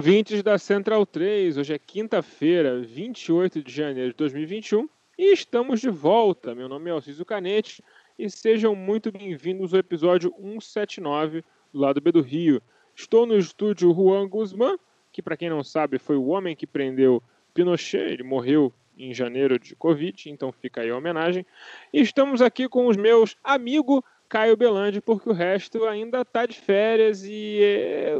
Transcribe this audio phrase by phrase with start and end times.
[0.00, 1.58] Ouvintes da Central 3.
[1.58, 6.54] Hoje é quinta-feira, 28 de janeiro de 2021 e estamos de volta.
[6.54, 7.84] Meu nome é Alciso Canete
[8.18, 12.62] e sejam muito bem-vindos ao episódio 179 do lado B do Rio.
[12.96, 14.78] Estou no estúdio Juan Guzmán,
[15.12, 19.58] que para quem não sabe foi o homem que prendeu Pinochet, ele morreu em janeiro
[19.58, 21.44] de Covid, então fica aí a homenagem.
[21.92, 26.58] E estamos aqui com os meus amigos Caio Belandi, porque o resto ainda tá de
[26.58, 27.60] férias e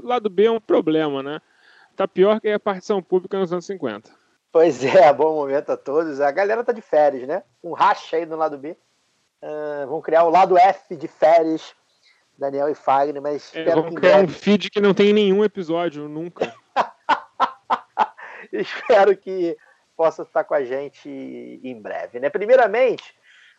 [0.02, 1.40] o lado B é um problema, né?
[2.00, 4.10] Tá pior que a partição pública nos anos 50.
[4.50, 6.18] Pois é, bom momento a todos.
[6.18, 7.42] A galera tá de férias, né?
[7.62, 8.74] Um racha aí no lado B.
[9.42, 11.74] Ah, vamos criar o lado F de férias,
[12.38, 16.50] Daniel e Fagner, mas É, em criar um feed que não tem nenhum episódio, nunca.
[18.50, 19.54] espero que
[19.94, 21.10] possa estar com a gente
[21.62, 22.30] em breve, né?
[22.30, 23.14] Primeiramente,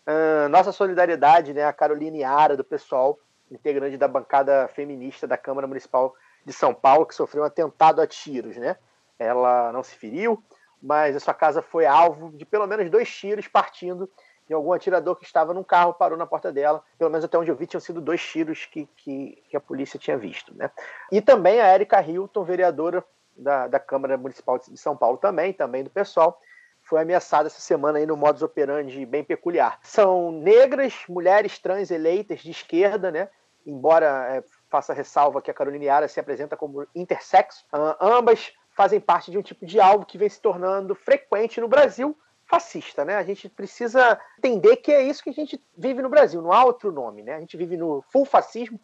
[0.07, 3.19] ah, nossa solidariedade, né, a Carolina Yara do pessoal,
[3.51, 8.07] integrante da bancada feminista da Câmara Municipal de São Paulo, que sofreu um atentado a
[8.07, 8.75] tiros, né?
[9.17, 10.43] Ela não se feriu,
[10.81, 14.09] mas a sua casa foi alvo de pelo menos dois tiros partindo
[14.47, 16.83] de algum atirador que estava num carro, parou na porta dela.
[16.97, 19.99] Pelo menos até onde eu vi, tinham sido dois tiros que, que, que a polícia
[19.99, 20.53] tinha visto.
[20.55, 20.69] Né?
[21.11, 23.03] E também a Érica Hilton, vereadora
[23.37, 26.41] da, da Câmara Municipal de São Paulo, também, também do pessoal,
[26.81, 29.79] foi ameaçada essa semana aí no modus operandi bem peculiar.
[29.83, 33.29] São negras, mulheres trans eleitas de esquerda, né?
[33.65, 39.01] embora é, faça ressalva que a Carolina Yara se apresenta como intersexo, ah, ambas fazem
[39.01, 43.17] parte de um tipo de algo que vem se tornando frequente no Brasil, fascista, né?
[43.17, 46.63] A gente precisa entender que é isso que a gente vive no Brasil, não há
[46.63, 47.35] outro nome, né?
[47.35, 48.79] A gente vive no full fascismo,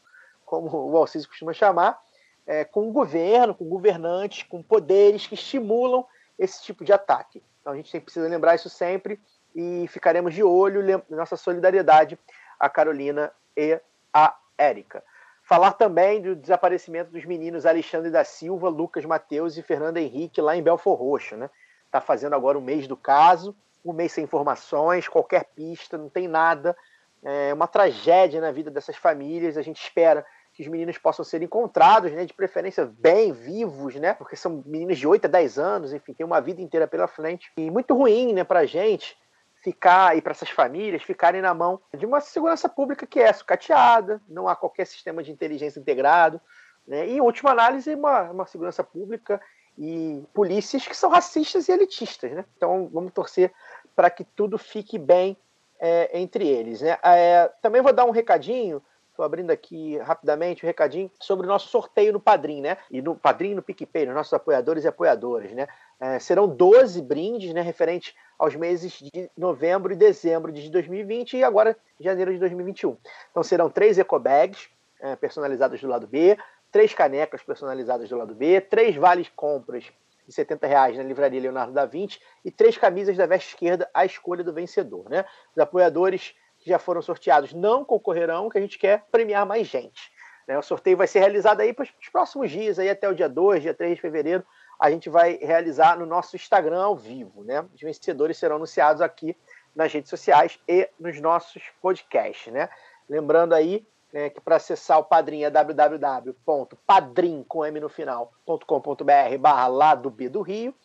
[0.46, 2.00] como o Alciso costuma chamar,
[2.46, 6.06] é, com um governo, com governantes, com poderes que estimulam
[6.38, 7.42] esse tipo de ataque.
[7.62, 9.20] Então a gente precisa lembrar isso sempre
[9.56, 12.20] e ficaremos de olho, nossa solidariedade
[12.60, 13.80] a Carolina e
[14.14, 15.04] a Érica.
[15.48, 20.58] Falar também do desaparecimento dos meninos Alexandre da Silva, Lucas Mateus e Fernando Henrique lá
[20.58, 21.50] em Belfor Roxo, né?
[21.86, 26.28] Está fazendo agora o mês do caso, um mês sem informações, qualquer pista, não tem
[26.28, 26.76] nada.
[27.24, 29.58] É uma tragédia na vida dessas famílias.
[29.58, 34.14] A gente espera que os meninos possam ser encontrados, né, de preferência bem vivos, né,
[34.14, 37.50] porque são meninos de 8 a 10 anos, enfim, tem uma vida inteira pela frente.
[37.56, 39.18] E muito ruim, né, pra gente
[39.64, 44.22] ficar e para essas famílias ficarem na mão de uma segurança pública que é sucateada,
[44.28, 46.40] não há qualquer sistema de inteligência integrado,
[46.88, 49.42] né, e em última análise uma, uma segurança pública
[49.78, 52.46] e polícias que são racistas e elitistas, né?
[52.56, 53.54] Então vamos torcer
[53.96, 55.38] para que tudo fique bem
[55.80, 56.98] é, entre eles, né?
[57.04, 58.82] É, também vou dar um recadinho
[59.18, 62.78] Estou abrindo aqui rapidamente um recadinho sobre o nosso sorteio no Padrim, né?
[62.92, 65.68] E no Padrim no PicPay, nos nossos apoiadores e apoiadoras, né?
[66.00, 67.62] É, serão 12 brindes, né?
[67.62, 72.96] Referente aos meses de novembro e dezembro de 2020 e agora janeiro de 2021.
[73.32, 74.70] Então serão três ecobags
[75.00, 76.38] é, personalizadas do lado B,
[76.72, 79.86] três canecas personalizadas do lado B, três vales compras
[80.28, 84.06] de 70 reais na livraria Leonardo da Vinci e três camisas da veste esquerda à
[84.06, 85.26] escolha do vencedor, né?
[85.56, 86.36] Os apoiadores
[86.68, 90.12] que já foram sorteados não concorrerão, que a gente quer premiar mais gente.
[90.46, 90.58] Né?
[90.58, 93.62] O sorteio vai ser realizado aí para os próximos dias, aí até o dia 2,
[93.62, 94.44] dia 3 de fevereiro,
[94.78, 97.42] a gente vai realizar no nosso Instagram ao vivo.
[97.46, 97.66] Né?
[97.74, 99.34] Os vencedores serão anunciados aqui
[99.74, 102.52] nas redes sociais e nos nossos podcasts.
[102.52, 102.68] Né?
[103.08, 109.38] Lembrando aí né, que para acessar o Padrim é www.padrim, com M no final, .com.br
[109.40, 110.76] barra lá do B do Rio.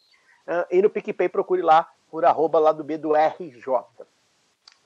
[0.47, 3.67] Uh, e no PicPay procure lá por arroba lá do B do RJ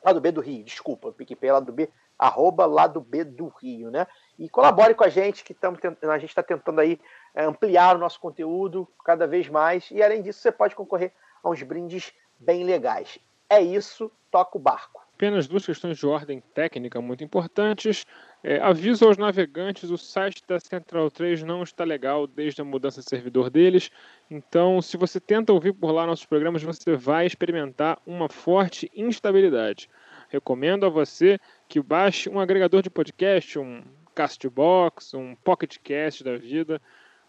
[0.05, 1.89] lado B do Rio, desculpa, PicPay lado B,
[2.19, 4.07] arroba lado B do Rio, né?
[4.39, 6.99] E colabore com a gente, que tamo, a gente está tentando aí
[7.35, 9.91] é, ampliar o nosso conteúdo cada vez mais.
[9.91, 11.13] E além disso, você pode concorrer
[11.43, 13.19] a uns brindes bem legais.
[13.49, 15.05] É isso, toca o barco.
[15.15, 18.05] Apenas duas questões de ordem técnica muito importantes.
[18.43, 23.01] É, aviso aos navegantes: o site da Central 3 não está legal desde a mudança
[23.01, 23.91] de servidor deles.
[24.31, 29.89] Então, se você tenta ouvir por lá nossos programas, você vai experimentar uma forte instabilidade.
[30.29, 31.39] Recomendo a você
[31.69, 33.83] que baixe um agregador de podcast, um
[34.15, 36.81] Castbox, um Pocketcast da vida.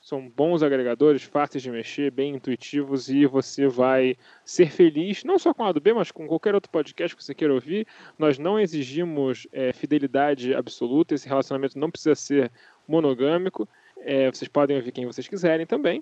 [0.07, 4.15] São bons agregadores, fáceis de mexer, bem intuitivos e você vai
[4.45, 7.36] ser feliz, não só com a do B, mas com qualquer outro podcast que você
[7.36, 7.86] queira ouvir.
[8.18, 12.50] Nós não exigimos é, fidelidade absoluta, esse relacionamento não precisa ser
[12.88, 13.68] monogâmico.
[13.98, 16.01] É, vocês podem ouvir quem vocês quiserem também,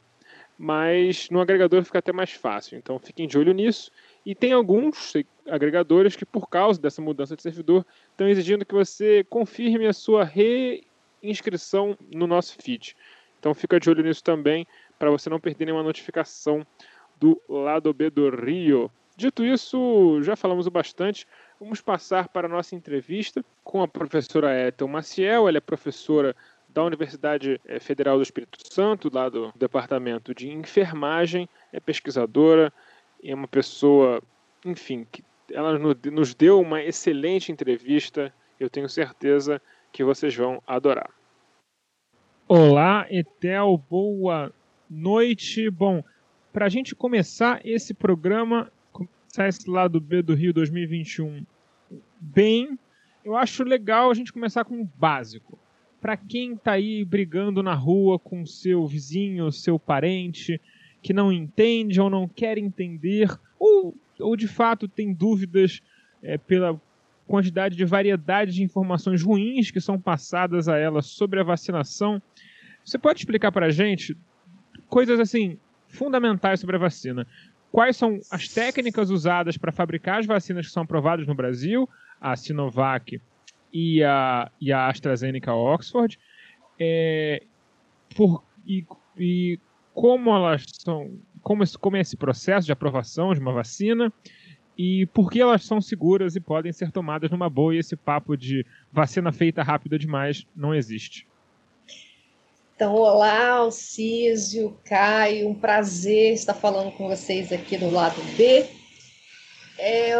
[0.55, 2.77] mas no agregador fica até mais fácil.
[2.77, 3.91] Então fiquem de olho nisso.
[4.23, 5.13] E tem alguns
[5.49, 10.23] agregadores que, por causa dessa mudança de servidor, estão exigindo que você confirme a sua
[10.23, 12.95] reinscrição no nosso feed.
[13.45, 14.65] Então fica de olho nisso também,
[14.97, 16.65] para você não perder nenhuma notificação
[17.19, 18.89] do lado B do Rio.
[19.15, 21.27] Dito isso, já falamos o bastante.
[21.59, 25.47] Vamos passar para a nossa entrevista com a professora Ethel Maciel.
[25.47, 26.36] Ela é professora
[26.68, 32.74] da Universidade eh, Federal do Espírito Santo, lá do Departamento de Enfermagem, é pesquisadora,
[33.24, 34.24] é uma pessoa,
[34.65, 38.33] enfim, que ela nos deu uma excelente entrevista.
[38.59, 41.12] Eu tenho certeza que vocês vão adorar.
[42.47, 44.53] Olá, Etel, boa
[44.88, 45.68] noite.
[45.71, 46.03] Bom,
[46.53, 51.44] para a gente começar esse programa, começar esse lado B do Rio 2021
[52.19, 52.77] bem,
[53.24, 55.57] eu acho legal a gente começar com o básico.
[56.00, 60.62] Para quem está aí brigando na rua com seu vizinho, seu parente,
[61.01, 63.27] que não entende ou não quer entender,
[63.57, 65.81] ou, ou de fato tem dúvidas
[66.21, 66.80] é, pela
[67.27, 72.22] quantidade de variedade de informações ruins que são passadas a ela sobre a vacinação.
[72.83, 74.16] Você pode explicar para a gente
[74.88, 75.57] coisas assim
[75.88, 77.25] fundamentais sobre a vacina?
[77.72, 81.89] Quais são as técnicas usadas para fabricar as vacinas que são aprovadas no Brasil,
[82.22, 83.22] a Sinovac
[83.74, 86.18] e a, e a AstraZeneca Oxford,
[86.80, 87.44] é,
[88.16, 88.86] por, e,
[89.18, 89.60] e
[89.94, 94.13] como elas são, como, como é esse processo de aprovação de uma vacina
[94.77, 98.36] e por que elas são seguras e podem ser tomadas numa boa e esse papo
[98.36, 101.27] de vacina feita rápida demais não existe.
[102.75, 108.66] Então, olá, Alcísio, Caio, um prazer estar falando com vocês aqui do lado B.
[109.77, 110.13] É,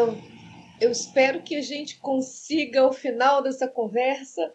[0.80, 4.54] eu espero que a gente consiga, ao final dessa conversa,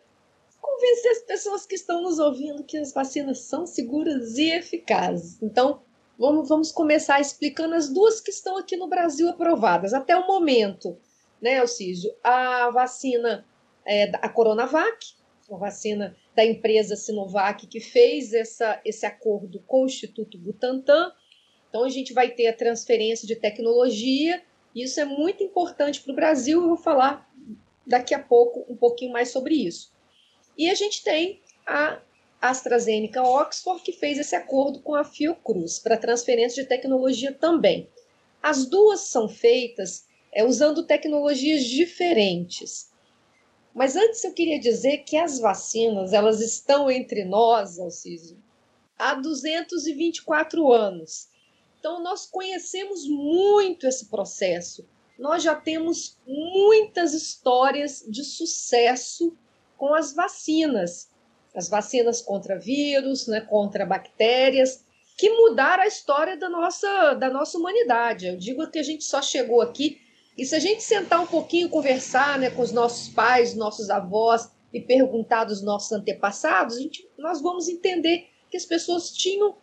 [0.58, 5.42] convencer as pessoas que estão nos ouvindo que as vacinas são seguras e eficazes.
[5.42, 5.82] Então,
[6.20, 10.98] vamos, vamos começar explicando as duas que estão aqui no Brasil aprovadas até o momento,
[11.40, 12.14] né, Alcísio?
[12.22, 13.46] A vacina,
[13.86, 15.14] é, a Coronavac,
[15.50, 21.10] a vacina da empresa Sinovac que fez essa, esse acordo com o Instituto Butantan.
[21.68, 24.42] Então, a gente vai ter a transferência de tecnologia,
[24.74, 26.60] e isso é muito importante para o Brasil.
[26.60, 27.28] Eu vou falar
[27.86, 29.90] daqui a pouco um pouquinho mais sobre isso.
[30.56, 32.00] E a gente tem a
[32.40, 37.88] AstraZeneca Oxford, que fez esse acordo com a Fiocruz para transferência de tecnologia também.
[38.42, 42.90] As duas são feitas é, usando tecnologias diferentes.
[43.74, 48.36] Mas antes eu queria dizer que as vacinas, elas estão entre nós, Alcísio,
[48.98, 51.28] há 224 anos.
[51.78, 54.86] Então nós conhecemos muito esse processo.
[55.18, 59.36] Nós já temos muitas histórias de sucesso
[59.76, 61.09] com as vacinas.
[61.54, 64.84] As vacinas contra vírus, né, contra bactérias,
[65.16, 68.26] que mudaram a história da nossa, da nossa humanidade.
[68.26, 69.98] Eu digo que a gente só chegou aqui
[70.36, 74.50] e se a gente sentar um pouquinho, conversar né, com os nossos pais, nossos avós
[74.72, 79.56] e perguntar dos nossos antepassados, a gente, nós vamos entender que as pessoas tinham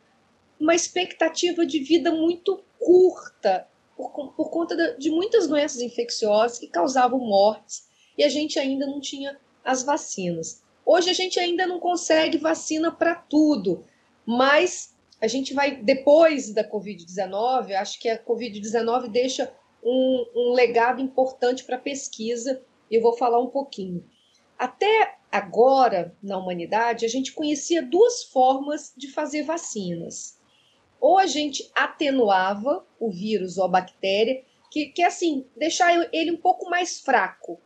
[0.60, 7.20] uma expectativa de vida muito curta por, por conta de muitas doenças infecciosas que causavam
[7.20, 10.62] mortes e a gente ainda não tinha as vacinas.
[10.90, 13.84] Hoje a gente ainda não consegue vacina para tudo,
[14.26, 19.54] mas a gente vai, depois da Covid-19, acho que a Covid-19 deixa
[19.84, 24.02] um, um legado importante para a pesquisa, e eu vou falar um pouquinho.
[24.58, 30.40] Até agora, na humanidade, a gente conhecia duas formas de fazer vacinas.
[31.02, 34.42] Ou a gente atenuava o vírus ou a bactéria,
[34.72, 37.60] que, que assim, deixar ele um pouco mais fraco.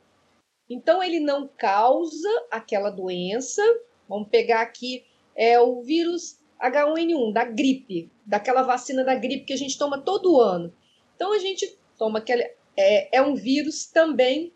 [0.72, 3.62] Então, ele não causa aquela doença.
[4.08, 5.04] Vamos pegar aqui
[5.36, 10.40] é o vírus H1N1, da gripe, daquela vacina da gripe que a gente toma todo
[10.40, 10.74] ano.
[11.16, 12.44] Então, a gente toma aquele.
[12.78, 14.54] É, é um vírus também,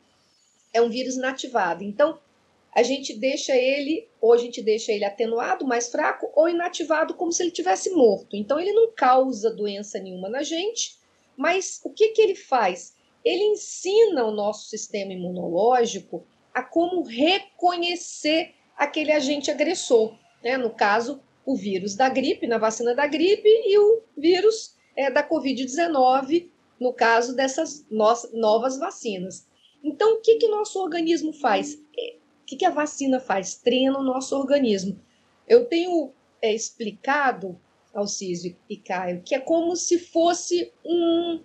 [0.74, 1.84] é um vírus inativado.
[1.84, 2.20] Então,
[2.74, 7.32] a gente deixa ele, ou a gente deixa ele atenuado, mais fraco, ou inativado, como
[7.32, 8.36] se ele tivesse morto.
[8.36, 10.98] Então, ele não causa doença nenhuma na gente,
[11.36, 12.95] mas o que, que ele faz?
[13.26, 20.16] Ele ensina o nosso sistema imunológico a como reconhecer aquele agente agressor.
[20.44, 20.56] Né?
[20.58, 25.28] No caso, o vírus da gripe, na vacina da gripe, e o vírus é, da
[25.28, 29.48] Covid-19, no caso dessas novas vacinas.
[29.84, 31.82] Então, o que, que nosso organismo faz?
[31.98, 33.56] É, o que, que a vacina faz?
[33.56, 35.00] Treina o nosso organismo.
[35.48, 37.60] Eu tenho é, explicado,
[37.94, 41.42] Alcísio e Caio, que é como se fosse um,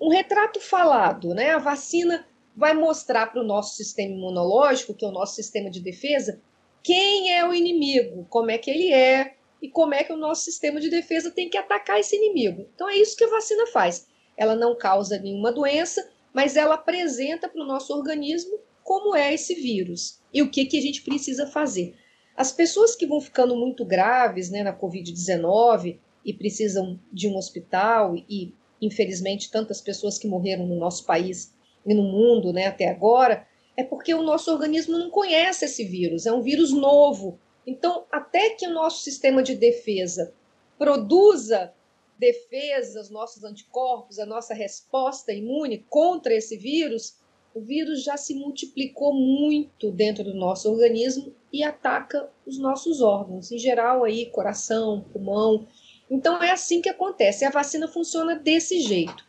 [0.00, 1.34] um retrato falado.
[1.34, 1.50] Né?
[1.50, 2.26] A vacina
[2.56, 6.40] vai mostrar para o nosso sistema imunológico, que é o nosso sistema de defesa,
[6.82, 10.44] quem é o inimigo, como é que ele é e como é que o nosso
[10.44, 12.66] sistema de defesa tem que atacar esse inimigo.
[12.74, 14.06] Então é isso que a vacina faz.
[14.36, 19.54] Ela não causa nenhuma doença, mas ela apresenta para o nosso organismo como é esse
[19.54, 21.96] vírus e o que, que a gente precisa fazer.
[22.36, 28.14] As pessoas que vão ficando muito graves né, na Covid-19 e precisam de um hospital,
[28.28, 31.54] e infelizmente tantas pessoas que morreram no nosso país
[31.84, 36.26] e no mundo né, até agora, é porque o nosso organismo não conhece esse vírus,
[36.26, 37.38] é um vírus novo.
[37.66, 40.32] Então, até que o nosso sistema de defesa
[40.78, 41.72] produza
[42.18, 47.16] defesas, nossos anticorpos, a nossa resposta imune contra esse vírus,
[47.54, 53.50] o vírus já se multiplicou muito dentro do nosso organismo e ataca os nossos órgãos,
[53.50, 55.66] em geral aí coração, pulmão.
[56.10, 57.44] Então é assim que acontece.
[57.44, 59.24] A vacina funciona desse jeito.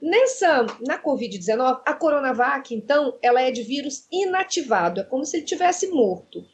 [0.00, 5.46] Nessa, na COVID-19, a Coronavac, então, ela é de vírus inativado, é como se ele
[5.46, 6.46] tivesse morto.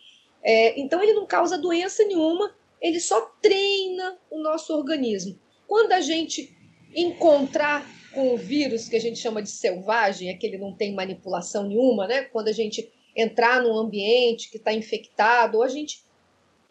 [0.42, 5.38] É, então ele não causa doença nenhuma, ele só treina o nosso organismo.
[5.66, 6.56] Quando a gente
[6.94, 10.94] encontrar com o vírus que a gente chama de selvagem, é que ele não tem
[10.94, 12.22] manipulação nenhuma, né?
[12.22, 16.04] Quando a gente entrar num ambiente que está infectado, ou a gente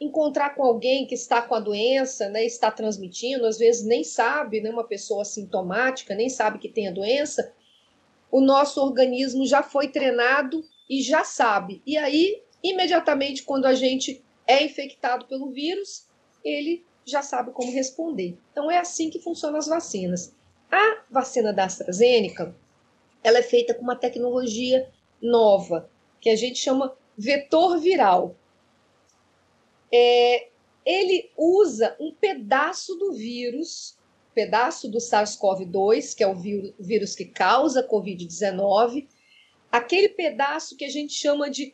[0.01, 4.59] encontrar com alguém que está com a doença, né, está transmitindo, às vezes nem sabe,
[4.59, 7.53] né, uma pessoa sintomática, nem sabe que tem a doença,
[8.31, 11.83] o nosso organismo já foi treinado e já sabe.
[11.85, 16.07] E aí, imediatamente, quando a gente é infectado pelo vírus,
[16.43, 18.37] ele já sabe como responder.
[18.51, 20.35] Então é assim que funcionam as vacinas.
[20.71, 22.55] A vacina da AstraZeneca,
[23.23, 24.89] ela é feita com uma tecnologia
[25.21, 25.89] nova,
[26.19, 28.35] que a gente chama vetor viral.
[29.93, 30.49] É,
[30.85, 33.97] ele usa um pedaço do vírus,
[34.33, 36.35] pedaço do SARS-CoV-2, que é o
[36.79, 39.07] vírus que causa Covid-19,
[39.71, 41.73] aquele pedaço que a gente chama de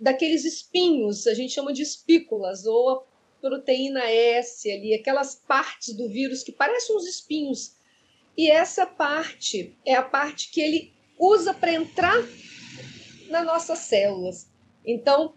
[0.00, 3.02] daqueles espinhos, a gente chama de espículas, ou a
[3.40, 7.76] proteína S ali, aquelas partes do vírus que parecem uns espinhos.
[8.36, 12.14] E essa parte é a parte que ele usa para entrar
[13.28, 14.48] nas nossas células.
[14.86, 15.34] Então,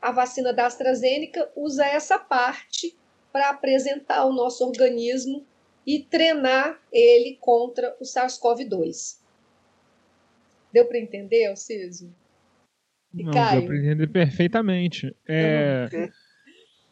[0.00, 2.96] a vacina da AstraZeneca usa essa parte
[3.32, 5.44] para apresentar ao nosso organismo
[5.86, 9.18] e treinar ele contra o SARS-CoV-2.
[10.72, 12.14] Deu para entender, Alciso?
[13.12, 15.14] Não, deu para entender perfeitamente.
[15.26, 15.88] É...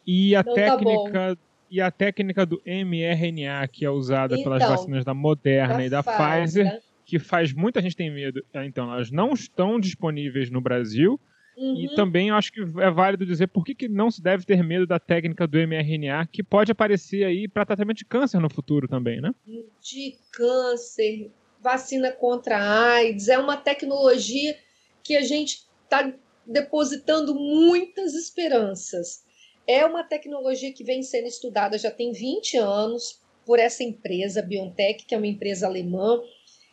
[0.05, 4.43] E a então, tá técnica tá e a técnica do mRNA que é usada então,
[4.45, 8.43] pelas vacinas da Moderna da e da Pfizer, que faz muita gente tem medo.
[8.53, 11.19] Então, elas não estão disponíveis no Brasil.
[11.57, 11.75] Uhum.
[11.75, 14.85] E também acho que é válido dizer por que, que não se deve ter medo
[14.85, 19.19] da técnica do mRNA, que pode aparecer aí para tratamento de câncer no futuro também,
[19.19, 19.33] né?
[19.81, 22.57] De câncer, vacina contra
[22.93, 24.55] AIDS, é uma tecnologia
[25.03, 26.13] que a gente está
[26.45, 29.25] depositando muitas esperanças.
[29.65, 35.05] É uma tecnologia que vem sendo estudada já tem 20 anos por essa empresa, BioNTech,
[35.05, 36.21] que é uma empresa alemã.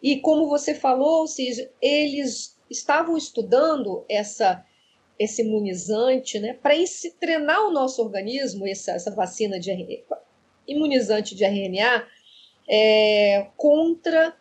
[0.03, 4.65] E como você falou, Císio, eles estavam estudando essa,
[5.19, 6.75] esse imunizante né, para
[7.19, 10.05] treinar o nosso organismo, essa, essa vacina de
[10.67, 12.07] imunizante de RNA,
[12.69, 14.37] é, contra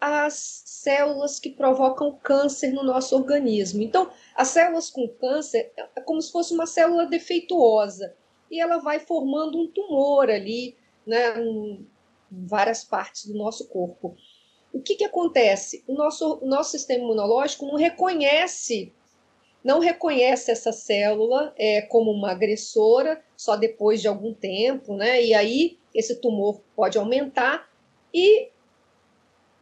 [0.00, 3.82] as células que provocam câncer no nosso organismo.
[3.82, 8.14] Então, as células com câncer é como se fosse uma célula defeituosa
[8.50, 10.74] e ela vai formando um tumor ali,
[11.06, 11.86] né, em
[12.30, 14.16] várias partes do nosso corpo.
[14.72, 15.84] O que, que acontece?
[15.86, 18.92] O nosso, o nosso sistema imunológico não reconhece
[19.62, 25.22] não reconhece essa célula é, como uma agressora só depois de algum tempo, né?
[25.22, 27.68] E aí esse tumor pode aumentar
[28.12, 28.48] e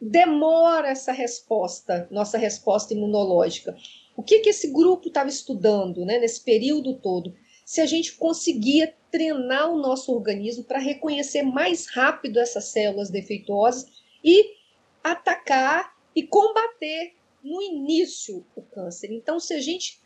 [0.01, 3.77] demora essa resposta, nossa resposta imunológica.
[4.17, 7.35] O que, que esse grupo estava estudando né, nesse período todo?
[7.65, 13.87] Se a gente conseguia treinar o nosso organismo para reconhecer mais rápido essas células defeituosas
[14.25, 14.55] e
[15.03, 17.15] atacar e combater
[17.49, 19.11] no início o câncer.
[19.13, 20.01] Então, se a gente,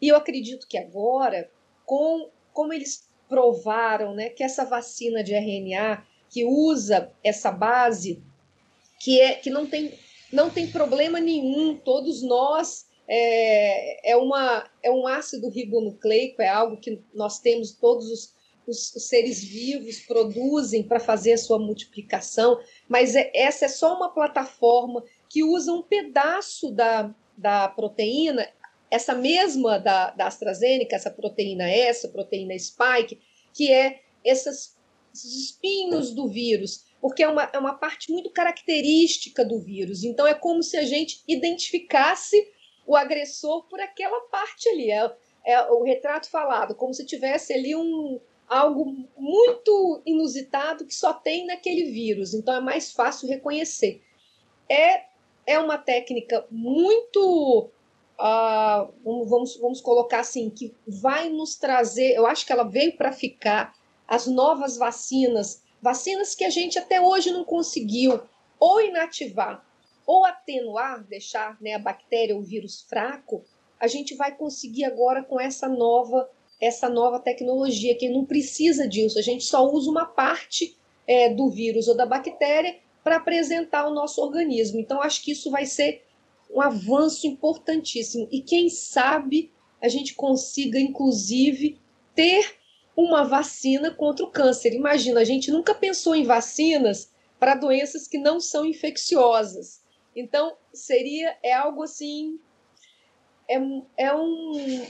[0.00, 1.50] e eu acredito que agora,
[1.84, 8.22] com como eles provaram né, que essa vacina de RNA que usa essa base
[8.98, 9.98] que é que não tem
[10.32, 16.76] não tem problema nenhum, todos nós é, é, uma, é um ácido ribonucleico, é algo
[16.76, 18.34] que nós temos todos os,
[18.66, 24.12] os, seres vivos produzem para fazer a sua multiplicação, mas é, essa é só uma
[24.12, 25.04] plataforma
[25.36, 28.48] que usa um pedaço da, da proteína,
[28.90, 33.20] essa mesma da, da AstraZeneca, essa proteína S, proteína spike,
[33.52, 34.78] que é essas,
[35.12, 40.04] esses espinhos do vírus, porque é uma, é uma parte muito característica do vírus.
[40.04, 42.50] Então, é como se a gente identificasse
[42.86, 44.90] o agressor por aquela parte ali.
[44.90, 45.10] É,
[45.44, 51.44] é o retrato falado, como se tivesse ali um, algo muito inusitado que só tem
[51.44, 52.32] naquele vírus.
[52.32, 54.02] Então, é mais fácil reconhecer.
[54.66, 55.14] É,
[55.46, 57.70] é uma técnica muito.
[58.18, 63.12] Uh, vamos, vamos colocar assim, que vai nos trazer, eu acho que ela veio para
[63.12, 63.74] ficar,
[64.08, 68.20] as novas vacinas, vacinas que a gente até hoje não conseguiu
[68.58, 69.62] ou inativar
[70.06, 73.44] ou atenuar, deixar né, a bactéria ou o vírus fraco,
[73.78, 79.18] a gente vai conseguir agora com essa nova essa nova tecnologia que não precisa disso.
[79.18, 80.74] A gente só usa uma parte
[81.06, 84.80] é, do vírus ou da bactéria para apresentar o nosso organismo.
[84.80, 86.02] Então acho que isso vai ser
[86.50, 91.78] um avanço importantíssimo e quem sabe a gente consiga inclusive
[92.16, 92.56] ter
[92.96, 94.74] uma vacina contra o câncer.
[94.74, 99.84] Imagina, a gente nunca pensou em vacinas para doenças que não são infecciosas.
[100.16, 102.40] Então, seria, é algo assim,
[103.48, 103.56] é,
[103.96, 104.84] é um,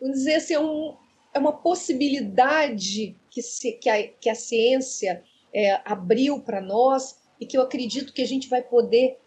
[0.00, 0.96] vamos dizer assim, é, um,
[1.34, 7.46] é uma possibilidade que, se, que, a, que a ciência é, abriu para nós e
[7.46, 9.18] que eu acredito que a gente vai poder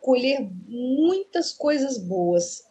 [0.00, 2.64] colher muitas coisas boas.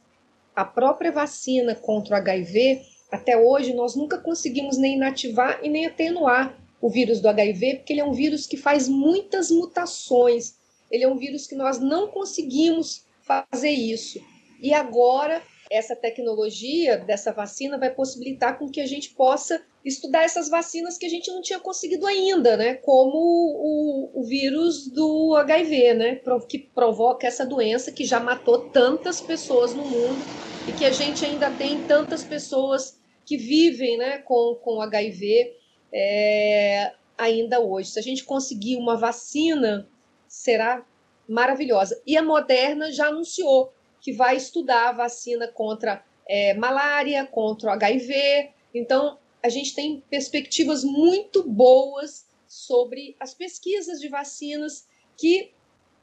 [0.56, 2.82] A própria vacina contra o HIV,
[3.12, 7.94] até hoje, nós nunca conseguimos nem inativar e nem atenuar o vírus do HIV, porque
[7.94, 10.58] ele é um vírus que faz muitas mutações
[10.90, 14.20] ele é um vírus que nós não conseguimos fazer isso.
[14.62, 20.50] E agora essa tecnologia dessa vacina vai possibilitar com que a gente possa estudar essas
[20.50, 22.76] vacinas que a gente não tinha conseguido ainda, né?
[22.76, 26.22] Como o, o vírus do HIV, né?
[26.48, 30.20] Que provoca essa doença que já matou tantas pessoas no mundo
[30.68, 34.18] e que a gente ainda tem tantas pessoas que vivem, né?
[34.20, 35.54] Com, com HIV
[35.94, 37.92] é, ainda hoje.
[37.92, 39.88] Se a gente conseguir uma vacina
[40.28, 40.86] será
[41.28, 42.02] maravilhosa.
[42.06, 47.72] E a Moderna já anunciou que vai estudar a vacina contra é, malária, contra o
[47.74, 48.52] HIV.
[48.74, 49.18] Então,
[49.48, 55.54] a gente tem perspectivas muito boas sobre as pesquisas de vacinas que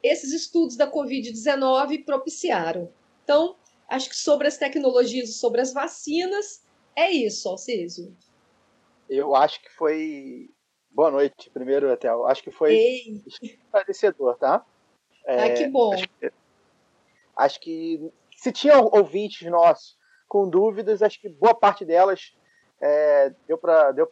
[0.03, 2.91] esses estudos da Covid-19 propiciaram.
[3.23, 3.55] Então,
[3.87, 6.63] acho que sobre as tecnologias e sobre as vacinas,
[6.95, 8.15] é isso, Alcísio.
[9.09, 10.49] Eu acho que foi
[10.95, 12.25] Boa noite, primeiro, Etel.
[12.25, 12.73] Acho que foi
[13.27, 14.65] esclarecedor, tá?
[15.25, 15.93] É, ah, que bom.
[15.93, 16.31] Acho que,
[17.35, 22.33] acho que, se tinha ouvintes nossos com dúvidas, acho que boa parte delas
[22.81, 24.07] é, deu para deu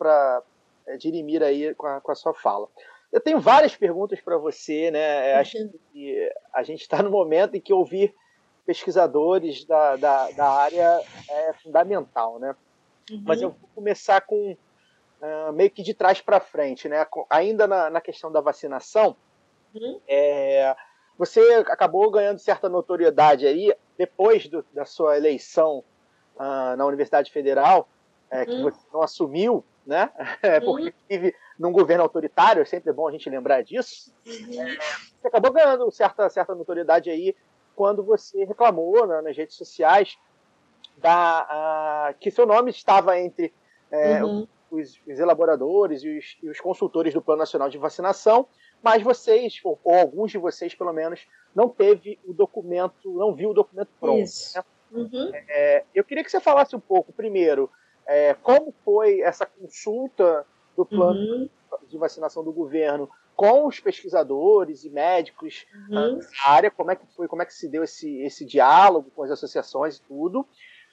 [0.88, 2.68] é, dirimir aí com a, com a sua fala.
[3.12, 5.30] Eu tenho várias perguntas para você, né?
[5.30, 8.14] É, acho que a gente está no momento em que ouvir
[8.66, 12.56] pesquisadores da, da, da área é fundamental, né?
[13.12, 13.22] Uhum.
[13.26, 17.06] Mas eu vou começar com uh, meio que de trás para frente, né?
[17.30, 19.16] Ainda na, na, questão da vacinação,
[19.76, 20.00] uhum.
[20.08, 20.76] é,
[21.18, 25.84] você acabou ganhando certa notoriedade aí depois do, da sua eleição
[26.36, 27.88] uh, na Universidade Federal,
[28.34, 28.64] é, que uhum.
[28.64, 30.10] você não assumiu, né?
[30.42, 30.94] É, porque uhum.
[31.10, 34.14] vive num governo autoritário, é sempre bom a gente lembrar disso.
[34.26, 34.62] Uhum.
[34.62, 34.78] É,
[35.22, 37.36] você acabou ganhando certa, certa notoriedade aí
[37.76, 40.18] quando você reclamou né, nas redes sociais
[40.98, 43.54] da, uh, que seu nome estava entre
[43.90, 48.48] é, uhum os, os elaboradores e os, e os, consultores do Plano Nacional de Vacinação,
[48.82, 53.52] mas vocês, ou, ou, alguns de vocês pelo menos, não teve o documento, não viu
[53.52, 54.24] o documento pronto.
[54.24, 54.58] Isso.
[54.58, 54.64] Né?
[54.92, 55.32] Uhum.
[55.34, 57.70] É, eu queria que você falasse um pouco, primeiro,
[58.06, 61.50] é, como foi essa consulta do plano uhum.
[61.88, 66.20] de vacinação do governo com os pesquisadores e médicos uhum.
[66.20, 69.24] da área, como é que foi, como é que se deu esse, esse diálogo com
[69.24, 70.48] as associações e tudo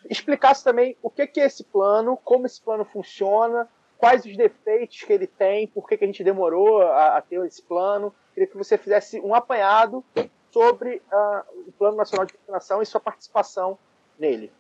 [0.09, 3.69] explicasse também o que, é esse plano, como esse plano funciona,
[3.99, 7.45] quais os defeitos que ele tem, por que, que a gente demorou a, a ter
[7.45, 8.15] esse plano.
[8.33, 10.05] Queria que você fizesse um apanhado
[10.51, 13.79] sobre uh, o Plano Nacional de Vacinação e sua participação
[14.19, 14.53] nele.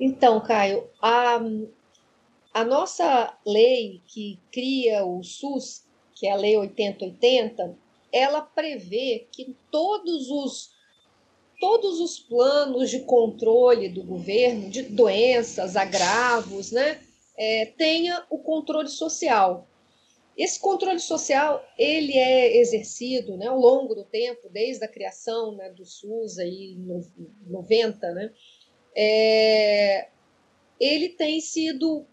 [0.00, 1.40] Então, Caio, a,
[2.54, 5.84] a nossa lei que cria o SUS,
[6.14, 7.76] que é a Lei 8080,
[8.12, 10.76] ela prevê que todos os
[11.60, 17.00] todos os planos de controle do governo, de doenças, agravos, né,
[17.36, 19.66] é, tenha o controle social.
[20.36, 25.68] esse controle social ele é exercido né, ao longo do tempo, desde a criação né,
[25.70, 27.04] do SUS aí, em
[27.50, 28.32] 90, né,
[28.96, 30.08] é,
[30.80, 32.04] ele tem sido,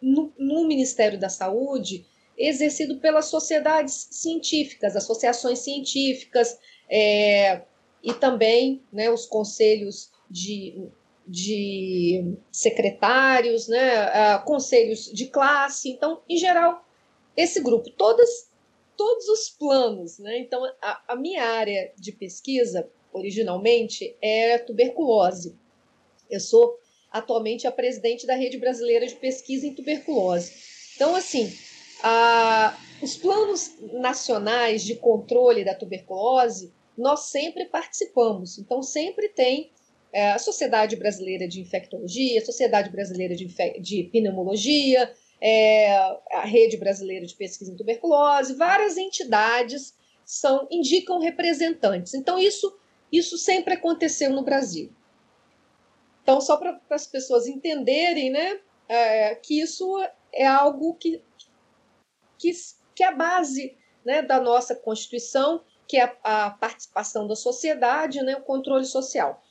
[0.00, 7.62] no, no Ministério da Saúde, exercido pelas sociedades científicas, associações científicas, é,
[8.02, 10.88] e também né, os conselhos de,
[11.26, 15.90] de secretários, né, uh, conselhos de classe.
[15.90, 16.84] Então, em geral,
[17.36, 18.50] esse grupo, todas,
[18.96, 20.18] todos os planos.
[20.18, 20.38] Né?
[20.38, 25.56] Então, a, a minha área de pesquisa, originalmente, é tuberculose.
[26.30, 26.78] Eu sou
[27.10, 30.52] atualmente a presidente da Rede Brasileira de Pesquisa em Tuberculose.
[30.94, 31.52] Então, assim,
[32.02, 38.58] a, os planos nacionais de controle da tuberculose, nós sempre participamos.
[38.58, 39.70] Então, sempre tem
[40.12, 43.46] é, a Sociedade Brasileira de Infectologia, a Sociedade Brasileira de,
[43.80, 45.92] de Pneumologia, é,
[46.32, 49.94] a Rede Brasileira de Pesquisa em Tuberculose, várias entidades
[50.24, 52.14] são indicam representantes.
[52.14, 52.76] Então, isso,
[53.12, 54.92] isso sempre aconteceu no Brasil.
[56.22, 59.98] Então, só para as pessoas entenderem né, é, que isso
[60.32, 61.22] é algo que,
[62.36, 62.52] que,
[62.94, 68.22] que é a base né, da nossa Constituição, que é a, a participação da sociedade,
[68.22, 69.42] né, o controle social.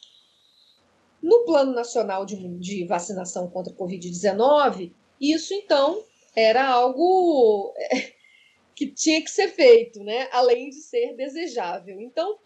[1.22, 6.04] No Plano Nacional de, de Vacinação contra a Covid-19, isso então
[6.36, 8.14] era algo é,
[8.76, 10.30] que tinha que ser feito, né?
[10.32, 12.00] além de ser desejável.
[12.00, 12.38] Então,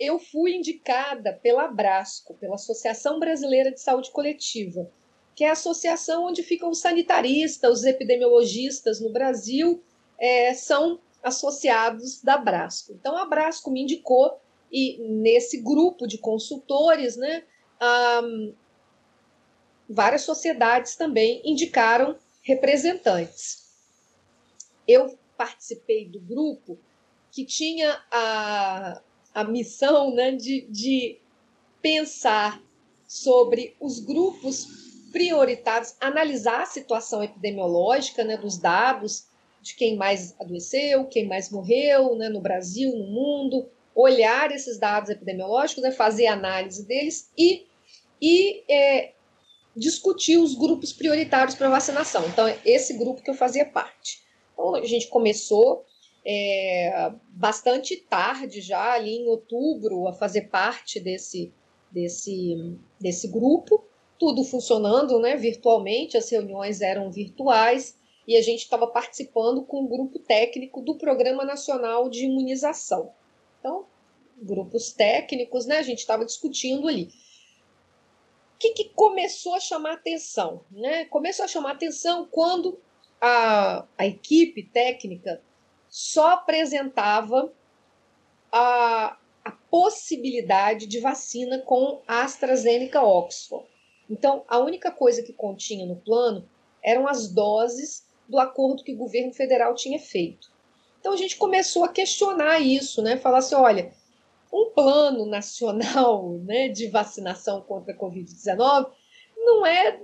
[0.00, 4.90] eu fui indicada pela Abrasco, pela Associação Brasileira de Saúde Coletiva,
[5.36, 9.84] que é a associação onde ficam os sanitaristas, os epidemiologistas no Brasil,
[10.18, 12.92] é, são associados da Abrasco.
[12.92, 14.40] Então, a Abrasco me indicou,
[14.72, 17.44] e nesse grupo de consultores, né,
[18.22, 18.54] um,
[19.88, 23.68] várias sociedades também indicaram representantes.
[24.88, 26.78] Eu participei do grupo
[27.30, 29.02] que tinha a,
[29.34, 31.18] a missão né, de, de
[31.80, 32.62] pensar
[33.06, 34.66] sobre os grupos
[35.12, 39.28] prioritários, analisar a situação epidemiológica né, dos dados
[39.60, 45.10] de quem mais adoeceu, quem mais morreu né, no Brasil, no mundo, olhar esses dados
[45.10, 47.66] epidemiológicos, né, fazer análise deles e,
[48.20, 49.12] e é,
[49.76, 52.26] discutir os grupos prioritários para vacinação.
[52.28, 54.22] Então, esse grupo que eu fazia parte.
[54.52, 55.84] Então, a gente começou
[56.24, 61.52] é, bastante tarde, já ali em outubro, a fazer parte desse,
[61.90, 63.84] desse, desse grupo,
[64.18, 67.96] tudo funcionando né, virtualmente, as reuniões eram virtuais
[68.28, 73.10] e a gente estava participando com o grupo técnico do Programa Nacional de Imunização.
[73.58, 73.86] Então,
[74.42, 77.10] grupos técnicos, né, a gente estava discutindo ali
[78.60, 80.62] que, que começou a chamar atenção?
[80.70, 81.06] Né?
[81.06, 82.78] Começou a chamar atenção quando
[83.18, 85.42] a, a equipe técnica
[85.90, 87.52] só apresentava
[88.52, 93.66] a, a possibilidade de vacina com AstraZeneca Oxford.
[94.08, 96.48] Então, a única coisa que continha no plano
[96.82, 100.50] eram as doses do acordo que o governo federal tinha feito.
[101.00, 103.16] Então, a gente começou a questionar isso, né?
[103.16, 103.92] Falar assim: olha,
[104.52, 108.90] um plano nacional né, de vacinação contra a Covid-19
[109.36, 110.00] não é.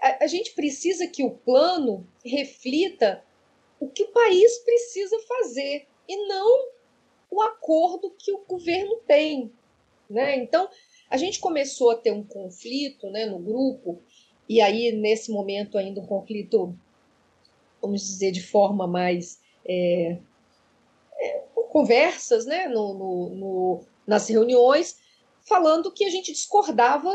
[0.00, 3.24] A, a gente precisa que o plano reflita
[3.82, 6.68] o que o país precisa fazer e não
[7.28, 9.52] o acordo que o governo tem.
[10.08, 10.36] Né?
[10.36, 10.68] Então,
[11.10, 14.00] a gente começou a ter um conflito né, no grupo,
[14.48, 16.78] e aí, nesse momento, ainda um conflito,
[17.80, 20.18] vamos dizer, de forma mais é,
[21.70, 24.96] conversas né, no, no, no, nas reuniões,
[25.40, 27.10] falando que a gente discordava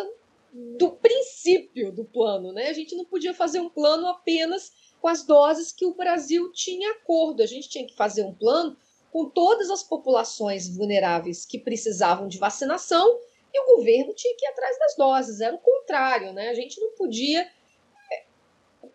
[0.51, 2.51] do princípio do plano.
[2.51, 2.67] Né?
[2.67, 6.91] A gente não podia fazer um plano apenas com as doses que o Brasil tinha
[6.91, 7.41] acordo.
[7.41, 8.75] A gente tinha que fazer um plano
[9.11, 13.19] com todas as populações vulneráveis que precisavam de vacinação
[13.53, 15.41] e o governo tinha que ir atrás das doses.
[15.41, 16.49] Era o contrário, né?
[16.49, 17.41] A gente não podia
[18.11, 18.23] é,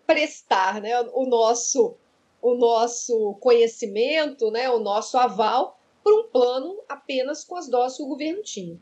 [0.07, 1.97] prestar né, o nosso
[2.41, 8.03] o nosso conhecimento, né, o nosso aval para um plano apenas com as doses que
[8.03, 8.77] o governo tinha.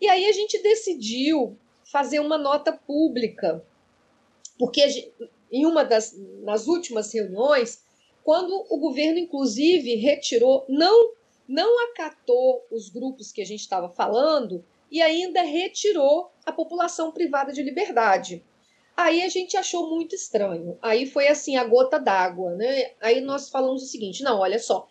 [0.00, 3.62] E aí a gente decidiu fazer uma nota pública,
[4.58, 5.12] porque gente,
[5.54, 7.82] em uma das nas últimas reuniões,
[8.22, 11.12] quando o governo inclusive retirou, não
[11.46, 17.52] não acatou os grupos que a gente estava falando e ainda retirou a população privada
[17.52, 18.42] de liberdade.
[18.96, 20.78] Aí a gente achou muito estranho.
[20.80, 22.92] Aí foi assim a gota d'água, né?
[23.00, 24.88] Aí nós falamos o seguinte: não, olha só,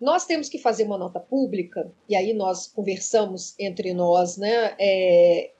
[0.00, 4.74] nós temos que fazer uma nota pública, e aí nós conversamos entre nós, né?
[4.78, 5.52] É,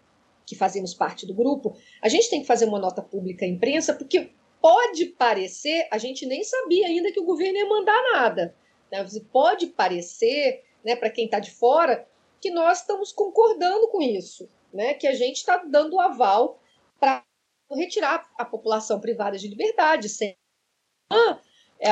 [0.44, 3.94] que fazemos parte do grupo, a gente tem que fazer uma nota pública à imprensa,
[3.94, 4.30] porque
[4.62, 8.56] pode parecer, a gente nem sabia ainda que o governo ia mandar nada.
[8.90, 9.04] Né?
[9.32, 12.08] Pode parecer, né, para quem está de fora,
[12.40, 14.94] que nós estamos concordando com isso, né?
[14.94, 16.62] que a gente está dando aval
[17.00, 17.24] para
[17.72, 20.36] retirar a população privada de liberdade, sem,
[21.80, 21.90] é,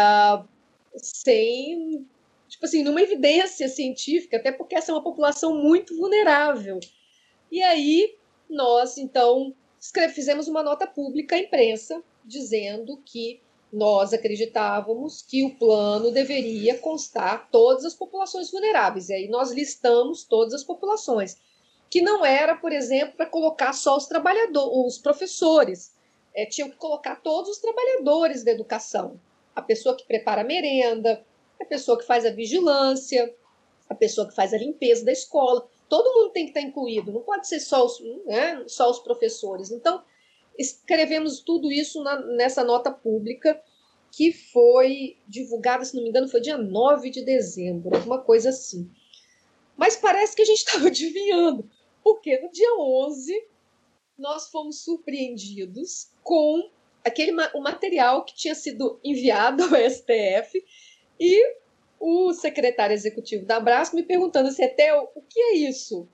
[0.97, 2.07] sem
[2.49, 6.79] tipo assim, numa evidência científica, até porque essa é uma população muito vulnerável.
[7.51, 8.17] E aí
[8.49, 9.55] nós, então,
[10.13, 13.41] fizemos uma nota pública à imprensa dizendo que
[13.73, 19.09] nós acreditávamos que o plano deveria constar todas as populações vulneráveis.
[19.09, 21.37] E aí nós listamos todas as populações.
[21.89, 25.93] Que não era, por exemplo, para colocar só os trabalhadores, os professores.
[26.35, 29.21] É, tinham que colocar todos os trabalhadores da educação.
[29.55, 31.25] A pessoa que prepara a merenda,
[31.61, 33.35] a pessoa que faz a vigilância,
[33.89, 35.67] a pessoa que faz a limpeza da escola.
[35.89, 39.73] Todo mundo tem que estar incluído, não pode ser só os, né, só os professores.
[39.73, 40.01] Então,
[40.61, 43.61] escrevemos tudo isso na, nessa nota pública
[44.13, 48.91] que foi divulgada, se não me engano, foi dia 9 de dezembro, alguma coisa assim.
[49.77, 51.69] Mas parece que a gente estava adivinhando,
[52.05, 53.47] porque no dia 11
[54.19, 56.71] nós fomos surpreendidos com
[57.03, 60.63] aquele o material que tinha sido enviado ao STF
[61.19, 61.57] e
[61.99, 66.07] o secretário executivo da Abraço me perguntando assim, Etel, o que é isso?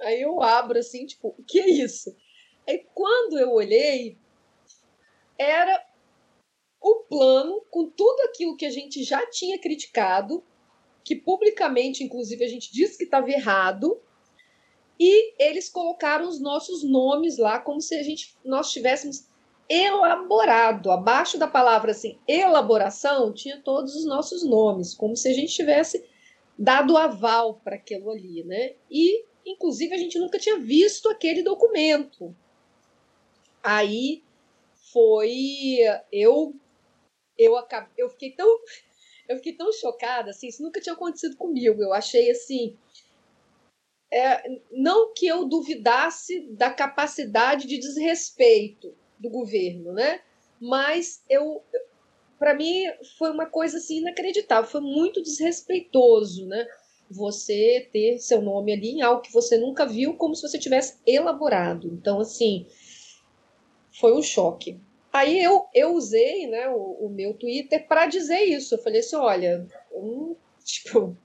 [0.00, 2.16] Aí eu abro assim, tipo, o que é isso?
[2.68, 4.16] Aí quando eu olhei,
[5.38, 5.84] era
[6.80, 10.44] o plano com tudo aquilo que a gente já tinha criticado,
[11.02, 14.00] que publicamente, inclusive, a gente disse que estava errado,
[14.98, 19.26] e eles colocaram os nossos nomes lá como se a gente nós tivéssemos
[19.68, 20.90] elaborado.
[20.90, 26.04] Abaixo da palavra assim, elaboração, tinha todos os nossos nomes, como se a gente tivesse
[26.58, 28.74] dado aval para aquilo ali, né?
[28.90, 32.34] E, inclusive, a gente nunca tinha visto aquele documento.
[33.64, 34.22] Aí
[34.92, 35.78] foi
[36.12, 36.54] eu
[37.38, 38.58] eu acabei, eu fiquei tão
[39.28, 41.82] eu fiquei tão chocada assim, isso nunca tinha acontecido comigo.
[41.82, 42.76] Eu achei assim,
[44.12, 50.20] é, não que eu duvidasse da capacidade de desrespeito, do governo, né?
[50.60, 51.62] Mas eu,
[52.38, 52.84] para mim,
[53.18, 56.66] foi uma coisa assim inacreditável, foi muito desrespeitoso, né?
[57.10, 60.98] Você ter seu nome ali em algo que você nunca viu, como se você tivesse
[61.06, 61.88] elaborado.
[61.88, 62.66] Então, assim,
[63.98, 64.80] foi um choque.
[65.12, 68.74] Aí eu, eu usei né, o, o meu Twitter para dizer isso.
[68.74, 69.66] Eu falei assim: olha,
[70.64, 71.16] tipo,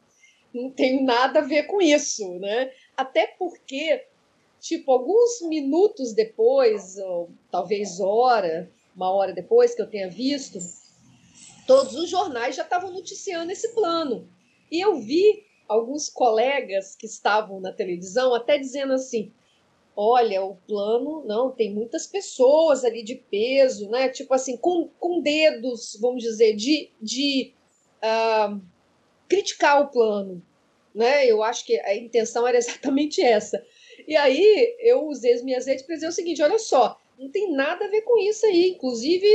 [0.53, 2.71] não tenho nada a ver com isso, né?
[2.95, 4.05] Até porque
[4.60, 10.60] tipo, alguns minutos depois, ou talvez hora, uma hora depois que eu tenha visto,
[11.65, 14.27] todos os jornais já estavam noticiando esse plano.
[14.71, 19.32] E eu vi alguns colegas que estavam na televisão até dizendo assim:
[20.02, 24.08] olha, o plano, não, tem muitas pessoas ali de peso, né?
[24.08, 27.54] Tipo assim, com, com dedos, vamos dizer, de, de
[28.02, 28.62] uh,
[29.28, 30.42] criticar o plano.
[30.96, 31.28] Né?
[31.28, 33.62] Eu acho que a intenção era exatamente essa.
[34.08, 37.52] E aí eu usei as minhas redes para dizer o seguinte: olha só, não tem
[37.52, 38.70] nada a ver com isso aí.
[38.70, 39.28] Inclusive,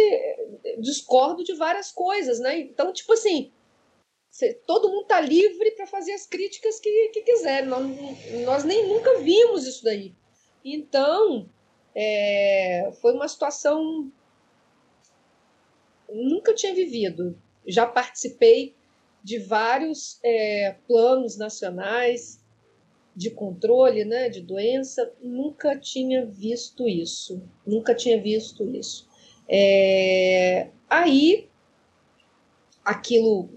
[0.78, 2.58] discordo de várias coisas, né?
[2.58, 3.52] Então, tipo assim,
[4.66, 7.66] todo mundo tá livre para fazer as críticas que, que quiser.
[7.66, 7.84] Nós,
[8.46, 10.14] nós nem nunca vimos isso daí.
[10.64, 11.48] Então,
[11.94, 14.10] é, foi uma situação
[16.10, 17.38] nunca tinha vivido.
[17.66, 18.74] Já participei
[19.22, 22.42] de vários é, planos nacionais
[23.16, 27.42] de controle né, de doença, nunca tinha visto isso.
[27.66, 29.08] Nunca tinha visto isso.
[29.48, 31.48] É, aí,
[32.84, 33.48] aquilo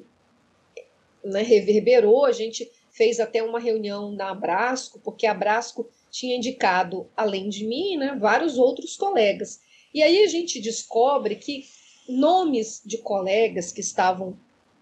[1.24, 7.10] né, reverberou, a gente fez até uma reunião na Abrasco, porque a Abrasco tinha indicado,
[7.15, 9.60] além de mim, né, vários outros colegas.
[9.93, 11.65] E aí a gente descobre que
[12.08, 14.38] nomes de colegas que estavam,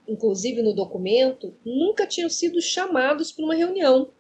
[0.08, 4.12] inclusive no documento, nunca tinham sido chamados para uma reunião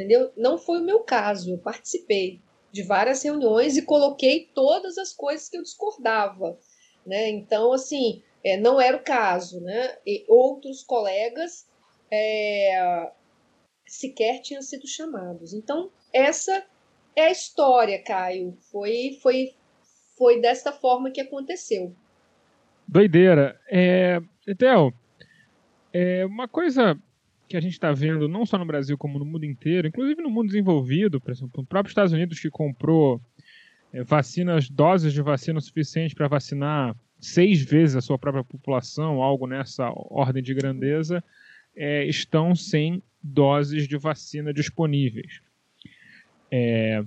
[0.00, 0.32] entendeu?
[0.36, 2.40] Não foi o meu caso, eu participei
[2.72, 6.58] de várias reuniões e coloquei todas as coisas que eu discordava,
[7.04, 7.28] né?
[7.28, 9.98] Então, assim, é, não era o caso, né?
[10.06, 11.66] E outros colegas
[12.10, 13.10] é,
[13.90, 15.52] sequer tinham sido chamados.
[15.52, 16.64] Então, essa
[17.16, 18.56] é a história, Caio.
[18.70, 19.52] Foi, foi,
[20.16, 21.94] foi desta forma que aconteceu.
[22.86, 23.60] Doideira.
[23.68, 24.92] É, Etel,
[25.92, 26.96] é, uma coisa
[27.48, 30.30] que a gente está vendo não só no Brasil como no mundo inteiro, inclusive no
[30.30, 33.20] mundo desenvolvido, por exemplo, o próprio Estados Unidos que comprou
[33.92, 39.48] é, vacinas, doses de vacina suficientes para vacinar seis vezes a sua própria população, algo
[39.48, 41.24] nessa ordem de grandeza,
[41.76, 45.40] é, estão sem doses de vacina disponíveis.
[46.50, 47.04] É,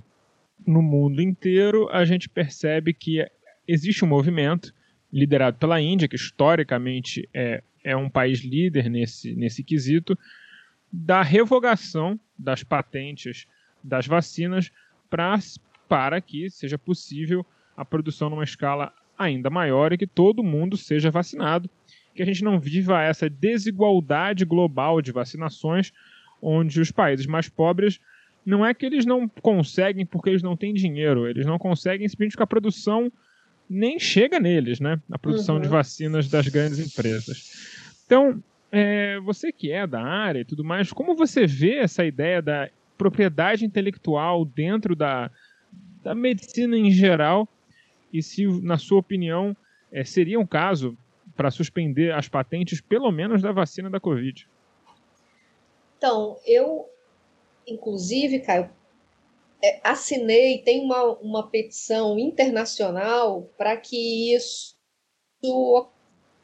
[0.66, 3.26] no mundo inteiro, a gente percebe que
[3.66, 4.74] existe um movimento
[5.12, 10.18] liderado pela Índia, que historicamente é, é um país líder nesse, nesse quesito,
[10.92, 13.46] da revogação das patentes
[13.82, 14.72] das vacinas
[15.10, 15.38] pra,
[15.88, 17.44] para que seja possível
[17.76, 21.68] a produção numa escala ainda maior e que todo mundo seja vacinado,
[22.14, 25.92] que a gente não viva essa desigualdade global de vacinações,
[26.40, 28.00] onde os países mais pobres
[28.44, 32.32] não é que eles não conseguem porque eles não têm dinheiro, eles não conseguem simplesmente
[32.32, 33.10] porque a produção
[33.68, 35.00] nem chega neles, né?
[35.10, 35.62] A produção uhum.
[35.62, 37.96] de vacinas das grandes empresas.
[38.04, 42.42] Então, é, você que é da área e tudo mais, como você vê essa ideia
[42.42, 45.30] da propriedade intelectual dentro da,
[46.02, 47.48] da medicina em geral?
[48.12, 49.56] E se, na sua opinião,
[49.90, 50.96] é, seria um caso
[51.36, 54.48] para suspender as patentes, pelo menos da vacina da Covid?
[55.98, 56.88] Então, eu
[57.66, 58.70] inclusive, Caio,
[59.62, 64.74] é, assinei, tem uma, uma petição internacional para que isso.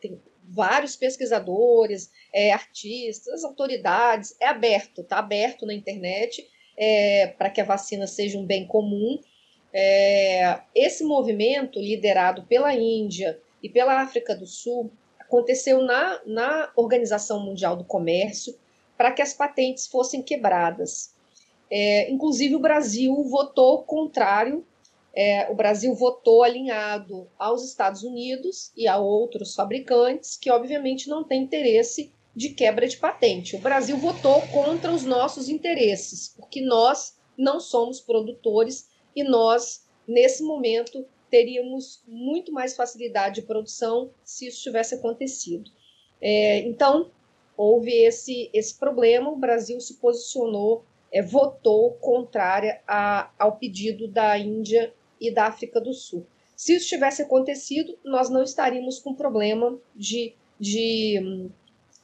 [0.01, 7.61] Tem vários pesquisadores, é, artistas, autoridades, é aberto, está aberto na internet é, para que
[7.61, 9.19] a vacina seja um bem comum.
[9.73, 17.41] É, esse movimento, liderado pela Índia e pela África do Sul, aconteceu na, na Organização
[17.41, 18.55] Mundial do Comércio
[18.97, 21.15] para que as patentes fossem quebradas.
[21.71, 24.67] É, inclusive, o Brasil votou contrário,
[25.15, 31.23] é, o Brasil votou alinhado aos Estados Unidos e a outros fabricantes que, obviamente, não
[31.23, 33.57] têm interesse de quebra de patente.
[33.57, 40.43] O Brasil votou contra os nossos interesses, porque nós não somos produtores e nós, nesse
[40.43, 45.71] momento, teríamos muito mais facilidade de produção se isso tivesse acontecido.
[46.21, 47.11] É, então,
[47.57, 54.37] houve esse, esse problema, o Brasil se posicionou, é, votou contrária a, ao pedido da
[54.39, 56.27] Índia e da África do Sul.
[56.57, 61.51] Se isso tivesse acontecido, nós não estaríamos com problema de, de hum,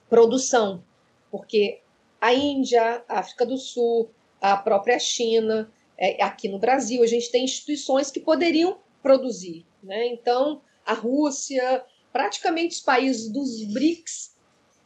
[0.09, 0.83] produção,
[1.31, 1.81] porque
[2.21, 4.09] a Índia, a África do Sul,
[4.41, 9.65] a própria China, é, aqui no Brasil, a gente tem instituições que poderiam produzir.
[9.85, 10.09] Né?
[10.09, 14.37] Então, a Rússia, praticamente os países dos BRICS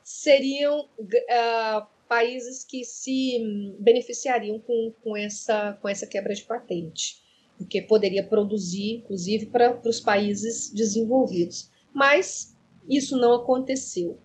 [0.05, 3.39] seriam uh, países que se
[3.79, 7.23] beneficiariam com, com, essa, com essa quebra de patente,
[7.57, 11.71] porque poderia produzir, inclusive, para os países desenvolvidos.
[11.91, 12.55] Mas
[12.87, 14.19] isso não aconteceu.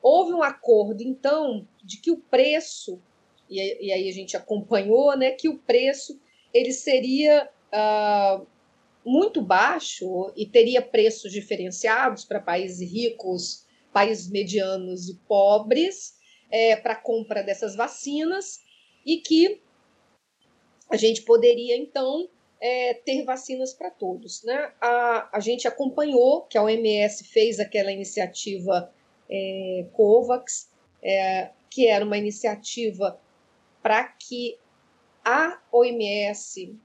[0.00, 3.02] Houve um acordo, então, de que o preço,
[3.50, 6.20] e, e aí a gente acompanhou, né, que o preço
[6.54, 8.46] ele seria uh,
[9.04, 16.16] muito baixo e teria preços diferenciados para países ricos países medianos e pobres
[16.50, 18.60] é, para compra dessas vacinas
[19.04, 19.60] e que
[20.90, 22.28] a gente poderia então
[22.60, 24.42] é, ter vacinas para todos.
[24.44, 24.72] Né?
[24.80, 28.92] A, a gente acompanhou que a OMS fez aquela iniciativa
[29.28, 30.70] é, COVAX,
[31.02, 33.18] é, que era uma iniciativa
[33.82, 34.58] para que
[35.24, 36.76] a OMS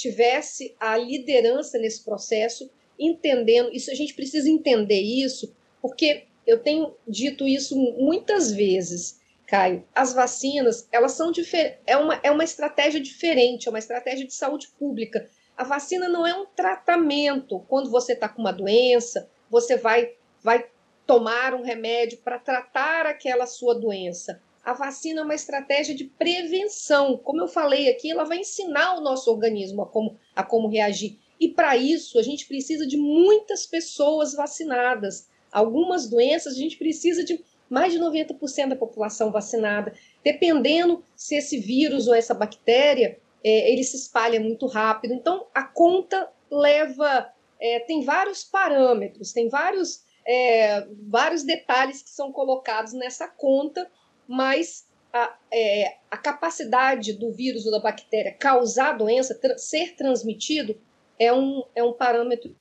[0.00, 3.90] tivesse a liderança nesse processo, entendendo isso.
[3.90, 9.84] A gente precisa entender isso, porque eu tenho dito isso muitas vezes, Caio.
[9.94, 11.78] As vacinas, elas são diferentes.
[11.86, 15.28] É uma, é uma estratégia diferente, é uma estratégia de saúde pública.
[15.56, 17.60] A vacina não é um tratamento.
[17.68, 20.66] Quando você está com uma doença, você vai, vai
[21.06, 24.40] tomar um remédio para tratar aquela sua doença.
[24.64, 27.16] A vacina é uma estratégia de prevenção.
[27.16, 31.18] Como eu falei aqui, ela vai ensinar o nosso organismo a como, a como reagir.
[31.38, 35.28] E para isso, a gente precisa de muitas pessoas vacinadas.
[35.50, 39.94] Algumas doenças a gente precisa de mais de 90% da população vacinada.
[40.22, 45.14] Dependendo se esse vírus ou essa bactéria, é, ele se espalha muito rápido.
[45.14, 47.32] Então, a conta leva.
[47.62, 53.86] É, tem vários parâmetros, tem vários, é, vários detalhes que são colocados nessa conta,
[54.30, 60.80] mas a, é, a, capacidade do vírus ou da bactéria causar doença, tra ser transmitido,
[61.18, 62.54] é um, é um parâmetro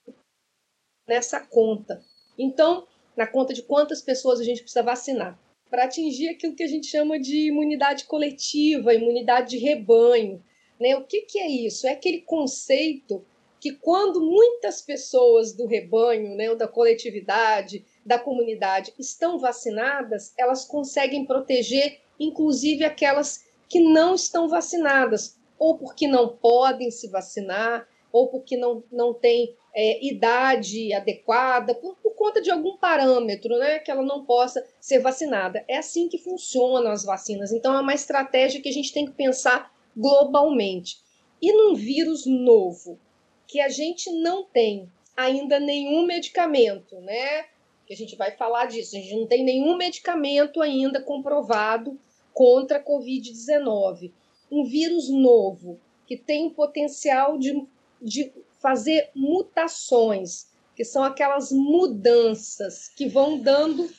[1.07, 2.03] nessa conta.
[2.35, 6.67] Então, na conta de quantas pessoas a gente precisa vacinar para atingir aquilo que a
[6.67, 10.43] gente chama de imunidade coletiva, imunidade de rebanho.
[10.79, 10.95] Né?
[10.95, 11.85] O que, que é isso?
[11.85, 13.23] É aquele conceito
[13.59, 20.65] que quando muitas pessoas do rebanho, né, ou da coletividade, da comunidade estão vacinadas, elas
[20.65, 28.27] conseguem proteger, inclusive aquelas que não estão vacinadas, ou porque não podem se vacinar, ou
[28.27, 33.91] porque não, não têm é, idade adequada, por, por, conta de algum parâmetro, né, que
[33.91, 35.63] ela não possa ser vacinada.
[35.67, 37.51] É assim que funcionam as vacinas.
[37.51, 40.97] Então, é uma estratégia que a gente tem que pensar globalmente.
[41.39, 42.99] E num vírus novo,
[43.45, 47.45] que a gente não tem ainda nenhum medicamento, né?
[47.89, 48.95] Que a gente vai falar disso.
[48.95, 51.99] A gente não tem nenhum medicamento ainda comprovado
[52.31, 54.13] contra a Covid-19.
[54.51, 57.65] Um vírus novo que tem o potencial de,
[57.99, 63.89] de fazer mutações, que são aquelas mudanças que vão dando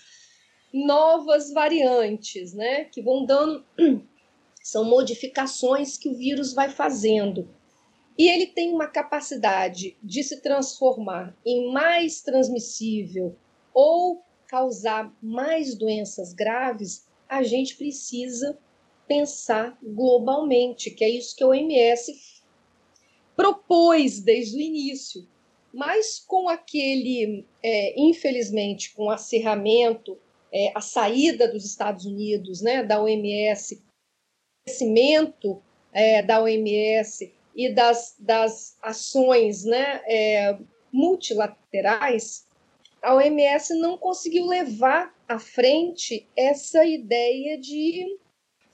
[0.72, 2.84] novas variantes, né?
[2.84, 3.66] Que vão dando
[4.62, 7.52] são modificações que o vírus vai fazendo.
[8.16, 13.36] E ele tem uma capacidade de se transformar em mais transmissível
[13.72, 18.58] ou causar mais doenças graves, a gente precisa
[19.06, 22.40] pensar globalmente, que é isso que a OMS
[23.36, 25.26] propôs desde o início.
[25.72, 30.18] Mas com aquele, é, infelizmente, com o acirramento,
[30.52, 33.80] é, a saída dos Estados Unidos, né, da OMS,
[34.64, 35.62] crescimento
[35.92, 40.58] é, da OMS e das, das ações né, é,
[40.92, 42.46] multilaterais,
[43.02, 48.18] a OMS não conseguiu levar à frente essa ideia de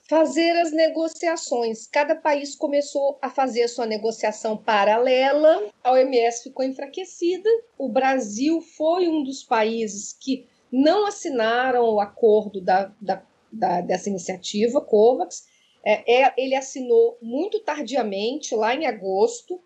[0.09, 1.87] fazer as negociações.
[1.87, 8.61] Cada país começou a fazer a sua negociação paralela, a OMS ficou enfraquecida, o Brasil
[8.61, 15.45] foi um dos países que não assinaram o acordo da, da, da dessa iniciativa, COVAX.
[15.83, 19.61] É, é, ele assinou muito tardiamente, lá em agosto,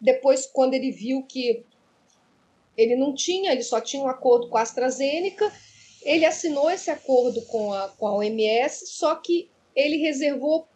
[0.00, 1.64] depois, quando ele viu que
[2.78, 5.52] ele não tinha, ele só tinha um acordo com a AstraZeneca,
[6.00, 10.68] ele assinou esse acordo com a, com a OMS, só que ele reservou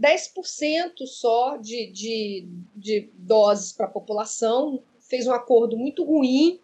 [0.00, 6.58] 10% só de, de, de doses para a população, fez um acordo muito ruim,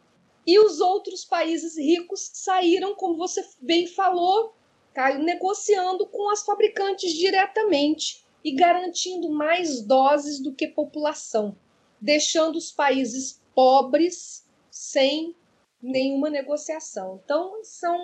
[0.46, 4.54] e os outros países ricos saíram, como você bem falou,
[4.94, 11.54] Caio, negociando com as fabricantes diretamente e garantindo mais doses do que população,
[12.00, 14.47] deixando os países pobres
[14.78, 15.34] sem
[15.82, 17.20] nenhuma negociação.
[17.24, 17.98] Então, são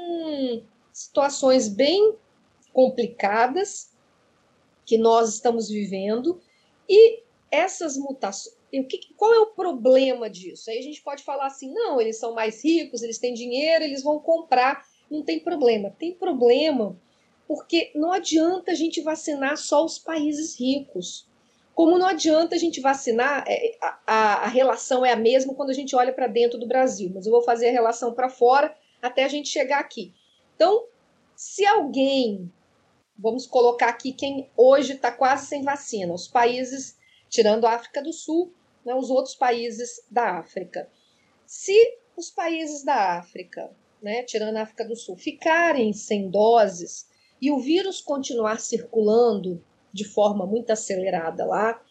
[0.92, 2.16] situações bem
[2.72, 3.92] complicadas
[4.84, 6.40] que nós estamos vivendo
[6.88, 8.56] e essas mutações.
[9.16, 10.68] Qual é o problema disso?
[10.68, 14.02] Aí a gente pode falar assim: não, eles são mais ricos, eles têm dinheiro, eles
[14.02, 14.84] vão comprar.
[15.08, 15.94] Não tem problema.
[15.96, 17.00] Tem problema
[17.46, 21.28] porque não adianta a gente vacinar só os países ricos.
[21.74, 25.74] Como não adianta a gente vacinar, é, a, a, relação é a mesma quando a
[25.74, 29.24] gente olha para dentro do Brasil, mas eu vou fazer a relação para fora até
[29.24, 30.14] a gente chegar aqui.
[30.54, 30.86] Então,
[31.34, 32.50] se alguém
[33.18, 36.96] vamos colocar aqui quem hoje está quase sem vacina, os países,
[37.28, 38.52] tirando a África do Sul,
[38.84, 40.88] né, os outros países da África.
[41.46, 43.70] Se os países da África,
[44.02, 47.08] né, tirando a África do Sul, ficarem sem doses
[47.40, 49.62] e o vírus continuar circulando
[49.94, 51.82] de forma muito acelerada lá,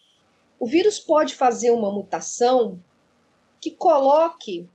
[0.60, 2.80] o vírus pode fazer uma mutação
[3.60, 4.70] que coloque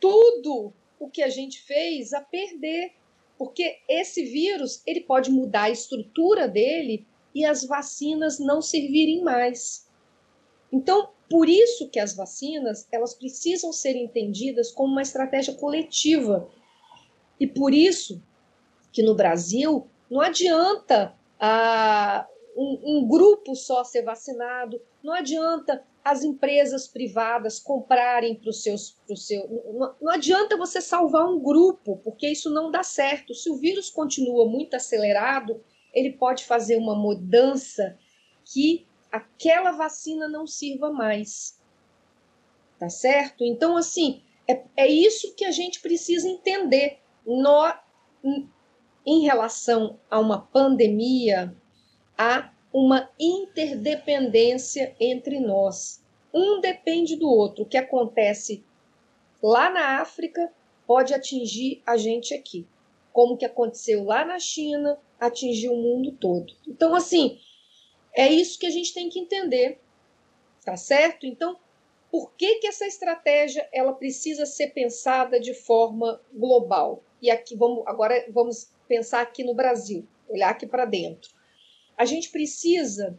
[0.00, 2.96] tudo o que a gente fez a perder
[3.38, 9.86] porque esse vírus ele pode mudar a estrutura dele e as vacinas não servirem mais.
[10.72, 16.48] Então, por isso que as vacinas elas precisam ser entendidas como uma estratégia coletiva.
[17.38, 18.22] E por isso
[18.90, 22.26] que no Brasil não adianta ah,
[22.56, 28.92] um, um grupo só ser vacinado, não adianta as empresas privadas comprarem para os seus.
[29.06, 33.34] Pro seu, não, não adianta você salvar um grupo, porque isso não dá certo.
[33.34, 35.62] Se o vírus continua muito acelerado,
[35.92, 37.98] ele pode fazer uma mudança
[38.44, 41.60] que aquela vacina não sirva mais.
[42.78, 43.42] Tá certo?
[43.42, 46.98] Então, assim, é, é isso que a gente precisa entender.
[47.26, 47.72] No,
[49.06, 51.54] em relação a uma pandemia,
[52.18, 56.04] há uma interdependência entre nós.
[56.34, 57.62] Um depende do outro.
[57.62, 58.64] O que acontece
[59.42, 60.52] lá na África
[60.86, 62.66] pode atingir a gente aqui.
[63.12, 66.52] Como que aconteceu lá na China, atingiu o mundo todo.
[66.66, 67.38] Então, assim,
[68.12, 69.80] é isso que a gente tem que entender.
[70.64, 71.26] Tá certo?
[71.26, 71.56] Então,
[72.10, 77.02] por que, que essa estratégia ela precisa ser pensada de forma global?
[77.20, 81.36] E aqui vamos agora vamos pensar aqui no Brasil, olhar aqui para dentro
[81.96, 83.18] a gente precisa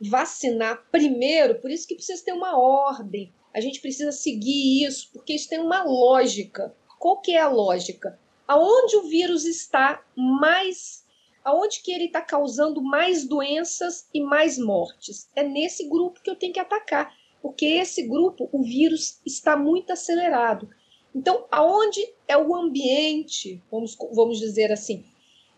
[0.00, 3.32] vacinar primeiro, por isso que precisa ter uma ordem.
[3.52, 6.74] A gente precisa seguir isso, porque isso tem uma lógica.
[6.98, 8.18] Qual que é a lógica?
[8.48, 11.08] Aonde o vírus está mais
[11.42, 15.30] aonde que ele está causando mais doenças e mais mortes.
[15.34, 19.90] É nesse grupo que eu tenho que atacar, porque esse grupo, o vírus está muito
[19.90, 20.68] acelerado.
[21.14, 25.04] Então, aonde é o ambiente, vamos, vamos dizer assim,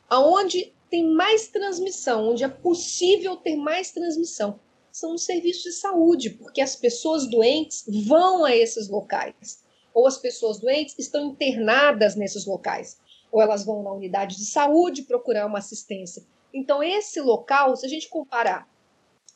[0.09, 4.59] aonde tem mais transmissão, onde é possível ter mais transmissão,
[4.91, 9.63] são os serviços de saúde, porque as pessoas doentes vão a esses locais,
[9.95, 12.99] ou as pessoas doentes estão internadas nesses locais,
[13.31, 16.23] ou elas vão na unidade de saúde procurar uma assistência.
[16.53, 18.69] Então, esse local, se a gente comparar,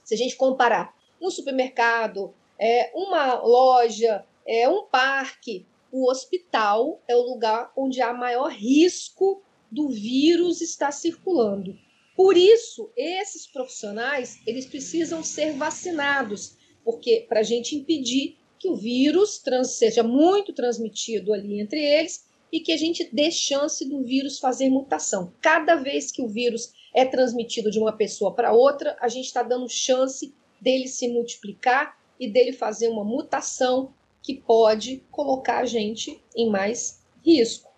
[0.05, 7.16] se a gente comparar um supermercado, é, uma loja, é, um parque, o hospital é
[7.16, 11.76] o lugar onde há maior risco do vírus estar circulando.
[12.16, 18.76] Por isso, esses profissionais eles precisam ser vacinados, porque para a gente impedir que o
[18.76, 24.03] vírus trans, seja muito transmitido ali entre eles e que a gente dê chance do
[24.03, 25.32] vírus fazer mutação.
[25.41, 29.43] Cada vez que o vírus é transmitido de uma pessoa para outra, a gente está
[29.43, 33.93] dando chance dele se multiplicar e dele fazer uma mutação
[34.27, 37.70] que pode colocar a gente em mais risco,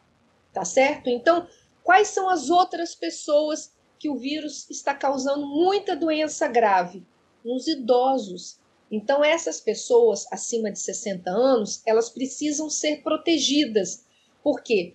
[0.51, 1.11] tá certo?
[1.11, 1.47] Então,
[1.85, 7.07] quais são as outras pessoas que o vírus está causando muita doença grave?
[7.45, 8.59] Nos idosos.
[8.91, 14.07] Então, essas pessoas acima de 60 anos, elas precisam ser protegidas,
[14.43, 14.95] porque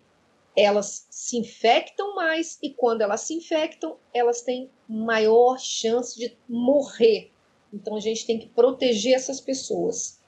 [0.58, 7.32] elas se infectam mais e quando elas se infectam, elas têm maior chance de morrer.
[7.72, 10.23] Então, a gente tem que proteger essas pessoas.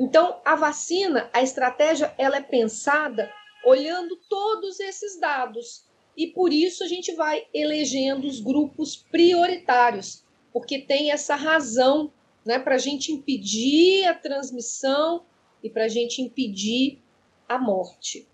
[0.00, 3.30] Então, a vacina, a estratégia, ela é pensada
[3.62, 5.84] olhando todos esses dados.
[6.16, 10.24] E por isso a gente vai elegendo os grupos prioritários,
[10.54, 12.10] porque tem essa razão
[12.46, 15.26] né, para a gente impedir a transmissão
[15.62, 17.02] e para a gente impedir
[17.46, 18.26] a morte.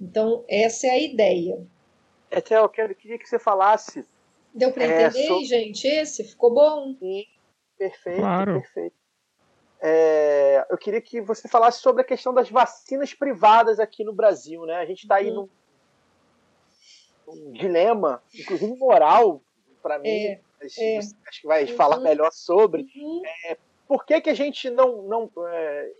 [0.00, 1.66] Então, essa é a ideia.
[2.30, 4.02] Etel, eu queria que você falasse.
[4.54, 5.86] Deu para entender, é, gente?
[5.86, 6.96] Esse ficou bom?
[6.98, 7.26] Sim,
[7.76, 8.54] perfeito, claro.
[8.54, 9.01] perfeito
[9.84, 14.64] é, eu queria que você falasse sobre a questão das vacinas privadas aqui no Brasil.
[14.64, 14.76] Né?
[14.76, 15.48] A gente está aí uhum.
[17.26, 19.42] num, num, dilema, inclusive moral,
[19.82, 20.08] para mim.
[20.08, 20.98] É, acho, é.
[20.98, 21.74] acho, que vai uhum.
[21.74, 22.86] falar melhor sobre.
[22.94, 23.22] Uhum.
[23.46, 23.56] É,
[23.88, 25.02] por que, que a gente não.
[25.02, 25.90] não é,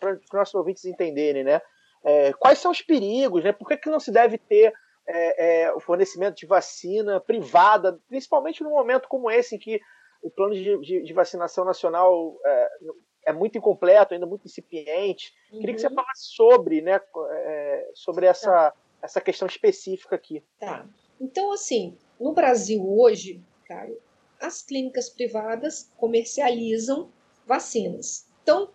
[0.00, 1.60] para os nossos ouvintes entenderem, né?
[2.02, 3.44] É, quais são os perigos?
[3.44, 3.52] Né?
[3.52, 4.72] Por que, que não se deve ter
[5.74, 9.80] o fornecimento de vacina privada, principalmente num momento como esse, em que
[10.22, 12.68] o plano de, de, de vacinação nacional é,
[13.28, 15.34] é muito incompleto, ainda muito incipiente.
[15.52, 15.60] Uhum.
[15.60, 16.98] Queria que você falasse sobre, né,
[17.30, 18.74] é, sobre essa, tá.
[19.02, 20.42] essa questão específica aqui.
[20.58, 20.88] Tá.
[21.20, 24.00] Então, assim, no Brasil hoje, Caio,
[24.40, 27.10] as clínicas privadas comercializam
[27.46, 28.26] vacinas.
[28.42, 28.70] Então,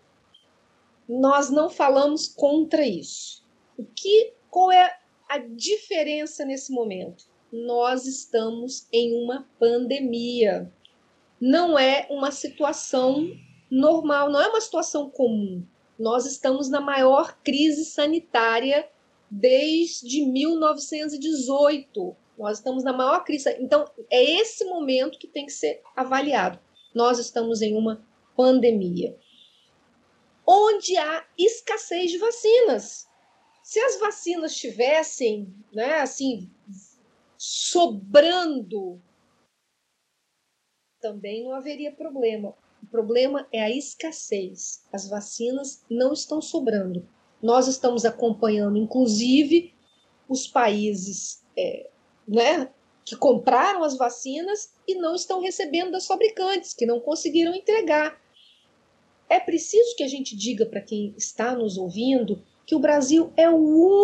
[1.10, 3.44] nós não falamos contra isso.
[3.76, 4.96] O que, qual é
[5.28, 7.26] a diferença nesse momento?
[7.52, 10.72] Nós estamos em uma pandemia.
[11.42, 13.32] Não é uma situação
[13.74, 15.66] normal, não é uma situação comum.
[15.98, 18.88] Nós estamos na maior crise sanitária
[19.30, 22.16] desde 1918.
[22.38, 23.50] Nós estamos na maior crise.
[23.60, 26.60] Então, é esse momento que tem que ser avaliado.
[26.94, 28.06] Nós estamos em uma
[28.36, 29.18] pandemia.
[30.46, 33.08] Onde há escassez de vacinas.
[33.64, 36.52] Se as vacinas estivessem, né, assim,
[37.38, 39.02] sobrando,
[41.00, 42.56] também não haveria problema.
[42.94, 44.84] Problema é a escassez.
[44.94, 47.10] As vacinas não estão sobrando.
[47.42, 49.74] Nós estamos acompanhando, inclusive,
[50.30, 51.90] os países é,
[52.28, 52.70] né,
[53.04, 58.22] que compraram as vacinas e não estão recebendo das fabricantes, que não conseguiram entregar.
[59.28, 63.50] É preciso que a gente diga para quem está nos ouvindo que o Brasil é
[63.50, 63.56] o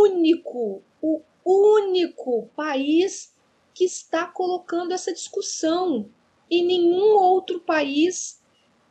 [0.02, 3.36] único, o único país
[3.72, 6.10] que está colocando essa discussão.
[6.50, 8.39] E nenhum outro país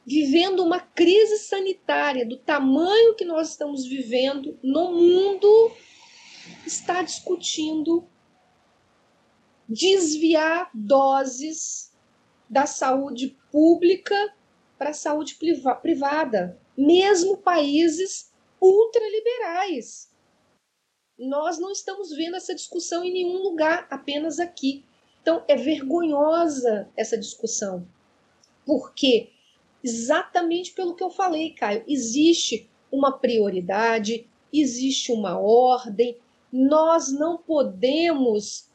[0.09, 5.71] vivendo uma crise sanitária do tamanho que nós estamos vivendo no mundo,
[6.67, 8.09] está discutindo
[9.69, 11.93] desviar doses
[12.49, 14.35] da saúde pública
[14.79, 15.39] para a saúde
[15.83, 20.11] privada, mesmo países ultraliberais.
[21.19, 24.87] Nós não estamos vendo essa discussão em nenhum lugar, apenas aqui.
[25.21, 27.87] Então é vergonhosa essa discussão.
[28.65, 29.33] Por quê?
[29.83, 31.85] Exatamente pelo que eu falei, Caio.
[31.87, 36.17] Existe uma prioridade, existe uma ordem.
[36.53, 38.69] Nós não podemos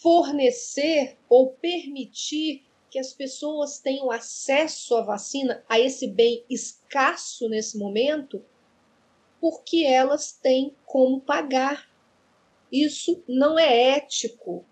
[0.00, 7.76] fornecer ou permitir que as pessoas tenham acesso à vacina, a esse bem escasso nesse
[7.76, 8.42] momento,
[9.40, 11.90] porque elas têm como pagar.
[12.70, 14.64] Isso não é ético.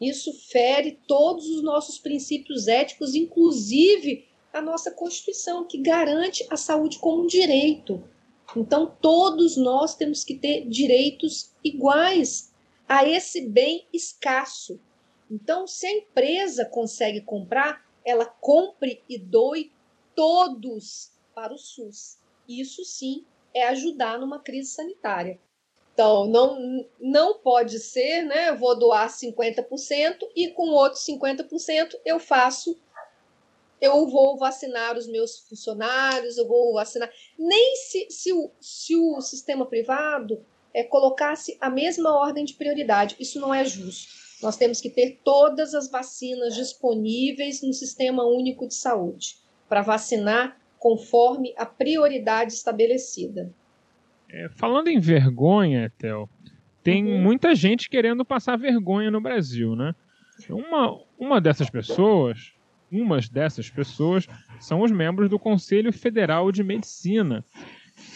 [0.00, 6.98] Isso fere todos os nossos princípios éticos, inclusive a nossa Constituição, que garante a saúde
[6.98, 8.02] como um direito.
[8.56, 12.52] Então, todos nós temos que ter direitos iguais
[12.88, 14.78] a esse bem escasso.
[15.30, 19.72] Então, se a empresa consegue comprar, ela compre e doe
[20.14, 22.18] todos para o SUS.
[22.46, 23.24] Isso sim
[23.54, 25.40] é ajudar numa crise sanitária.
[25.94, 28.48] Então, não, não pode ser, né?
[28.48, 32.78] Eu vou doar 50% e com outros 50% eu faço,
[33.82, 37.10] eu vou vacinar os meus funcionários, eu vou vacinar.
[37.36, 40.40] Nem se, se, o, se o sistema privado
[40.72, 43.16] é, colocasse a mesma ordem de prioridade.
[43.18, 44.12] Isso não é justo.
[44.40, 49.36] Nós temos que ter todas as vacinas disponíveis no Sistema Único de Saúde
[49.68, 53.52] para vacinar conforme a prioridade estabelecida.
[54.28, 56.28] É, falando em vergonha, Tel,
[56.82, 57.20] tem uhum.
[57.20, 59.94] muita gente querendo passar vergonha no Brasil, né?
[60.48, 62.52] Uma, uma dessas pessoas,
[62.92, 64.28] umas dessas pessoas,
[64.60, 67.44] são os membros do Conselho Federal de Medicina,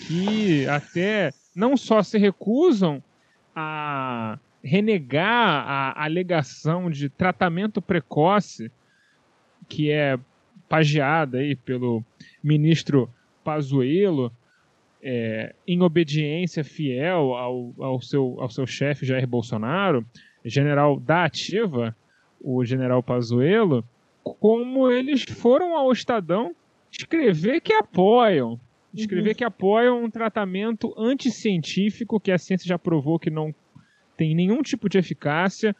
[0.07, 3.03] que até não só se recusam
[3.55, 8.71] a renegar a alegação de tratamento precoce
[9.69, 10.19] que é
[10.69, 12.05] pageada aí pelo
[12.43, 13.09] ministro
[13.45, 14.33] Pazuello,
[15.03, 20.05] é, em obediência fiel ao, ao seu, ao seu chefe Jair Bolsonaro,
[20.45, 21.95] general da ativa,
[22.41, 23.85] o general Pazuello,
[24.35, 26.55] como eles foram ao Estadão
[26.91, 28.59] escrever que apoiam,
[28.93, 29.35] escrever uhum.
[29.37, 33.55] que apoiam um tratamento anticientífico que a ciência já provou que não
[34.17, 35.77] tem nenhum tipo de eficácia.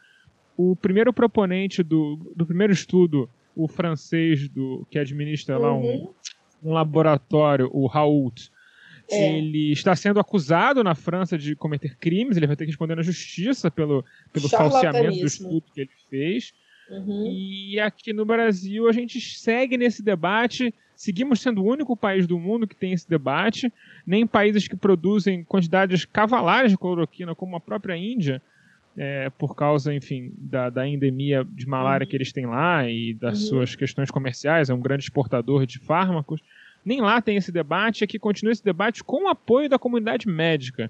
[0.55, 5.61] O primeiro proponente do, do primeiro estudo, o francês do que administra uhum.
[5.61, 6.13] lá um, uhum.
[6.63, 8.51] um laboratório, o Raoult,
[9.09, 9.37] é.
[9.37, 13.01] Ele está sendo acusado na França de cometer crimes, ele vai ter que responder na
[13.01, 16.53] justiça pelo, pelo falseamento do estudo que ele fez.
[16.89, 17.25] Uhum.
[17.31, 22.39] E aqui no Brasil a gente segue nesse debate, seguimos sendo o único país do
[22.39, 23.71] mundo que tem esse debate,
[24.05, 28.41] nem países que produzem quantidades cavalares de cloroquina, como a própria Índia,
[28.95, 32.09] é, por causa, enfim, da, da endemia de malária uhum.
[32.09, 33.47] que eles têm lá e das uhum.
[33.47, 36.41] suas questões comerciais, é um grande exportador de fármacos
[36.87, 40.89] nem lá tem esse debate, aqui continua esse debate com o apoio da comunidade médica.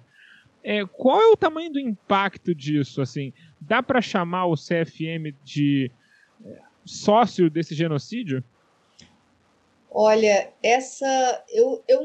[0.64, 3.02] É, qual é o tamanho do impacto disso?
[3.02, 5.92] Assim, dá para chamar o CFM de
[6.46, 8.44] é, sócio desse genocídio?
[9.90, 12.02] Olha, essa eu, eu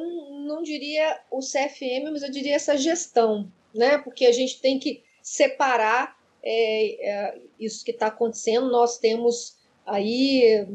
[0.46, 3.98] não diria o CFM, mas eu diria essa gestão, né?
[3.98, 8.70] Porque a gente tem que separar é, é, isso que está acontecendo.
[8.70, 10.66] Nós temos aí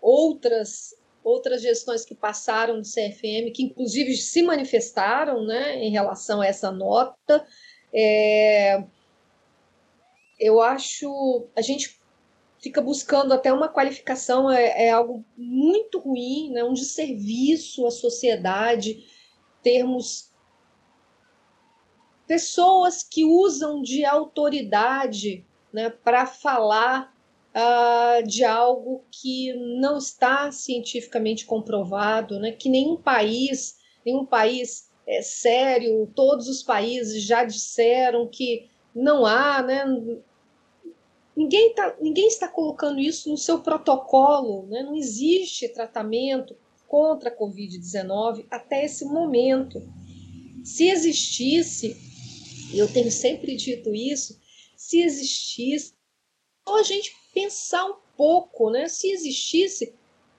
[0.00, 0.94] outras
[1.28, 6.70] outras gestões que passaram do CFM, que inclusive se manifestaram né, em relação a essa
[6.70, 7.46] nota.
[7.92, 8.82] É,
[10.38, 11.46] eu acho.
[11.56, 11.98] A gente
[12.60, 19.04] fica buscando até uma qualificação, é, é algo muito ruim, né, um desserviço à sociedade,
[19.62, 20.32] termos
[22.26, 27.16] pessoas que usam de autoridade né, para falar
[27.58, 32.52] uh, de algo que não está cientificamente comprovado, né?
[32.52, 39.62] que nenhum país, nenhum país é, sério, todos os países já disseram que não há,
[39.62, 39.84] né?
[41.36, 44.82] Ninguém, tá, ninguém está colocando isso no seu protocolo, né?
[44.82, 46.56] não existe tratamento
[46.86, 49.80] contra a Covid-19 até esse momento.
[50.64, 51.96] Se existisse,
[52.74, 54.38] eu tenho sempre dito isso,
[54.76, 55.94] se existisse,
[56.66, 58.88] a gente pensar um pouco, né?
[58.88, 59.94] Se existisse,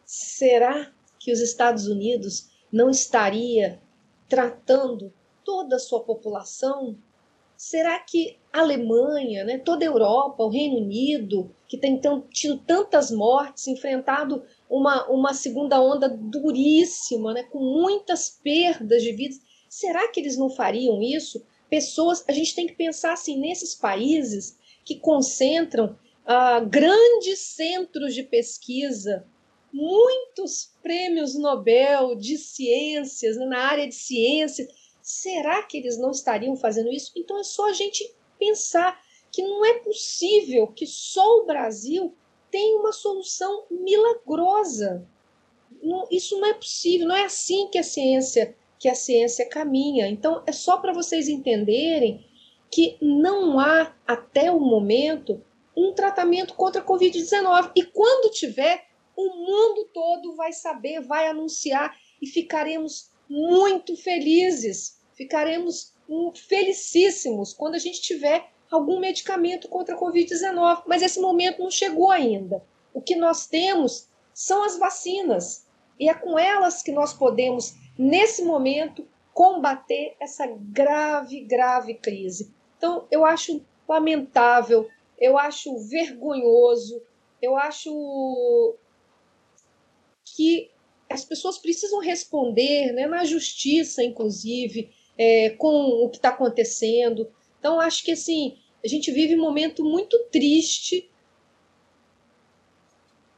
[0.05, 3.79] será que os Estados Unidos não estaria
[4.27, 5.13] tratando
[5.45, 6.97] toda a sua população?
[7.55, 13.11] Será que a Alemanha, né, toda a Europa, o Reino Unido, que tem tido tantas
[13.11, 19.39] mortes, enfrentado uma, uma segunda onda duríssima, né, com muitas perdas de vidas,
[19.69, 21.45] será que eles não fariam isso?
[21.69, 25.97] Pessoas, a gente tem que pensar assim nesses países que concentram
[26.29, 29.25] uh, grandes centros de pesquisa,
[29.73, 34.67] muitos prêmios Nobel de ciências, né, na área de ciências.
[35.01, 37.11] Será que eles não estariam fazendo isso?
[37.15, 39.01] Então é só a gente pensar
[39.31, 42.15] que não é possível que só o Brasil
[42.51, 45.07] tenha uma solução milagrosa.
[45.81, 50.07] Não, isso não é possível, não é assim que a ciência que a ciência caminha.
[50.07, 52.25] Então é só para vocês entenderem
[52.71, 55.43] que não há até o momento
[55.79, 57.71] um tratamento contra a Covid-19.
[57.75, 65.93] E quando tiver, o mundo todo vai saber, vai anunciar e ficaremos muito felizes, ficaremos
[66.47, 70.83] felicíssimos quando a gente tiver algum medicamento contra a Covid-19.
[70.85, 72.63] Mas esse momento não chegou ainda.
[72.93, 75.65] O que nós temos são as vacinas.
[75.99, 82.53] E é com elas que nós podemos, nesse momento, combater essa grave, grave crise.
[82.77, 84.87] Então, eu acho lamentável
[85.19, 87.01] eu acho vergonhoso
[87.41, 88.75] eu acho
[90.25, 90.69] que
[91.09, 97.31] as pessoas precisam responder, né, na justiça, inclusive, é, com o que está acontecendo.
[97.59, 101.09] Então, acho que assim, a gente vive um momento muito triste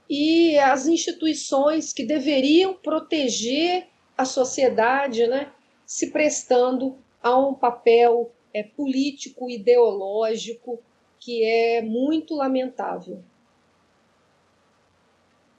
[0.09, 5.53] e as instituições que deveriam proteger a sociedade, né,
[5.85, 10.83] se prestando a um papel é, político, ideológico,
[11.21, 13.23] que é muito lamentável.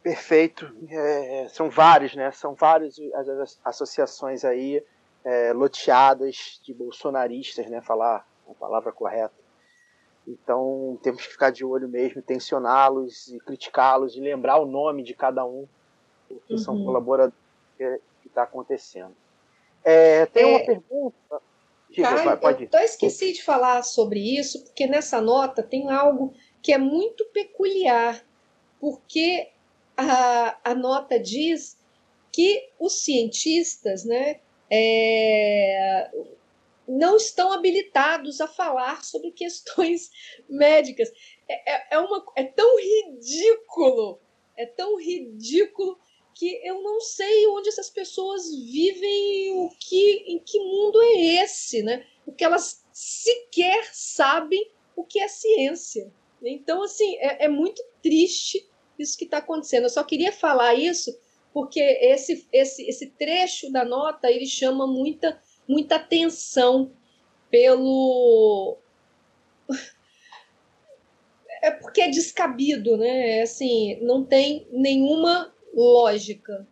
[0.03, 0.69] Perfeito.
[0.91, 2.33] É, são vários, né?
[2.33, 4.85] São várias as associações aí
[5.25, 7.81] é, loteadas de bolsonaristas, né?
[7.81, 9.41] Falar a palavra correta.
[10.27, 15.15] Então temos que ficar de olho mesmo, tensioná-los e criticá-los e lembrar o nome de
[15.15, 15.67] cada um,
[16.29, 16.59] porque uhum.
[16.59, 17.35] são colaboradores
[17.79, 19.15] que está acontecendo.
[19.85, 20.67] É, tem uma é.
[20.67, 21.43] pergunta.
[22.69, 27.25] Pode eu esqueci de falar sobre isso, porque nessa nota tem algo que é muito
[27.27, 28.25] peculiar,
[28.81, 29.51] porque
[29.97, 31.77] a, a nota diz
[32.33, 34.41] que os cientistas né,
[34.71, 36.11] é,
[36.89, 40.11] não estão habilitados a falar sobre questões
[40.49, 41.11] médicas.
[41.49, 44.21] É, é, é, uma, é tão ridículo,
[44.57, 45.99] é tão ridículo
[46.35, 51.83] que eu não sei onde essas pessoas vivem, o que, em que mundo é esse,
[51.83, 52.05] né?
[52.25, 56.13] Porque elas sequer sabem o que é ciência.
[56.43, 58.69] Então, assim, é, é muito triste
[58.99, 59.85] isso que está acontecendo.
[59.85, 61.17] Eu só queria falar isso
[61.53, 66.93] porque esse, esse, esse trecho da nota ele chama muita, muita atenção
[67.51, 68.79] pelo.
[71.65, 73.39] É porque é descabido, né?
[73.39, 76.67] É assim, não tem nenhuma lógica.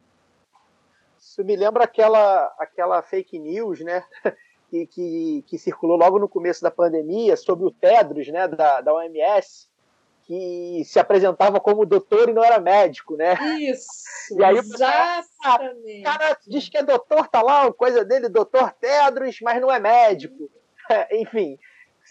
[1.19, 4.05] Isso me lembra aquela, aquela fake news, né?
[4.71, 8.47] Que, que, que circulou logo no começo da pandemia sobre o Tedros, né?
[8.47, 9.69] Da, da OMS,
[10.23, 13.35] que se apresentava como doutor e não era médico, né?
[13.59, 14.39] Isso.
[14.39, 15.99] E aí exatamente.
[15.99, 19.81] o cara diz que é doutor, tá lá, coisa dele, doutor Tedros, mas não é
[19.81, 20.49] médico.
[20.89, 21.57] É, enfim.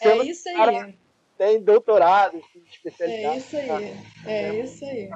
[0.01, 0.97] É isso aí.
[1.37, 3.35] Tem doutorado, especialidade.
[3.35, 3.97] É isso aí.
[4.25, 5.09] É isso aí.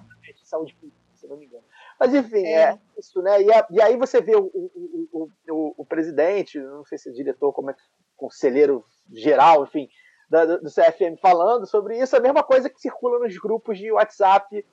[0.44, 1.64] Saúde pública, se não me engano.
[2.00, 3.42] Mas enfim, é, é isso, né?
[3.42, 7.14] E, a, e, aí você vê o, o, o, o, presidente, não sei se é
[7.14, 7.76] diretor, como é
[8.16, 9.90] conselheiro geral, enfim,
[10.30, 14.66] da, do CFM falando sobre isso, a mesma coisa que circula nos grupos de WhatsApp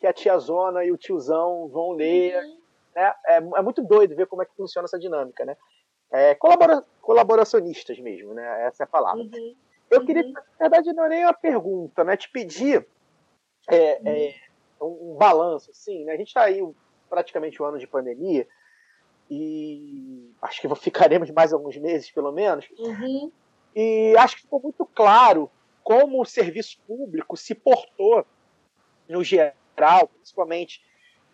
[0.00, 2.36] que a tia Zona e o tiozão vão ler.
[2.42, 2.58] Uhum.
[2.94, 3.14] Né?
[3.26, 5.56] É, é, muito doido ver como é que funciona essa dinâmica, né?
[6.10, 8.66] É, colabora, colaboracionistas mesmo, né?
[8.66, 9.22] Essa é a palavra.
[9.22, 9.54] Uhum.
[9.88, 10.32] Eu queria, uhum.
[10.32, 12.16] na verdade, não é nem uma pergunta, né?
[12.16, 12.86] Te pedir
[13.68, 14.34] é, é,
[14.82, 16.12] um, um, balanço, assim, né?
[16.12, 16.60] A gente está aí
[17.08, 18.46] praticamente um ano de pandemia
[19.30, 22.66] e acho que ficaremos mais alguns meses, pelo menos.
[22.78, 23.30] Uhum.
[23.74, 25.50] E acho que ficou muito claro
[25.82, 28.24] como o serviço público se portou,
[29.08, 30.80] no geral, principalmente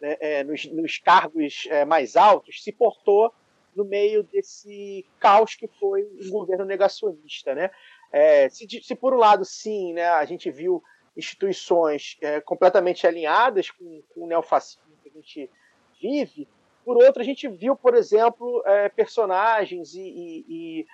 [0.01, 3.33] né, é, nos, nos, cargos é, mais altos, se portou
[3.75, 7.55] no meio desse caos que foi um governo negacionista.
[7.55, 7.71] Né?
[8.11, 10.83] É, se, se, por um lado, sim, né, a gente viu
[11.19, 15.51] instituições é, completamente alinhadas com, com o neofascismo que a gente
[16.01, 16.49] vive,
[16.85, 20.87] por outro, a gente viu, por exemplo, é, personagens e, e, e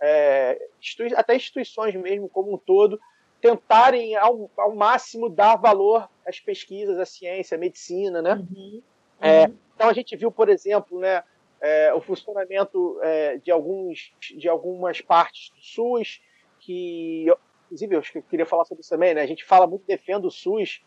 [0.00, 0.68] é,
[1.14, 2.98] até instituições mesmo como um todo,
[3.38, 8.34] tentarem ao, ao, máximo dar valor às pesquisas, à ciência, à medicina, né?
[8.34, 8.82] Uhum.
[9.20, 11.22] É, então a gente viu, por exemplo, né,
[11.60, 16.22] é, o funcionamento é, de, alguns, de algumas partes do SUS,
[16.60, 17.26] que,
[17.72, 19.22] inclusive, eu queria falar sobre isso também, né?
[19.22, 20.82] A gente fala muito defendo o SUS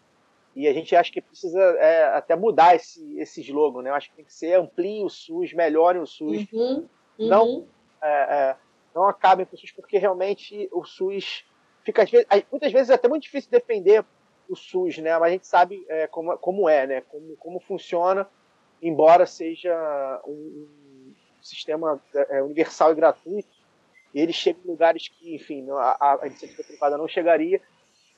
[0.56, 3.90] e a gente acha que precisa é, até mudar esse, esse slogan, né?
[3.90, 6.88] Eu acho que tem que ser amplie o SUS, melhore o SUS, uhum.
[7.18, 7.28] Uhum.
[7.28, 7.68] não
[8.02, 8.56] é, é,
[8.94, 11.44] não acabem com o SUS, porque realmente o SUS
[11.84, 14.06] fica, às vezes, muitas vezes é até muito difícil defender
[14.48, 15.18] o SUS, né?
[15.18, 17.02] Mas a gente sabe é, como, como é, né?
[17.02, 18.30] Como, como funciona,
[18.80, 23.55] embora seja um, um sistema é, universal e gratuito,
[24.20, 27.62] ele chega em lugares que, enfim, a, a iniciativa privada não chegaria,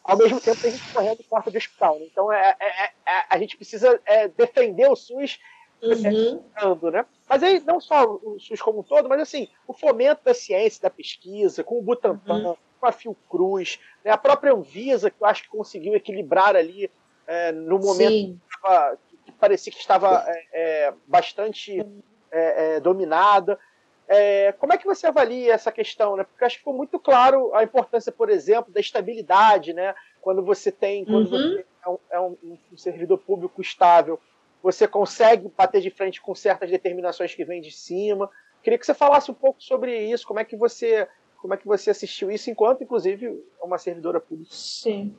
[0.04, 2.00] ao mesmo tempo a gente correndo porta de hospital.
[2.00, 2.06] Né?
[2.12, 2.92] Então é, é, é,
[3.30, 5.40] a gente precisa é, defender o SUS
[5.82, 6.92] uhum.
[6.92, 7.06] né?
[7.30, 10.82] Mas aí, não só o SUS como um todo, mas assim, o fomento da ciência,
[10.82, 12.56] da pesquisa, com o Butantan, uhum.
[12.80, 14.12] com a Fiocruz, né?
[14.12, 16.90] a própria Anvisa, que eu acho que conseguiu equilibrar ali
[17.26, 21.86] é, no momento que, tava, que, parecia que estava é, é, bastante
[22.32, 23.60] é, é, dominada.
[24.08, 26.16] É, como é que você avalia essa questão?
[26.16, 26.24] Né?
[26.24, 29.94] Porque acho que ficou muito claro a importância, por exemplo, da estabilidade, né?
[30.22, 31.56] quando você tem, quando uhum.
[31.56, 34.20] você é, um, é um, um servidor público estável,
[34.64, 38.30] você consegue bater de frente com certas determinações que vêm de cima.
[38.64, 41.08] Queria que você falasse um pouco sobre isso, como é que você,
[41.42, 44.54] como é que você assistiu isso, enquanto, inclusive, uma servidora pública.
[44.54, 45.16] Sim.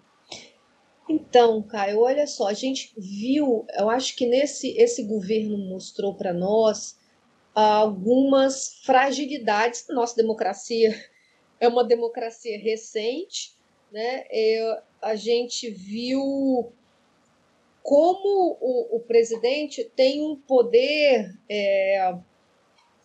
[1.09, 6.35] Então, Caio, olha só, a gente viu, eu acho que nesse esse governo mostrou para
[6.35, 6.99] nós
[7.61, 10.95] algumas fragilidades da nossa democracia.
[11.61, 13.57] É uma democracia recente,
[13.91, 14.25] né?
[14.31, 16.73] É, a gente viu
[17.83, 22.15] como o, o presidente tem um poder é,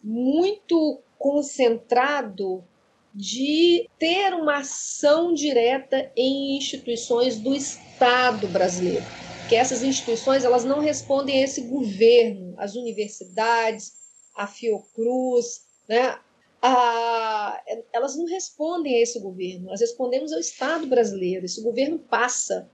[0.04, 2.64] muito concentrado
[3.12, 9.04] de ter uma ação direta em instituições do Estado brasileiro.
[9.50, 14.03] Que essas instituições elas não respondem a esse governo, as universidades,
[14.36, 16.20] a Fiocruz, né?
[16.62, 17.62] A,
[17.92, 21.46] elas não respondem a esse governo, nós respondemos ao Estado brasileiro.
[21.46, 22.70] Esse governo passa,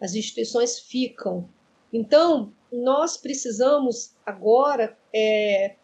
[0.00, 1.48] as instituições ficam.
[1.92, 5.76] Então, nós precisamos agora é,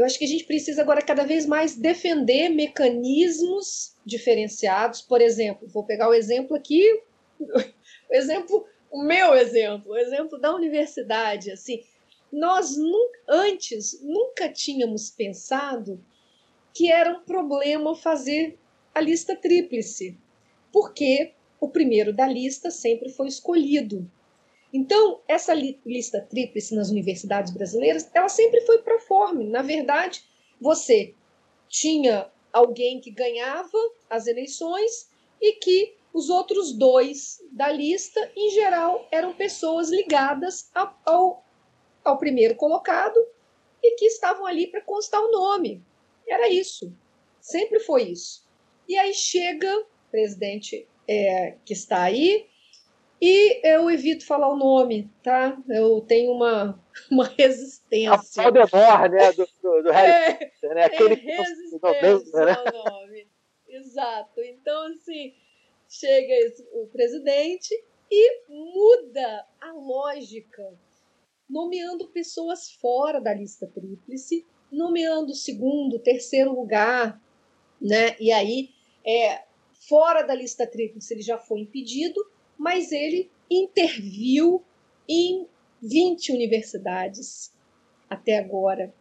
[0.00, 5.02] eu acho que a gente precisa agora cada vez mais defender mecanismos diferenciados.
[5.02, 6.82] Por exemplo, vou pegar o exemplo aqui,
[7.38, 11.50] o exemplo, o meu exemplo, o exemplo da universidade.
[11.50, 11.84] Assim,
[12.32, 12.76] nós
[13.28, 16.02] antes nunca tínhamos pensado
[16.72, 18.58] que era um problema fazer
[18.94, 20.16] a lista tríplice,
[20.72, 24.10] porque o primeiro da lista sempre foi escolhido.
[24.72, 29.44] Então, essa lista tríplice nas universidades brasileiras, ela sempre foi proforme.
[29.48, 30.24] Na verdade,
[30.60, 31.14] você
[31.68, 33.78] tinha alguém que ganhava
[34.08, 35.10] as eleições
[35.40, 40.70] e que os outros dois da lista, em geral, eram pessoas ligadas
[41.04, 41.44] ao,
[42.10, 43.16] ao primeiro colocado
[43.82, 45.82] e que estavam ali para constar o nome.
[46.26, 46.92] Era isso.
[47.40, 48.46] Sempre foi isso.
[48.88, 52.46] E aí chega o presidente é, que está aí,
[53.20, 55.56] e eu evito falar o nome, tá?
[55.68, 58.12] Eu tenho uma, uma resistência.
[58.12, 59.32] A Valdemar, né?
[59.32, 60.84] Do, do, do Harry é, Potter, né?
[60.84, 62.52] Aquele é resistência né?
[62.52, 63.28] ao nome.
[63.68, 64.40] Exato.
[64.40, 65.34] Então, assim,
[65.86, 67.74] chega esse, o presidente
[68.10, 70.72] e muda a lógica,
[71.50, 77.20] nomeando pessoas fora da lista tríplice, nomeando segundo, terceiro lugar,
[77.80, 78.16] né?
[78.20, 78.70] E aí,
[79.04, 79.42] é,
[79.72, 82.24] fora da lista tríplice, ele já foi impedido,
[82.56, 84.62] mas ele interviu
[85.08, 85.46] em
[85.82, 87.52] 20 universidades
[88.08, 88.94] até agora.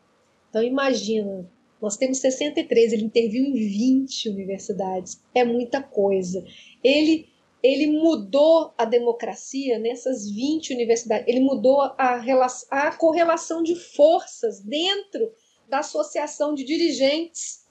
[0.49, 1.47] Então imagina,
[1.79, 5.21] nós temos 63, ele interviu em 20 universidades.
[5.35, 6.43] É muita coisa.
[6.83, 7.29] Ele
[7.61, 11.27] ele mudou a democracia nessas 20 universidades.
[11.27, 12.21] Ele mudou a,
[12.69, 15.31] a correlação de forças dentro
[15.67, 17.67] da associação de dirigentes,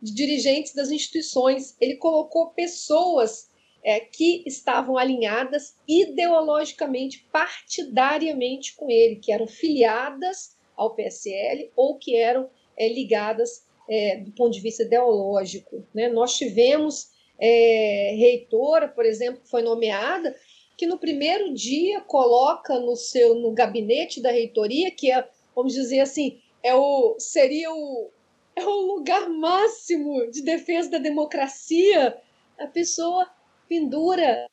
[0.00, 1.76] de dirigentes das instituições.
[1.80, 3.48] Ele colocou pessoas
[3.82, 12.16] é, que estavam alinhadas ideologicamente, partidariamente com ele, que eram filiadas ao PSL ou que
[12.16, 15.84] eram é, ligadas é, do ponto de vista ideológico.
[15.92, 16.08] Né?
[16.08, 20.34] Nós tivemos é, reitora, por exemplo, que foi nomeada,
[20.76, 26.00] que no primeiro dia coloca no seu no gabinete da reitoria, que é, vamos dizer
[26.00, 28.10] assim, é o, seria o,
[28.54, 32.16] é o lugar máximo de defesa da democracia,
[32.58, 33.28] a pessoa
[33.68, 34.48] pendura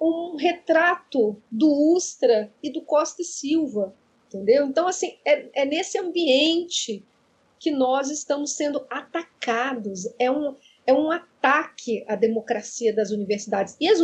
[0.00, 3.94] um retrato do Ustra e do Costa e Silva,
[4.26, 4.66] entendeu?
[4.66, 7.04] Então, assim, é, é nesse ambiente
[7.58, 10.08] que nós estamos sendo atacados.
[10.18, 10.56] É um,
[10.86, 13.76] é um ataque à democracia das universidades.
[13.80, 13.98] E as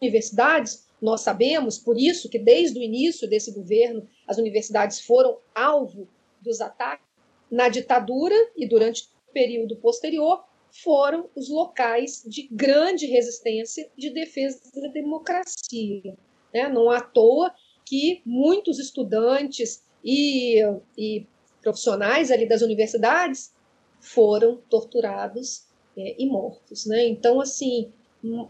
[0.00, 6.08] universidades, nós sabemos, por isso que desde o início desse governo, as universidades foram alvo
[6.40, 7.06] dos ataques
[7.50, 14.60] na ditadura e durante o período posterior, foram os locais de grande resistência de defesa
[14.80, 16.16] da democracia.
[16.54, 16.68] Né?
[16.68, 17.52] Não à toa
[17.84, 20.60] que muitos estudantes e,
[20.96, 21.26] e
[21.60, 23.52] profissionais ali das universidades
[24.00, 26.86] foram torturados é, e mortos.
[26.86, 27.06] Né?
[27.06, 27.92] Então, assim,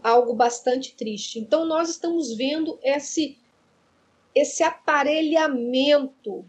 [0.03, 1.39] algo bastante triste.
[1.39, 3.37] Então, nós estamos vendo esse,
[4.33, 6.45] esse aparelhamento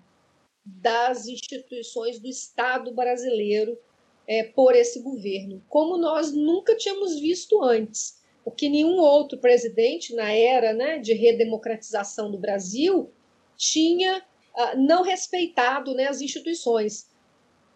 [0.64, 3.76] das instituições do Estado brasileiro
[4.26, 8.20] é, por esse governo, como nós nunca tínhamos visto antes.
[8.44, 13.10] Porque nenhum outro presidente, na era né, de redemocratização do Brasil,
[13.56, 14.24] tinha
[14.54, 17.08] ah, não respeitado né, as instituições.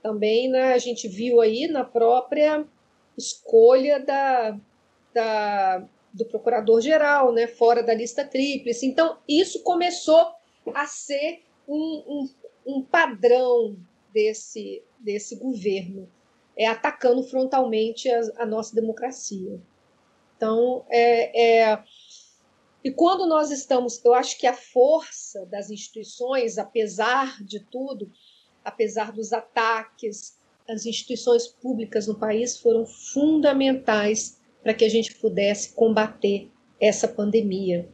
[0.07, 2.65] Também né, a gente viu aí na própria
[3.19, 4.57] escolha da,
[5.13, 8.87] da, do procurador-geral, né, fora da lista tríplice.
[8.87, 10.31] Então, isso começou
[10.73, 12.29] a ser um, um,
[12.65, 13.77] um padrão
[14.15, 16.09] desse, desse governo
[16.57, 19.61] é, atacando frontalmente a, a nossa democracia.
[20.37, 21.83] Então, é, é,
[22.85, 28.09] e quando nós estamos, eu acho que a força das instituições, apesar de tudo,
[28.67, 30.37] apesar dos ataques,
[30.69, 36.51] as instituições públicas no país foram fundamentais para que a gente pudesse combater
[36.81, 37.89] essa pandemia.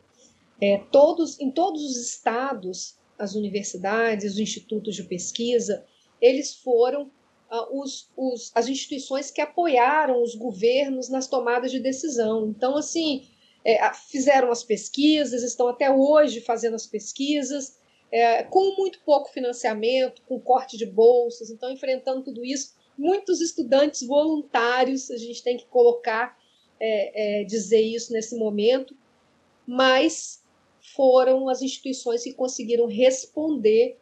[0.58, 5.84] É, todos, em todos os estados, as universidades, os institutos de pesquisa,
[6.18, 7.10] eles foram
[7.50, 12.48] uh, os, os, as instituições que apoiaram os governos nas tomadas de decisão.
[12.48, 13.26] Então, assim,
[13.62, 17.76] é, fizeram as pesquisas, estão até hoje fazendo as pesquisas,
[18.12, 22.74] é, com muito pouco financiamento, com corte de bolsas, então enfrentando tudo isso.
[22.96, 26.38] Muitos estudantes voluntários, a gente tem que colocar,
[26.78, 28.94] é, é, dizer isso nesse momento,
[29.66, 30.44] mas
[30.94, 33.96] foram as instituições que conseguiram responder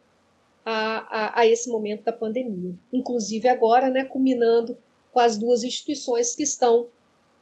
[0.65, 2.75] a, a, a esse momento da pandemia.
[2.91, 4.77] Inclusive agora, né, culminando
[5.13, 6.89] com as duas instituições que estão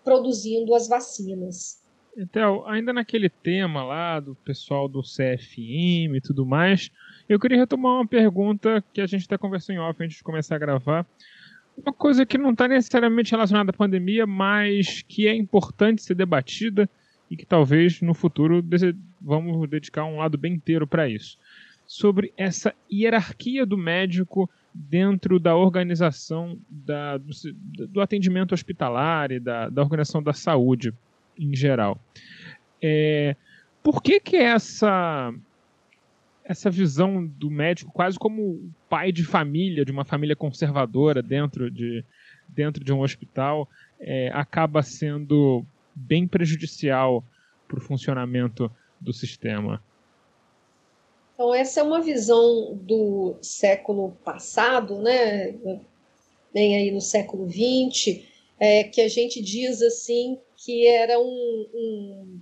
[0.04, 1.79] produzindo as vacinas.
[2.22, 6.92] Então, ainda naquele tema lá do pessoal do CFM e tudo mais,
[7.30, 10.58] eu queria retomar uma pergunta que a gente até conversou em off antes de começar
[10.58, 11.06] a gravar.
[11.78, 16.90] Uma coisa que não está necessariamente relacionada à pandemia, mas que é importante ser debatida
[17.32, 18.62] e que talvez no futuro
[19.22, 21.38] vamos dedicar um lado bem inteiro para isso.
[21.88, 27.32] Sobre essa hierarquia do médico dentro da organização da, do,
[27.88, 30.94] do, atendimento hospitalar e da, da organização da saúde
[31.40, 31.98] em geral.
[32.82, 33.36] É,
[33.82, 35.34] por que que essa
[36.44, 42.04] essa visão do médico quase como pai de família, de uma família conservadora dentro de,
[42.48, 43.70] dentro de um hospital,
[44.00, 45.64] é, acaba sendo
[45.94, 47.24] bem prejudicial
[47.68, 49.80] para o funcionamento do sistema?
[51.36, 55.54] Então, essa é uma visão do século passado, né?
[56.52, 58.24] bem aí no século XX,
[58.60, 62.42] é, que a gente diz assim que era um, um,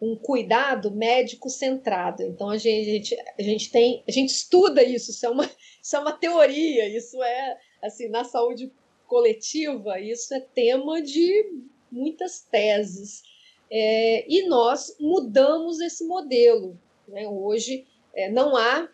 [0.00, 2.22] um cuidado médico centrado.
[2.22, 5.50] Então a gente, a gente, a gente tem, a gente estuda isso, isso é uma,
[5.82, 8.72] isso é uma teoria, isso é assim na saúde
[9.06, 13.22] coletiva, isso é tema de muitas teses.
[13.70, 16.78] É, e nós mudamos esse modelo.
[17.06, 17.28] Né?
[17.28, 18.88] Hoje é, não há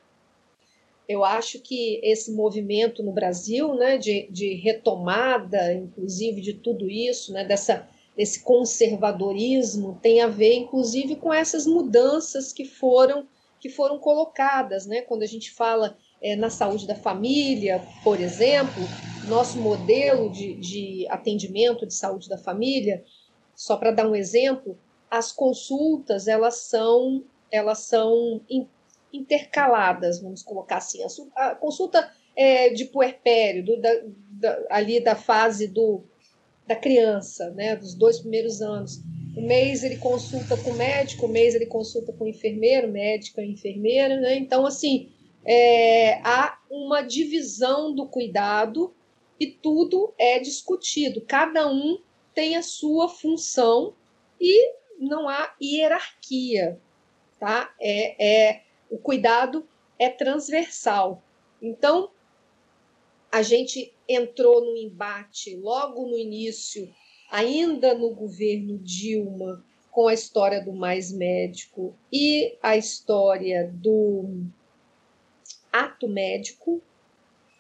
[1.09, 7.33] eu acho que esse movimento no Brasil, né, de, de retomada, inclusive, de tudo isso,
[7.33, 13.27] né, dessa, desse conservadorismo, tem a ver, inclusive, com essas mudanças que foram,
[13.59, 14.87] que foram colocadas.
[14.87, 15.03] Né?
[15.03, 18.83] Quando a gente fala é, na saúde da família, por exemplo,
[19.29, 23.05] nosso modelo de, de atendimento de saúde da família,
[23.55, 24.79] só para dar um exemplo,
[25.11, 28.41] as consultas elas são elas são
[29.13, 31.01] intercaladas, vamos colocar assim.
[31.37, 33.91] A, consulta é, de puerpério, do, da,
[34.31, 36.03] da, ali da fase do,
[36.67, 39.01] da criança, né, dos dois primeiros anos.
[39.37, 43.45] O mês ele consulta com o médico, o mês ele consulta com o enfermeiro, médica
[43.45, 44.37] enfermeira, né?
[44.37, 45.11] Então, assim,
[45.45, 48.95] é, há uma divisão do cuidado
[49.39, 51.21] e tudo é discutido.
[51.21, 51.99] Cada um
[52.33, 53.95] tem a sua função
[54.41, 56.79] e não há hierarquia,
[57.39, 57.75] tá?
[57.81, 59.67] É, é o cuidado
[59.99, 61.23] é transversal.
[61.61, 62.11] Então,
[63.31, 66.89] a gente entrou no embate logo no início,
[67.31, 74.45] ainda no governo Dilma, com a história do mais médico e a história do
[75.73, 76.83] ato médico,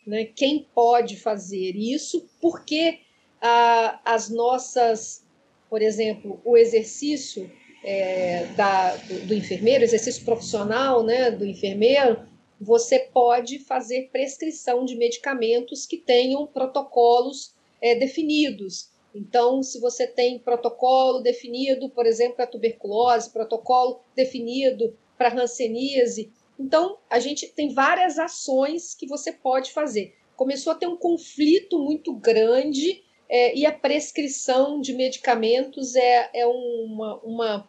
[0.06, 0.24] né?
[0.24, 2.28] Quem pode fazer isso?
[2.40, 3.00] Porque
[3.40, 5.24] ah, as nossas,
[5.70, 7.50] por exemplo, o exercício
[7.84, 12.26] é, da, do, do, enfermeiro, exercício profissional né, do enfermeiro,
[12.60, 18.90] você pode fazer prescrição de medicamentos que tenham protocolos é, definidos.
[19.14, 26.98] Então, se você tem protocolo definido, por exemplo, para tuberculose, protocolo definido para hanseníase, então
[27.08, 30.14] a gente tem várias ações que você pode fazer.
[30.36, 36.46] Começou a ter um conflito muito grande é, e a prescrição de medicamentos é, é
[36.46, 37.68] uma, uma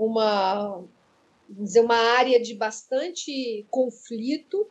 [0.00, 0.82] uma,
[1.50, 4.66] dizer, uma área de bastante conflito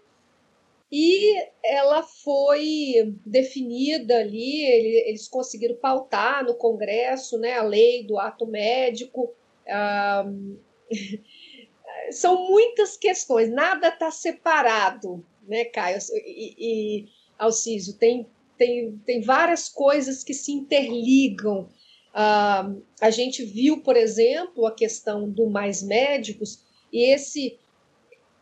[0.91, 4.63] e ela foi definida ali,
[5.07, 9.31] eles conseguiram pautar no Congresso né, a lei do ato médico.
[12.11, 17.05] São muitas questões, nada está separado, né, Caio e, e
[17.37, 17.93] Alcísio?
[17.93, 18.25] Tem,
[18.57, 21.69] tem, tem várias coisas que se interligam
[22.13, 27.57] ah, a gente viu, por exemplo, a questão do mais médicos e esse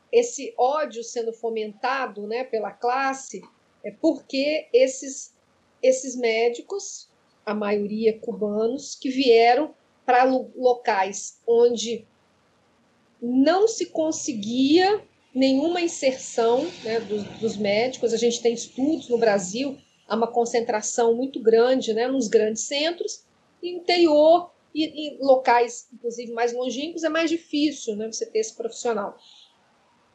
[0.10, 3.41] esse ódio sendo fomentado, né, pela classe,
[3.84, 5.36] é porque esses
[5.84, 7.10] esses médicos,
[7.45, 9.76] a maioria cubanos, que vieram
[10.06, 12.08] para locais onde
[13.22, 18.14] não se conseguia nenhuma inserção né, dos, dos, médicos.
[18.14, 19.78] A gente tem estudos no Brasil,
[20.08, 23.24] há uma concentração muito grande né, nos grandes centros,
[23.62, 24.52] interior
[24.86, 29.18] e em locais, inclusive, mais longínquos, é mais difícil né, você ter esse profissional.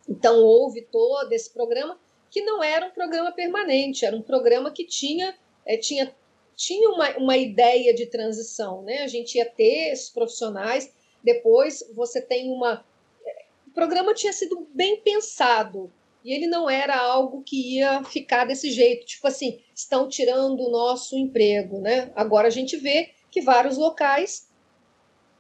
[0.09, 1.99] Então, houve todo esse programa,
[2.31, 5.37] que não era um programa permanente, era um programa que tinha,
[5.67, 6.15] é, tinha,
[6.55, 8.83] tinha uma, uma ideia de transição.
[8.83, 9.03] Né?
[9.03, 10.93] A gente ia ter esses profissionais,
[11.23, 12.85] depois você tem uma.
[13.27, 15.93] É, o programa tinha sido bem pensado,
[16.25, 20.71] e ele não era algo que ia ficar desse jeito, tipo assim, estão tirando o
[20.71, 22.13] nosso emprego, né?
[22.15, 24.49] Agora a gente vê que vários locais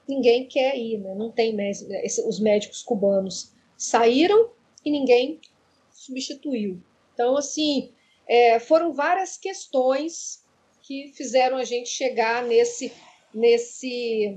[0.08, 1.14] ninguém quer ir, né?
[1.14, 1.86] Não tem mais
[2.26, 4.50] os médicos cubanos saíram
[4.84, 5.40] e ninguém
[5.90, 6.80] substituiu.
[7.14, 7.92] Então, assim,
[8.26, 10.44] é, foram várias questões
[10.82, 12.92] que fizeram a gente chegar nesse
[13.34, 14.36] nesse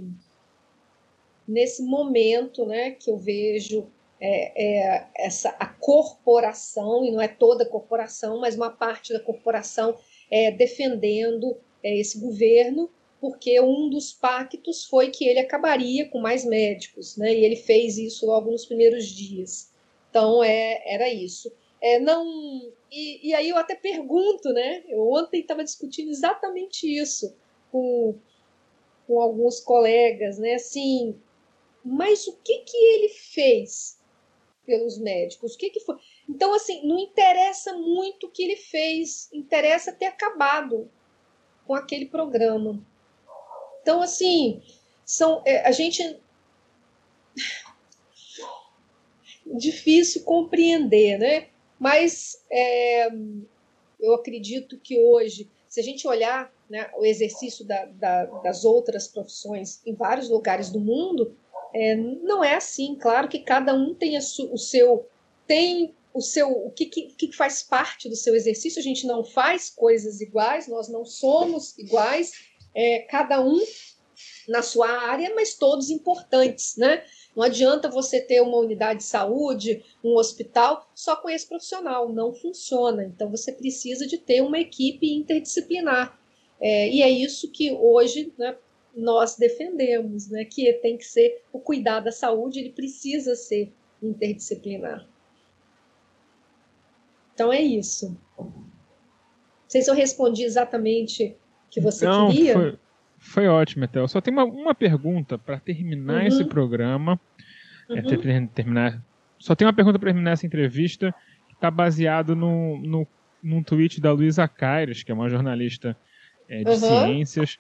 [1.47, 3.88] nesse momento, né, que eu vejo
[4.20, 9.20] é, é, essa a corporação e não é toda a corporação, mas uma parte da
[9.20, 9.95] corporação
[10.32, 12.89] é, defendendo é, esse governo
[13.26, 17.34] porque um dos pactos foi que ele acabaria com mais médicos, né?
[17.34, 19.73] E ele fez isso logo nos primeiros dias.
[20.11, 21.51] Então é, era isso.
[21.82, 24.84] É, não e, e aí eu até pergunto, né?
[24.88, 27.36] Eu ontem estava discutindo exatamente isso
[27.71, 28.13] com,
[29.07, 30.53] com alguns colegas, né?
[30.53, 31.19] Assim,
[31.84, 33.99] mas o que que ele fez
[34.67, 35.55] pelos médicos?
[35.55, 35.95] O que que foi?
[36.30, 40.91] Então assim, não interessa muito o que ele fez, interessa ter acabado
[41.65, 42.86] com aquele programa.
[43.86, 44.64] Então, assim,
[45.06, 46.20] são, é, a gente.
[49.46, 51.50] Difícil compreender, né?
[51.78, 53.10] Mas é,
[54.00, 59.08] eu acredito que hoje, se a gente olhar né, o exercício da, da, das outras
[59.08, 61.38] profissões em vários lugares do mundo,
[61.72, 62.96] é, não é assim.
[62.96, 65.06] Claro que cada um tem su, o seu
[65.46, 68.80] tem o seu o que, que, que, faz parte do seu exercício.
[68.80, 72.32] A gente não faz coisas iguais, nós não somos iguais
[72.76, 73.59] é, cada um
[74.47, 77.03] na sua área, mas todos importantes, né?
[77.36, 82.34] Não adianta você ter uma unidade de saúde, um hospital, só com esse profissional, não
[82.34, 83.03] funciona.
[83.03, 86.19] Então você precisa de ter uma equipe interdisciplinar.
[86.59, 88.55] É, e é isso que hoje né,
[88.95, 90.45] nós defendemos, né?
[90.45, 95.07] Que tem que ser o cuidar da saúde, ele precisa ser interdisciplinar.
[97.34, 98.17] Então é isso.
[98.38, 98.63] Não
[99.67, 101.36] sei se eu respondi exatamente
[101.76, 102.53] que você Não, queria.
[102.53, 102.78] Foi,
[103.19, 104.07] foi ótimo, Etel.
[104.07, 106.28] Só tem uma, uma pergunta para terminar uhum.
[106.28, 107.19] esse programa.
[107.89, 107.99] É, uhum.
[107.99, 109.03] É, terminar.
[109.38, 111.13] Só tem uma pergunta para terminar essa entrevista,
[111.49, 113.07] que está baseado no, no,
[113.43, 115.97] num tweet da Luísa Caires, que é uma jornalista
[116.47, 116.76] é, de uhum.
[116.78, 117.59] ciências,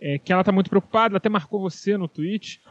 [0.00, 2.62] é, que ela está muito preocupada, ela até marcou você no tweet,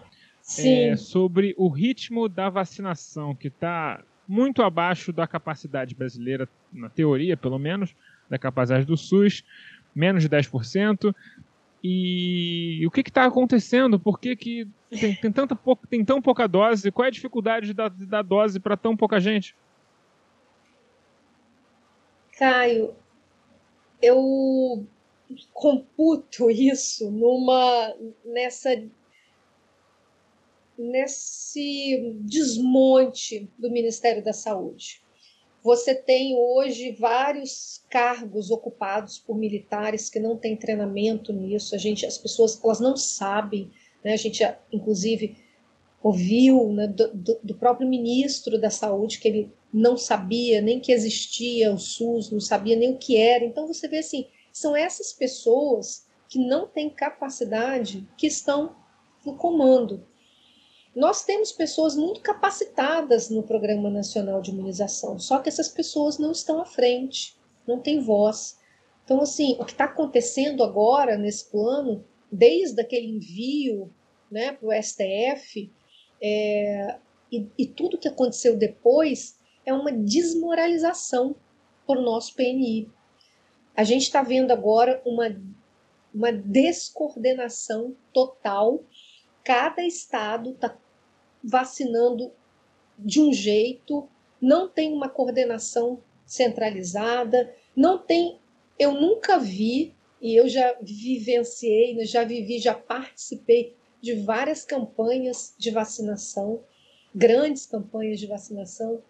[0.59, 7.35] é, sobre o ritmo da vacinação, que está muito abaixo da capacidade brasileira, na teoria,
[7.35, 7.93] pelo menos,
[8.29, 9.43] da capacidade do SUS,
[9.95, 11.13] menos de 10%.
[11.83, 13.99] E o que está acontecendo?
[13.99, 16.91] Por que, que tem, tem, tanta pouca, tem tão pouca dose?
[16.91, 19.53] Qual é a dificuldade de dar dose para tão pouca gente?
[22.37, 22.95] Caio,
[24.01, 24.87] eu
[25.51, 27.93] computo isso numa
[28.25, 28.69] nessa
[30.77, 35.02] nesse desmonte do Ministério da Saúde.
[35.63, 41.73] Você tem hoje vários cargos ocupados por militares que não têm treinamento nisso.
[41.73, 43.71] A gente, as pessoas, elas não sabem.
[44.03, 44.11] Né?
[44.11, 44.43] A gente,
[44.73, 45.37] inclusive,
[46.03, 51.73] ouviu né, do, do, próprio ministro da Saúde que ele não sabia nem que existia
[51.73, 53.45] o SUS, não sabia nem o que era.
[53.45, 58.75] Então você vê assim, são essas pessoas que não têm capacidade que estão
[59.25, 60.05] no comando.
[60.95, 66.31] Nós temos pessoas muito capacitadas no Programa Nacional de Imunização, só que essas pessoas não
[66.31, 67.35] estão à frente,
[67.67, 68.59] não têm voz.
[69.03, 73.91] Então, assim, o que está acontecendo agora nesse plano, desde aquele envio
[74.29, 75.71] né, para o STF,
[76.21, 76.97] é,
[77.31, 81.35] e, e tudo que aconteceu depois, é uma desmoralização
[81.87, 82.89] o nosso PNI.
[83.75, 85.35] A gente está vendo agora uma,
[86.13, 88.83] uma descoordenação total.
[89.43, 90.69] Cada estado está
[91.43, 92.31] vacinando
[92.97, 94.07] de um jeito,
[94.39, 98.39] não tem uma coordenação centralizada, não tem.
[98.79, 105.53] Eu nunca vi, e eu já vivenciei, né, já vivi, já participei de várias campanhas
[105.57, 106.63] de vacinação,
[107.13, 109.01] grandes campanhas de vacinação.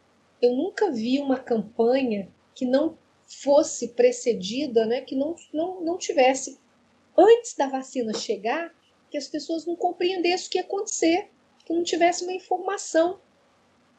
[0.42, 6.60] Eu nunca vi uma campanha que não fosse precedida, né, que não, não, não tivesse,
[7.18, 8.74] antes da vacina chegar,
[9.10, 11.30] que as pessoas não compreendessem o que ia acontecer
[11.66, 13.20] que não tivesse uma informação.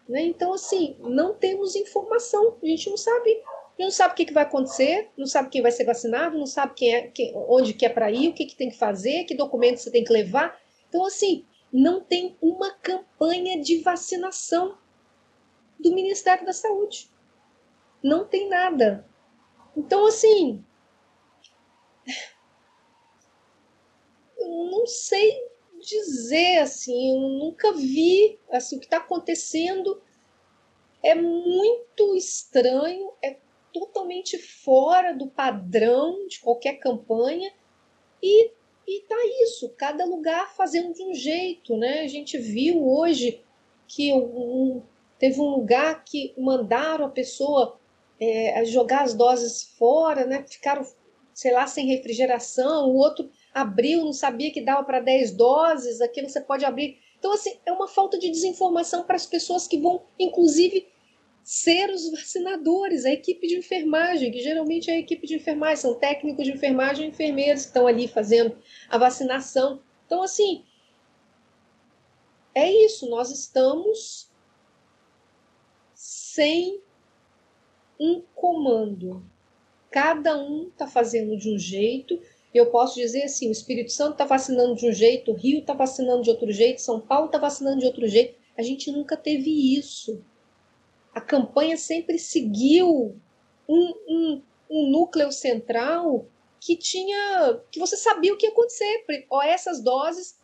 [0.09, 0.23] Né?
[0.23, 3.43] Então, assim, não temos informação, a gente não sabe
[3.77, 6.75] não sabe o que, que vai acontecer, não sabe quem vai ser vacinado, não sabe
[6.75, 9.35] quem é, quem, onde que é para ir, o que, que tem que fazer, que
[9.35, 10.57] documentos você tem que levar.
[10.89, 14.79] Então, assim, não tem uma campanha de vacinação
[15.79, 17.11] do Ministério da Saúde.
[18.01, 19.05] Não tem nada.
[19.77, 20.65] Então, assim,
[24.39, 25.49] eu não sei
[25.85, 30.01] dizer assim, eu nunca vi assim o que está acontecendo
[31.03, 33.37] é muito estranho, é
[33.73, 37.53] totalmente fora do padrão de qualquer campanha
[38.23, 38.51] e
[38.87, 42.01] e tá isso, cada lugar fazendo de um jeito, né?
[42.01, 43.43] A gente viu hoje
[43.89, 44.83] que um,
[45.19, 47.79] teve um lugar que mandaram a pessoa
[48.21, 50.45] é, jogar as doses fora, né?
[50.47, 50.87] Ficaram,
[51.33, 56.29] sei lá, sem refrigeração, o outro abriu, não sabia que dava para 10 doses, aquilo
[56.29, 56.99] você pode abrir.
[57.19, 60.87] Então, assim, é uma falta de desinformação para as pessoas que vão, inclusive,
[61.45, 65.95] ser os vacinadores, a equipe de enfermagem, que geralmente é a equipe de enfermagem, são
[65.95, 68.59] técnicos de enfermagem e enfermeiros que estão ali fazendo
[68.89, 69.81] a vacinação.
[70.07, 70.65] Então, assim,
[72.55, 74.31] é isso, nós estamos
[75.95, 76.81] sem
[77.99, 79.25] um comando.
[79.91, 82.21] Cada um está fazendo de um jeito.
[82.55, 85.75] Eu posso dizer assim: o Espírito Santo está vacinando de um jeito, o Rio está
[85.75, 88.35] vacinando de outro jeito, São Paulo está vacinando de outro jeito.
[88.57, 90.23] A gente nunca teve isso
[91.15, 93.17] a campanha sempre seguiu
[93.69, 96.27] um, um, um núcleo central
[96.61, 99.05] que tinha que você sabia o que ia acontecer.
[99.31, 100.37] Ó, essas doses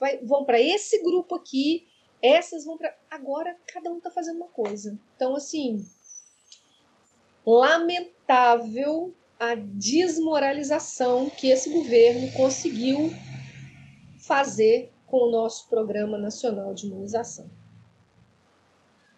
[0.00, 1.86] vai, vão para esse grupo aqui,
[2.22, 2.96] essas vão para.
[3.10, 4.98] Agora cada um está fazendo uma coisa.
[5.14, 5.84] Então, assim,
[7.44, 13.12] lamentável a desmoralização que esse governo conseguiu
[14.18, 17.50] fazer com o nosso Programa Nacional de Imunização.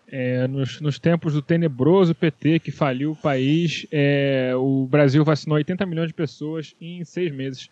[0.08, 5.56] É, nos, nos, tempos do tenebroso PT que faliu o país, é, o Brasil vacinou
[5.56, 7.68] 80 milhões de pessoas em seis meses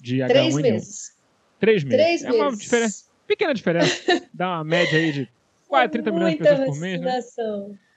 [0.00, 0.28] de H1N1.
[0.28, 1.16] Três meses.
[1.58, 2.22] Três meses.
[2.22, 4.28] Três é uma diferença, pequena diferença.
[4.32, 5.28] Dá uma média aí de
[5.66, 7.20] quase 30 milhões de pessoas por mês, né?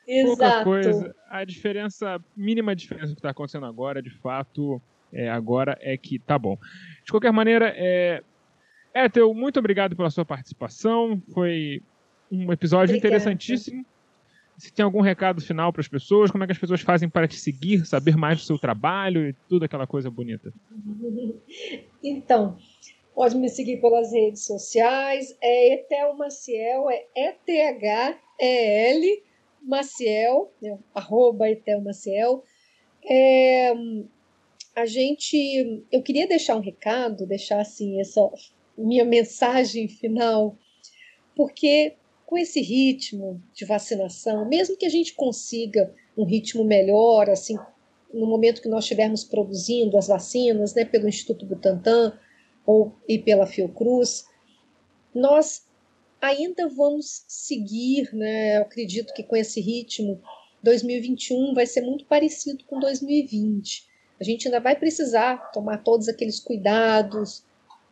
[0.06, 0.64] Pouca Exato.
[0.64, 1.16] coisa.
[1.30, 6.38] A diferença, mínima diferença que está acontecendo agora, de fato, é, agora é que tá
[6.38, 6.58] bom.
[7.04, 8.22] De qualquer maneira, é,
[8.94, 11.22] Ethel, muito obrigado pela sua participação.
[11.34, 11.82] Foi
[12.32, 13.16] um episódio Obrigada.
[13.16, 13.86] interessantíssimo.
[14.58, 17.28] Se tem algum recado final para as pessoas, como é que as pessoas fazem para
[17.28, 20.54] te seguir, saber mais do seu trabalho e tudo aquela coisa bonita?
[22.08, 22.58] Então,
[23.16, 28.16] pode me seguir pelas redes sociais, é Etel Maciel, é E-T-H-E-L
[29.66, 32.44] Maciel, né, arroba Etel Maciel.
[33.04, 33.74] É,
[34.76, 38.22] a gente, eu queria deixar um recado, deixar assim essa
[38.78, 40.58] minha mensagem final,
[41.36, 47.56] porque com esse ritmo de vacinação, mesmo que a gente consiga um ritmo melhor, assim,
[48.14, 52.18] no momento que nós estivermos produzindo as vacinas, né, pelo Instituto Butantan
[52.66, 54.26] ou e pela Fiocruz,
[55.14, 55.65] nós
[56.22, 58.58] ainda vamos seguir, né?
[58.58, 60.22] Eu acredito que com esse ritmo,
[60.64, 63.88] 2021 vai ser muito parecido com 2020.
[64.20, 67.44] A gente ainda vai precisar tomar todos aqueles cuidados,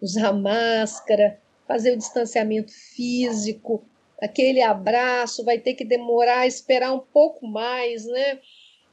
[0.01, 3.83] usar máscara, fazer o distanciamento físico,
[4.21, 8.39] aquele abraço vai ter que demorar, esperar um pouco mais, né?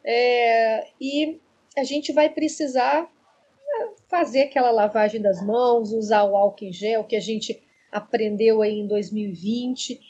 [0.04, 1.40] É, e
[1.76, 3.10] a gente vai precisar
[4.08, 8.78] fazer aquela lavagem das mãos, usar o álcool em gel que a gente aprendeu aí
[8.78, 10.00] em 2020.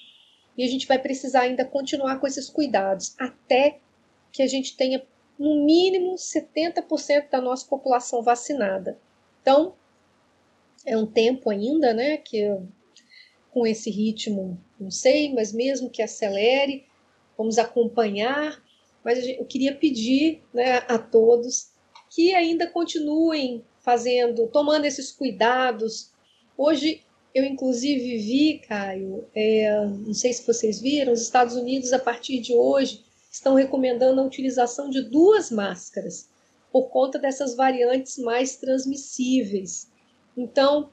[0.57, 3.79] E a gente vai precisar ainda continuar com esses cuidados até
[4.33, 5.03] que a gente tenha
[5.39, 8.99] no mínimo 70% da nossa população vacinada.
[9.41, 9.75] Então,
[10.85, 12.47] é um tempo ainda, né, que
[13.51, 16.87] com esse ritmo, não sei, mas mesmo que acelere,
[17.37, 18.63] vamos acompanhar.
[19.05, 21.73] Mas eu queria pedir né, a todos
[22.11, 26.13] que ainda continuem fazendo, tomando esses cuidados.
[26.57, 27.03] Hoje
[27.35, 32.41] eu inclusive vi, Caio, é, não sei se vocês viram, os Estados Unidos a partir
[32.41, 36.29] de hoje estão recomendando a utilização de duas máscaras
[36.73, 39.89] por conta dessas variantes mais transmissíveis.
[40.37, 40.91] Então,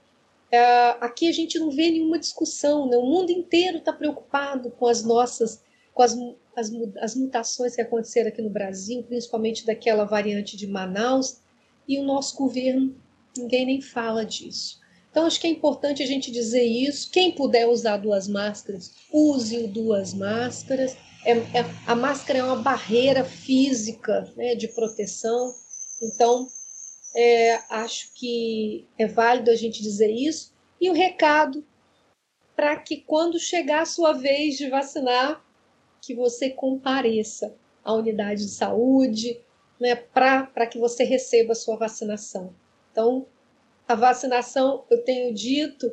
[0.52, 2.98] é, aqui a gente não vê nenhuma discussão, né?
[2.98, 6.16] o mundo inteiro está preocupado com as nossas, com as,
[6.56, 11.40] as, as mutações que aconteceram aqui no Brasil, principalmente daquela variante de Manaus,
[11.88, 12.96] e o nosso governo,
[13.36, 14.80] ninguém nem fala disso.
[15.18, 17.10] Então, acho que é importante a gente dizer isso.
[17.10, 20.96] Quem puder usar duas máscaras, use duas máscaras.
[21.26, 25.56] É, é, a máscara é uma barreira física né, de proteção.
[26.04, 26.48] Então,
[27.16, 30.54] é, acho que é válido a gente dizer isso.
[30.80, 31.66] E o recado
[32.56, 35.44] para que quando chegar a sua vez de vacinar,
[36.00, 39.42] que você compareça à unidade de saúde
[39.80, 42.54] né, para que você receba a sua vacinação.
[42.92, 43.26] Então,
[43.88, 45.92] a vacinação, eu tenho dito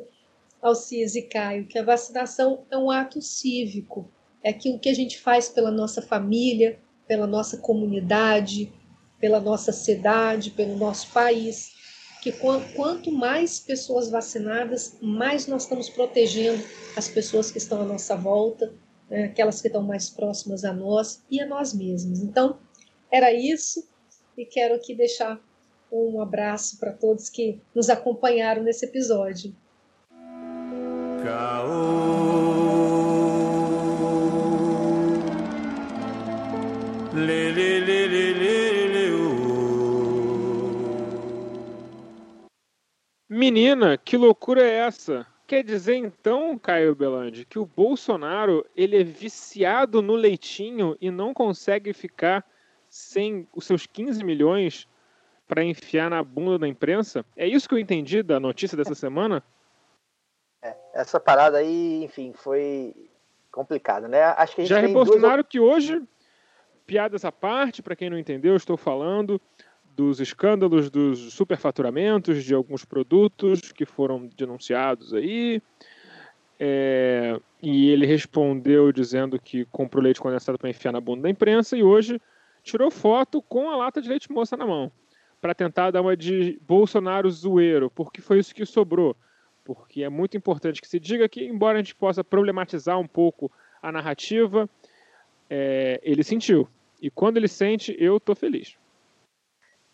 [0.61, 4.11] ao CIS e Caio, que a vacinação é um ato cívico,
[4.43, 8.71] é aquilo que a gente faz pela nossa família, pela nossa comunidade,
[9.19, 11.73] pela nossa cidade, pelo nosso país.
[12.21, 16.63] Que quanto mais pessoas vacinadas, mais nós estamos protegendo
[16.95, 18.73] as pessoas que estão à nossa volta,
[19.09, 22.21] né, aquelas que estão mais próximas a nós e a nós mesmos.
[22.21, 22.57] Então,
[23.11, 23.87] era isso
[24.35, 25.39] e quero aqui deixar
[25.95, 29.55] um abraço para todos que nos acompanharam nesse episódio.
[43.27, 45.25] Menina, que loucura é essa?
[45.47, 51.33] Quer dizer então, Caio Belandi, que o Bolsonaro ele é viciado no leitinho e não
[51.33, 52.43] consegue ficar
[52.89, 54.87] sem os seus 15 milhões
[55.47, 57.25] para enfiar na bunda da imprensa?
[57.35, 59.43] É isso que eu entendi da notícia dessa semana?
[60.61, 62.93] É, essa parada aí, enfim, foi
[63.51, 64.23] complicada, né?
[64.23, 66.01] Acho que a gente Jair Bolsonaro que hoje,
[66.85, 69.39] piada essa parte, para quem não entendeu, estou falando
[69.95, 75.61] dos escândalos dos superfaturamentos de alguns produtos que foram denunciados aí.
[76.59, 81.75] É, e ele respondeu dizendo que comprou leite condensado para enfiar na bunda da imprensa
[81.77, 82.19] e hoje
[82.63, 84.91] tirou foto com a lata de leite moça na mão
[85.41, 89.15] para tentar dar uma de Bolsonaro zoeiro, porque foi isso que sobrou.
[89.63, 93.51] Porque é muito importante que se diga que, embora a gente possa problematizar um pouco
[93.81, 94.69] a narrativa,
[95.49, 96.67] é, ele sentiu.
[97.01, 98.77] E quando ele sente, eu tô feliz.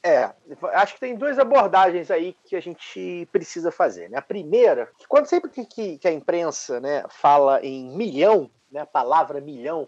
[0.04, 0.34] É,
[0.74, 4.10] acho que tem duas abordagens aí que a gente precisa fazer.
[4.10, 4.18] Né?
[4.18, 9.40] A primeira, quando sempre que, que, a imprensa né, fala em milhão, né, a palavra
[9.40, 9.88] milhão,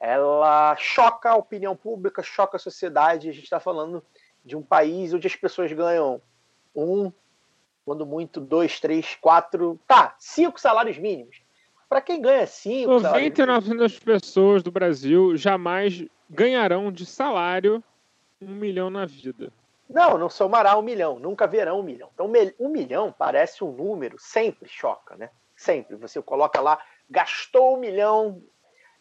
[0.00, 3.28] ela choca a opinião pública, choca a sociedade.
[3.28, 4.02] A gente está falando
[4.44, 6.20] de um país onde as pessoas ganham
[6.74, 7.10] um,
[7.84, 11.42] quando muito, dois, três, quatro, tá, cinco salários mínimos.
[11.88, 12.90] Para quem ganha cinco.
[12.90, 17.82] 99% das pessoas do Brasil jamais ganharão de salário
[18.40, 19.52] um milhão na vida.
[19.88, 22.10] Não, não somará um milhão, nunca verão um milhão.
[22.14, 25.30] Então, um milhão parece um número, sempre choca, né?
[25.54, 25.96] Sempre.
[25.96, 28.42] Você coloca lá, gastou um milhão.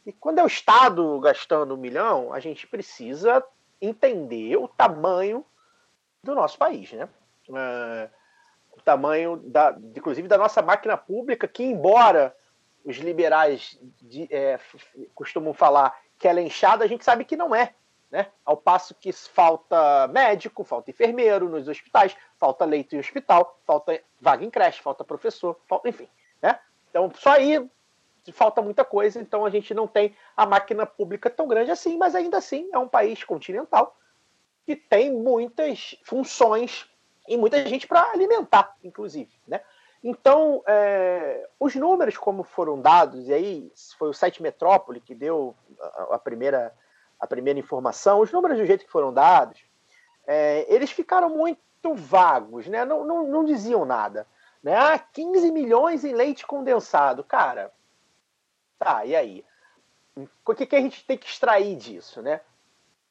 [0.06, 3.44] E quando é o Estado gastando um milhão, a gente precisa
[3.86, 5.46] entender o tamanho
[6.24, 7.08] do nosso país, né?
[7.50, 8.10] Uh,
[8.72, 12.36] o tamanho, da, inclusive, da nossa máquina pública, que, embora
[12.84, 14.60] os liberais de, é,
[15.14, 17.74] costumam falar que ela é inchada, a gente sabe que não é.
[18.10, 18.28] Né?
[18.46, 24.46] Ao passo que falta médico, falta enfermeiro nos hospitais, falta leito em hospital, falta vaga
[24.46, 26.08] em creche, falta professor, falta, enfim.
[26.42, 26.60] Né?
[26.90, 27.68] Então, só aí
[28.32, 32.16] falta muita coisa, então a gente não tem a máquina pública tão grande assim, mas
[32.16, 33.98] ainda assim é um país continental
[34.66, 36.90] que tem muitas funções
[37.28, 39.32] e muita gente para alimentar, inclusive.
[39.48, 39.62] Né?
[40.04, 45.56] Então, é, os números como foram dados, e aí foi o site Metrópole que deu
[46.10, 46.74] a, primeira
[47.20, 49.60] a primeira informação, os números do jeito que foram dados,
[50.28, 52.84] é, eles ficaram muito vagos, né?
[52.84, 54.28] não, não, não diziam nada.
[54.62, 54.76] Né?
[54.76, 57.24] Ah, 15 milhões em leite condensado.
[57.24, 57.72] Cara,
[58.78, 59.46] tá, e aí?
[60.46, 62.22] O que, que a gente tem que extrair disso?
[62.22, 62.42] Né?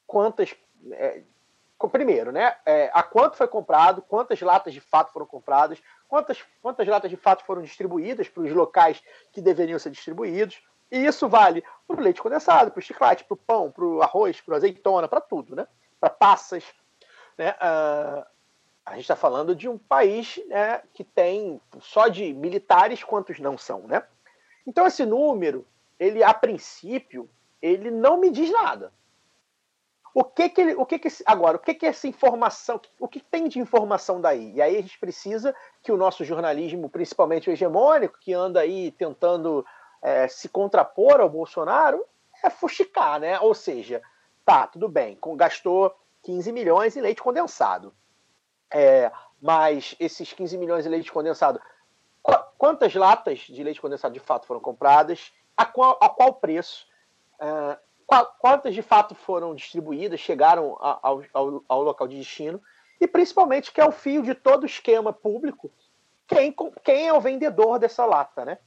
[0.07, 0.55] Quantas.
[0.91, 1.21] É,
[1.91, 2.55] primeiro, né?
[2.65, 7.17] É, a quanto foi comprado, quantas latas de fato foram compradas, quantas, quantas latas de
[7.17, 9.03] fato foram distribuídas para os locais
[9.33, 10.61] que deveriam ser distribuídos.
[10.89, 14.01] E isso vale para o leite condensado, para o chiclete, para o pão, para o
[14.01, 15.67] arroz, para a azeitona, para tudo, né?
[15.99, 16.63] Para passas.
[17.37, 17.51] Né?
[17.51, 18.25] Uh,
[18.85, 23.57] a gente está falando de um país né, que tem só de militares quantos não
[23.57, 24.03] são, né?
[24.65, 25.65] Então esse número,
[25.99, 27.29] ele a princípio,
[27.61, 28.91] ele não me diz nada.
[30.13, 33.19] O que que ele, o que que agora, o que que essa informação, o que
[33.19, 34.53] tem de informação daí?
[34.53, 38.91] E aí a gente precisa que o nosso jornalismo, principalmente o hegemônico, que anda aí
[38.91, 39.65] tentando
[40.03, 42.05] é, se contrapor ao Bolsonaro
[42.43, 43.39] é fuxicar, né?
[43.39, 44.01] Ou seja,
[44.45, 47.93] tá, tudo bem, gastou 15 milhões em leite condensado.
[48.71, 49.11] É,
[49.41, 51.59] mas esses 15 milhões de leite condensado,
[52.63, 55.33] quantas latas de leite condensado de fato foram compradas?
[55.57, 56.87] A qual, a qual preço?
[57.37, 57.77] É,
[58.39, 62.61] quantas de fato foram distribuídas, chegaram ao, ao, ao, local de destino?
[63.01, 65.69] E principalmente, que é o fio de todo o esquema público,
[66.25, 68.57] quem, quem é o vendedor dessa lata, né?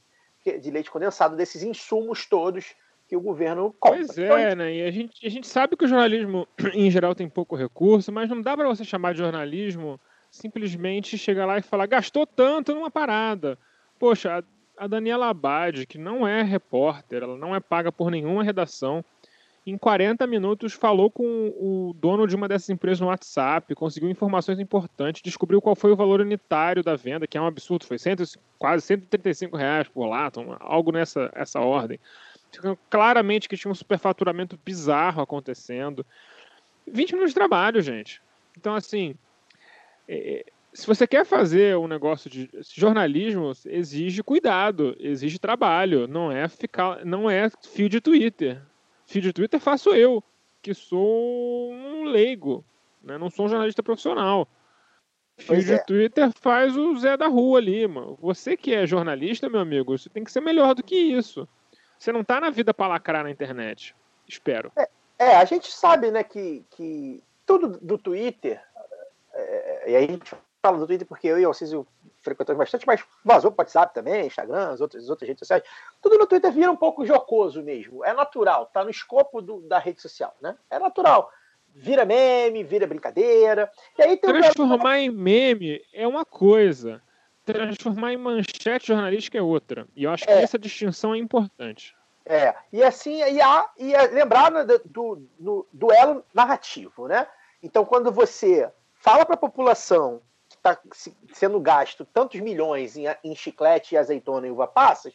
[0.45, 2.75] de leite condensado, desses insumos todos
[3.07, 3.97] que o governo compra.
[3.97, 4.75] Pois é, então, né?
[4.75, 8.29] E a gente, a gente sabe que o jornalismo, em geral, tem pouco recurso, mas
[8.29, 9.99] não dá para você chamar de jornalismo
[10.29, 13.57] simplesmente chegar lá e falar gastou tanto numa parada.
[13.99, 14.43] Poxa,
[14.77, 19.03] a, Daniela Abad, que não é repórter, ela não é paga por nenhuma redação,
[19.65, 24.59] em 40 minutos falou com o dono de uma dessas empresas no WhatsApp, conseguiu informações
[24.59, 28.23] importantes, descobriu qual foi o valor unitário da venda, que é um absurdo, foi cento,
[28.57, 31.99] quase 135 reais por lata, algo nessa essa ordem.
[32.89, 36.05] Claramente que tinha um superfaturamento bizarro acontecendo.
[36.87, 38.21] 20 minutos de trabalho, gente.
[38.57, 39.15] Então, assim,
[40.07, 40.45] é,
[40.77, 47.03] se você quer fazer um negócio de jornalismo, exige cuidado, exige trabalho, não é ficar,
[47.03, 48.61] não é fio de Twitter.
[49.07, 50.23] Fio de Twitter faço eu,
[50.61, 52.63] que sou um leigo,
[53.01, 53.17] né?
[53.17, 54.47] não sou um jornalista profissional.
[55.35, 55.79] Fio pois de é.
[55.79, 58.15] Twitter faz o Zé da rua ali, mano.
[58.21, 61.49] Você que é jornalista, meu amigo, você tem que ser melhor do que isso.
[61.97, 63.95] Você não tá na vida para lacrar na internet.
[64.27, 64.71] Espero.
[64.77, 64.87] É,
[65.17, 68.61] é, a gente sabe, né, que, que tudo do Twitter,
[69.33, 70.35] é, e aí a gente
[70.67, 71.87] fala do Twitter porque eu e o Alcísio
[72.21, 75.63] frequentamos bastante, mas vazou para WhatsApp também, Instagram, as outras, as outras redes sociais.
[76.01, 78.03] Tudo no Twitter vira um pouco jocoso mesmo.
[78.03, 80.55] É natural, tá no escopo do, da rede social, né?
[80.69, 81.31] É natural.
[81.73, 83.71] Vira meme, vira brincadeira.
[83.97, 84.95] E aí tem Transformar um...
[84.95, 87.01] em meme é uma coisa.
[87.45, 89.87] Transformar em manchete jornalística é outra.
[89.95, 90.41] E eu acho que é.
[90.41, 91.95] essa distinção é importante.
[92.25, 97.25] É, e assim, e, há, e é lembrar do, do, do duelo narrativo, né?
[97.63, 100.21] Então, quando você fala para a população
[100.57, 100.77] está
[101.33, 105.13] sendo gasto tantos milhões em, em chiclete, azeitona e uva passas,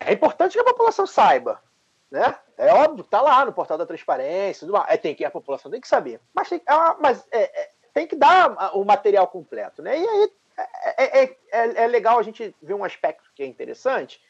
[0.00, 1.62] é importante que a população saiba.
[2.10, 2.34] Né?
[2.58, 5.88] É óbvio, está lá no portal da transparência, é, tem que, a população tem que
[5.88, 6.20] saber.
[6.34, 9.80] Mas tem, é mas é, é, tem que dar o material completo.
[9.80, 9.98] Né?
[9.98, 11.36] E aí é, é,
[11.84, 14.20] é, legal a gente ver um aspecto que é interessante,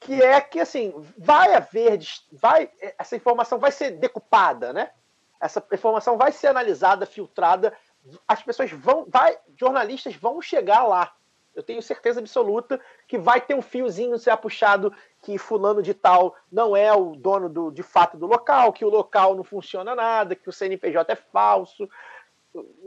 [0.00, 2.00] que é que assim vai haver
[2.32, 4.90] vai essa informação vai ser decupada né
[5.40, 7.72] essa informação vai ser analisada filtrada
[8.26, 11.12] as pessoas vão, vai, jornalistas vão chegar lá.
[11.54, 12.78] Eu tenho certeza absoluta
[13.08, 14.92] que vai ter um fiozinho ser puxado
[15.22, 18.90] que fulano de tal não é o dono do, de fato do local, que o
[18.90, 21.88] local não funciona nada, que o CNPJ é falso.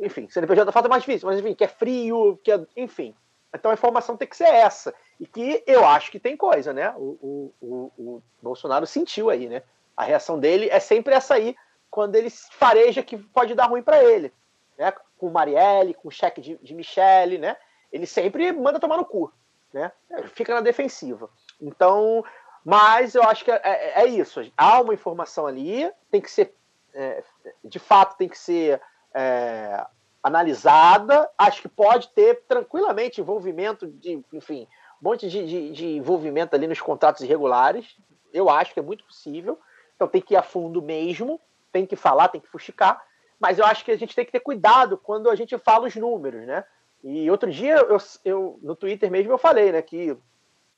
[0.01, 3.15] Enfim, CNPJ é fato é mais difícil, mas enfim, que é frio, que é, enfim.
[3.53, 4.93] Então a informação tem que ser essa.
[5.19, 6.93] E que eu acho que tem coisa, né?
[6.95, 9.63] O, o, o, o Bolsonaro sentiu aí, né?
[9.97, 11.55] A reação dele é sempre essa aí,
[11.89, 14.31] quando ele fareja que pode dar ruim para ele
[14.79, 14.93] né?
[15.19, 17.55] Com Marielle, com o cheque de, de Michele, né?
[17.91, 19.31] Ele sempre manda tomar no cu,
[19.71, 19.91] né?
[20.33, 21.29] Fica na defensiva.
[21.61, 22.23] Então,
[22.63, 24.41] mas eu acho que é, é, é isso.
[24.57, 26.55] Há uma informação ali, tem que ser,
[26.93, 27.23] é,
[27.63, 28.81] de fato, tem que ser
[29.13, 29.85] é,
[30.23, 31.29] analisada.
[31.37, 34.67] Acho que pode ter tranquilamente envolvimento de, enfim,
[35.01, 37.97] um monte de, de, de, envolvimento ali nos contratos irregulares.
[38.33, 39.59] Eu acho que é muito possível.
[39.95, 41.41] Então tem que ir a fundo mesmo,
[41.71, 43.03] tem que falar, tem que fuxicar
[43.39, 45.95] mas eu acho que a gente tem que ter cuidado quando a gente fala os
[45.95, 46.63] números, né?
[47.03, 50.17] E outro dia, eu, eu no Twitter mesmo, eu falei, né, que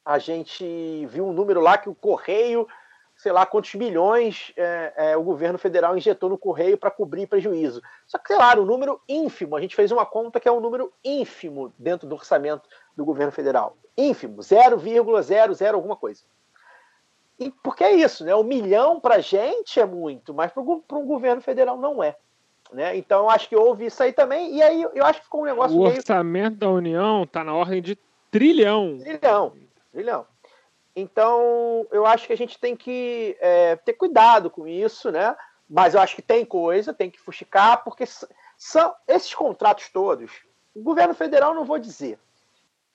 [0.06, 2.68] a gente viu um número lá que o Correio,
[3.16, 7.82] sei lá quantos milhões é, é, o governo federal injetou no Correio para cobrir prejuízo.
[8.06, 9.56] Só que, sei lá, um número ínfimo.
[9.56, 13.32] A gente fez uma conta que é um número ínfimo dentro do orçamento do governo
[13.32, 13.78] federal.
[13.98, 16.24] Ínfimo, 0,00 alguma coisa.
[17.40, 18.36] E porque é isso, né?
[18.36, 22.16] Um milhão para gente é muito, mas para um governo federal não é.
[22.72, 22.96] Né?
[22.96, 25.76] Então acho que houve isso aí também, e aí eu acho que ficou um negócio.
[25.76, 25.98] O meio...
[25.98, 27.98] orçamento da União está na ordem de
[28.30, 28.98] trilhão.
[29.00, 29.54] Trilhão,
[29.92, 30.26] trilhão.
[30.96, 35.36] Então eu acho que a gente tem que é, ter cuidado com isso, né?
[35.70, 38.06] Mas eu acho que tem coisa, tem que fuxicar, porque
[38.58, 40.32] são esses contratos todos.
[40.74, 42.18] O governo federal não vou dizer,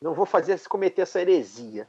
[0.00, 1.86] não vou fazer cometer essa heresia.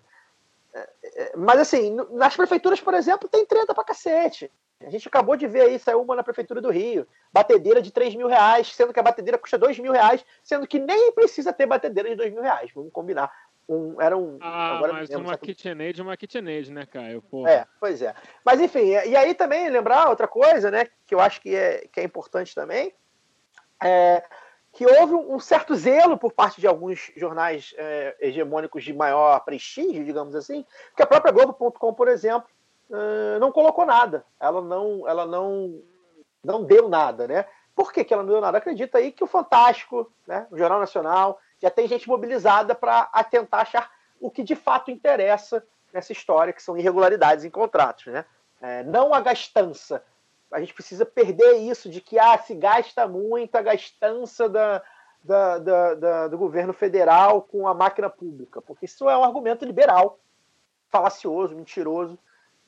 [0.74, 4.52] É, é, mas assim, nas prefeituras, por exemplo, tem treta pra cacete.
[4.86, 8.16] A gente acabou de ver aí, saiu uma na Prefeitura do Rio, batedeira de 3
[8.16, 11.66] mil reais, sendo que a batedeira custa 2 mil reais, sendo que nem precisa ter
[11.66, 13.32] batedeira de 2 mil reais, vamos combinar.
[13.68, 14.38] Um, era um.
[14.40, 17.22] Ah, agora mas uma KitchenAid é uma KitchenAid, né, Caio?
[17.22, 17.52] Porra.
[17.52, 18.16] É, pois é.
[18.46, 22.00] Mas enfim, e aí também lembrar outra coisa, né, que eu acho que é, que
[22.00, 22.94] é importante também,
[23.84, 24.24] é
[24.72, 30.06] que houve um certo zelo por parte de alguns jornais é, hegemônicos de maior prestígio,
[30.06, 30.64] digamos assim,
[30.96, 32.48] que a própria Globo.com, por exemplo,
[32.90, 34.26] uh, não colocou nada.
[34.40, 35.82] Ela não, ela não,
[36.44, 37.46] não deu nada, né?
[37.76, 38.58] Por que, que ela não deu nada?
[38.58, 43.62] Acredita aí que o Fantástico, né, o Jornal Nacional, já tem gente mobilizada para tentar
[43.62, 48.26] achar o que de fato interessa nessa história, que são irregularidades em contratos, né?
[48.60, 50.04] É, não a gastança.
[50.52, 54.82] A gente precisa perder isso de que ah, se gasta muito a gastança da,
[55.24, 59.66] da, da, da, do governo federal com a máquina pública, porque isso é um argumento
[59.66, 60.20] liberal,
[60.90, 62.18] falacioso, mentiroso,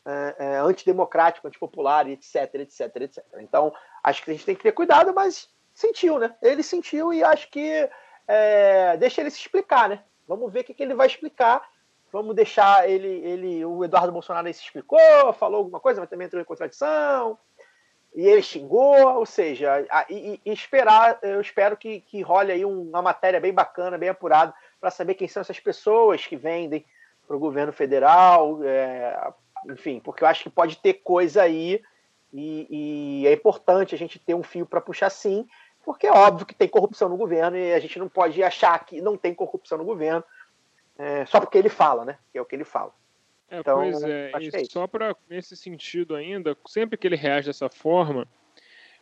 [0.05, 3.25] é, é, antidemocrático, antipopular, etc, etc, etc.
[3.39, 3.73] Então,
[4.03, 6.35] acho que a gente tem que ter cuidado, mas sentiu, né?
[6.41, 7.89] Ele sentiu e acho que
[8.27, 10.03] é, deixa ele se explicar, né?
[10.27, 11.67] Vamos ver o que, que ele vai explicar.
[12.11, 13.65] vamos deixar ele, ele.
[13.65, 17.37] O Eduardo Bolsonaro se explicou, falou alguma coisa, mas também entrou em contradição.
[18.15, 22.65] E ele xingou, ou seja, a, e, e, esperar, eu espero que, que role aí
[22.65, 26.83] uma matéria bem bacana, bem apurada, para saber quem são essas pessoas que vendem
[27.27, 29.31] para o governo federal, é,
[29.67, 31.81] enfim, porque eu acho que pode ter coisa aí
[32.33, 32.67] e,
[33.23, 35.47] e é importante a gente ter um fio para puxar sim,
[35.83, 39.01] porque é óbvio que tem corrupção no governo e a gente não pode achar que
[39.01, 40.23] não tem corrupção no governo
[40.97, 42.17] é, só porque ele fala, né?
[42.31, 42.93] Que é o que ele fala.
[43.49, 47.69] É, então, pois é, é só para nesse sentido ainda, sempre que ele reage dessa
[47.69, 48.27] forma,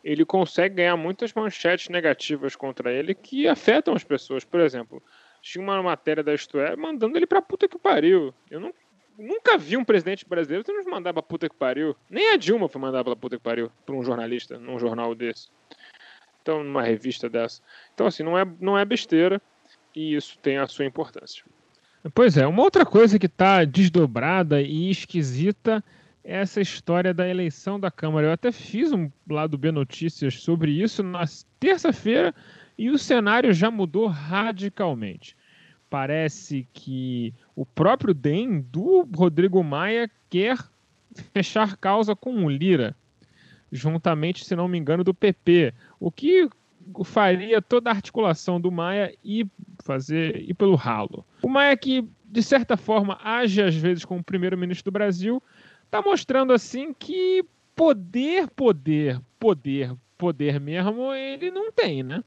[0.04, 4.46] ele consegue ganhar muitas manchetes negativas contra ele que afetam as pessoas.
[4.46, 5.02] Por exemplo,
[5.42, 8.34] tinha uma matéria da Isto é mandando ele pra puta que pariu.
[8.50, 8.74] Eu não,
[9.18, 11.96] nunca vi um presidente brasileiro que nos mandar pra puta que pariu.
[12.10, 15.50] Nem a Dilma foi mandar puta que pariu pra um jornalista, num jornal desse.
[16.42, 17.62] Então, numa revista dessa.
[17.94, 19.42] Então, assim, não é, não é besteira
[19.96, 21.44] e isso tem a sua importância.
[22.14, 25.84] Pois é, uma outra coisa que está desdobrada e esquisita
[26.24, 28.28] é essa história da eleição da Câmara.
[28.28, 31.26] Eu até fiz um lado B Notícias sobre isso na
[31.60, 32.34] terça-feira
[32.78, 35.36] e o cenário já mudou radicalmente.
[35.90, 40.58] Parece que o próprio DEM do Rodrigo Maia quer
[41.34, 42.96] fechar causa com o Lira,
[43.72, 45.74] juntamente, se não me engano, do PP.
[46.00, 46.50] O que
[47.04, 49.46] faria toda a articulação do Maia e
[49.84, 51.26] fazer ir pelo ralo.
[51.42, 55.42] O Maia que de certa forma age às vezes como primeiro-ministro do Brasil,
[55.86, 57.44] está mostrando assim que
[57.76, 62.24] poder, poder, poder, poder mesmo ele não tem, né?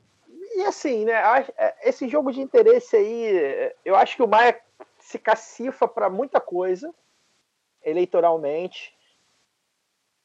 [0.50, 1.14] E assim, né?
[1.56, 4.60] É, esse jogo de interesse aí, eu acho que o Maia
[4.98, 6.92] se cacifa para muita coisa
[7.84, 8.94] eleitoralmente.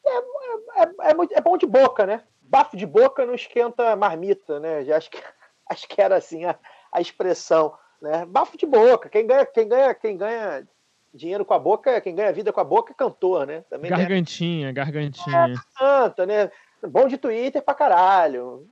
[0.06, 2.23] É, é, é, é, bom de boca, né?
[2.47, 4.84] bafo de boca não esquenta marmita, né?
[4.85, 5.22] Já acho que,
[5.69, 6.57] acho que era assim a,
[6.91, 8.26] a expressão, né?
[8.26, 9.10] Bafo de boca.
[9.10, 10.68] Quem ganha, quem ganha, quem ganha
[11.14, 13.64] dinheiro com a boca, quem ganha vida com a boca é cantor, né?
[13.69, 14.73] Também gargantinha, né?
[14.73, 15.53] gargantinha.
[15.53, 16.52] É, canta, né?
[16.88, 18.69] Bom de Twitter pra caralho.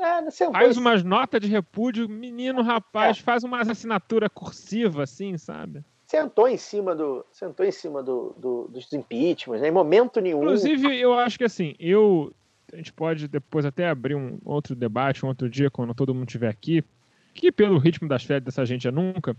[0.00, 3.20] É, faz umas notas de repúdio, menino, rapaz, é.
[3.22, 5.82] faz uma assinatura cursiva, assim, sabe?
[6.06, 9.68] Sentou em cima do, sentou em cima do, do dos impeachments, né?
[9.68, 10.42] em momento nenhum.
[10.42, 12.32] Inclusive, eu acho que assim, eu
[12.72, 16.26] a gente pode depois até abrir um outro debate, um outro dia, quando todo mundo
[16.26, 16.84] estiver aqui,
[17.32, 19.36] que pelo ritmo das férias dessa gente é nunca,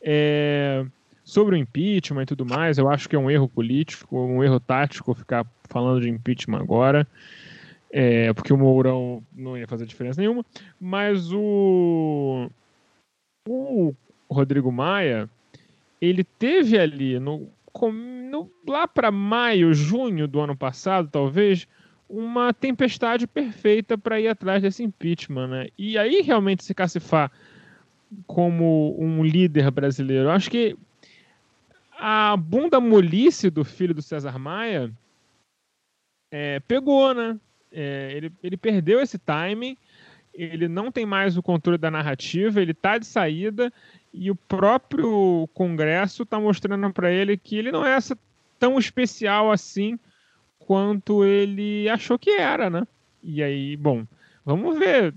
[0.00, 0.84] é,
[1.22, 4.60] sobre o impeachment e tudo mais, eu acho que é um erro político, um erro
[4.60, 7.06] tático ficar falando de impeachment agora,
[7.96, 10.44] é, porque o Mourão não ia fazer diferença nenhuma,
[10.80, 12.50] mas o,
[13.48, 13.94] o
[14.28, 15.30] Rodrigo Maia,
[16.00, 17.48] ele teve ali no,
[17.92, 21.68] no lá para maio, junho do ano passado, talvez,
[22.08, 25.68] uma tempestade perfeita para ir atrás desse impeachment, né?
[25.78, 27.30] E aí realmente se cacifar
[28.26, 30.30] como um líder brasileiro.
[30.30, 30.76] Acho que
[31.92, 34.90] a bunda molice do filho do César Maia
[36.32, 37.38] é, pegou, né?
[37.74, 39.76] É, ele, ele perdeu esse timing,
[40.32, 43.72] ele não tem mais o controle da narrativa, ele tá de saída
[44.12, 47.98] e o próprio Congresso está mostrando para ele que ele não é
[48.60, 49.98] tão especial assim
[50.60, 52.86] quanto ele achou que era, né?
[53.22, 54.04] E aí, bom,
[54.44, 55.12] vamos ver.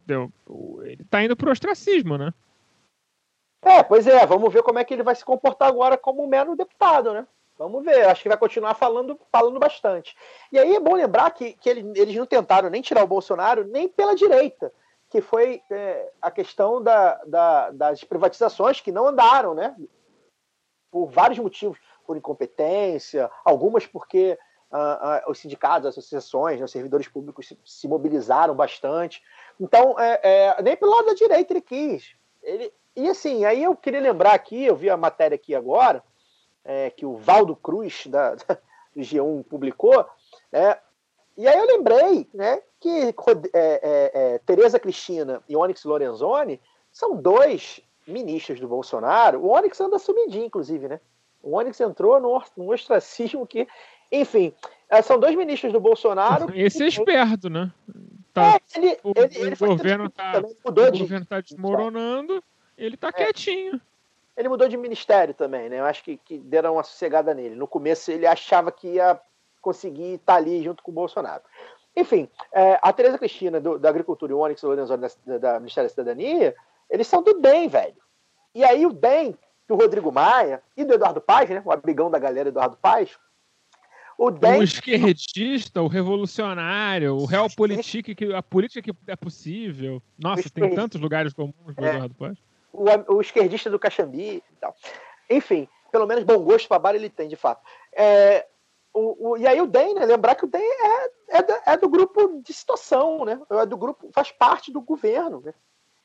[0.83, 2.33] Ele tá indo pro ostracismo, né?
[3.61, 6.27] É, pois é, vamos ver como é que ele vai se comportar agora como um
[6.27, 7.27] mero deputado, né?
[7.57, 10.15] Vamos ver, acho que vai continuar falando, falando bastante.
[10.51, 13.65] E aí é bom lembrar que, que ele, eles não tentaram nem tirar o Bolsonaro,
[13.65, 14.71] nem pela direita,
[15.09, 19.75] que foi é, a questão da, da, das privatizações que não andaram, né?
[20.91, 24.37] Por vários motivos, por incompetência, algumas porque
[25.27, 29.23] os sindicatos, as associações, né, os servidores públicos se, se mobilizaram bastante.
[29.59, 32.15] Então, é, é, nem pelo lado da direita ele quis.
[32.43, 36.03] Ele, e assim, aí eu queria lembrar aqui, eu vi a matéria aqui agora,
[36.67, 38.57] é, que o Valdo Cruz, da, da,
[38.93, 40.05] do G1, publicou,
[40.51, 40.77] né,
[41.37, 43.13] e aí eu lembrei né, que é,
[43.53, 46.59] é, é, Tereza Cristina e Onyx Lorenzoni
[46.91, 49.39] são dois ministros do Bolsonaro.
[49.39, 50.99] O Onyx anda sumidinho, inclusive, né?
[51.43, 53.67] O Onyx entrou num ostracismo que
[54.11, 54.53] enfim,
[54.89, 56.47] é, são dois ministros do Bolsonaro.
[56.55, 57.71] Esse é esperto, né?
[58.33, 62.43] Tá, é, ele, o, ele, ele o governo tá, o governo está desmoronando,
[62.77, 63.11] ele está é.
[63.11, 63.81] quietinho.
[64.37, 65.79] Ele mudou de ministério também, né?
[65.79, 67.55] Eu acho que, que deram uma sossegada nele.
[67.55, 69.19] No começo ele achava que ia
[69.61, 71.41] conseguir estar ali junto com o Bolsonaro.
[71.95, 75.89] Enfim, é, a Tereza Cristina, do, da Agricultura e o Onyx Lorenzoni da, da Ministério
[75.89, 76.55] da Cidadania,
[76.87, 77.97] eles são do DEM, velho.
[78.53, 79.35] E aí o DEM,
[79.67, 81.61] do Rodrigo Maia e do Eduardo Paes, né?
[81.65, 83.17] O abigão da galera Eduardo Paes,
[84.17, 90.01] o, o esquerdista, o revolucionário, o realpolitik, que a política que é possível.
[90.17, 92.37] Nossa, tem tantos lugares comuns com é, o Eduardo Paz.
[92.77, 94.75] O, o esquerdista do Caxambi e tal.
[95.27, 97.59] Enfim, pelo menos bom gosto para bar ele tem, de fato.
[97.91, 98.45] É,
[98.93, 101.77] o, o, e aí o DEM, né, lembrar que o DEM é, é, do, é,
[101.77, 103.41] do grupo de situação, né?
[103.49, 105.41] É do grupo, faz parte do governo.
[105.43, 105.53] Né?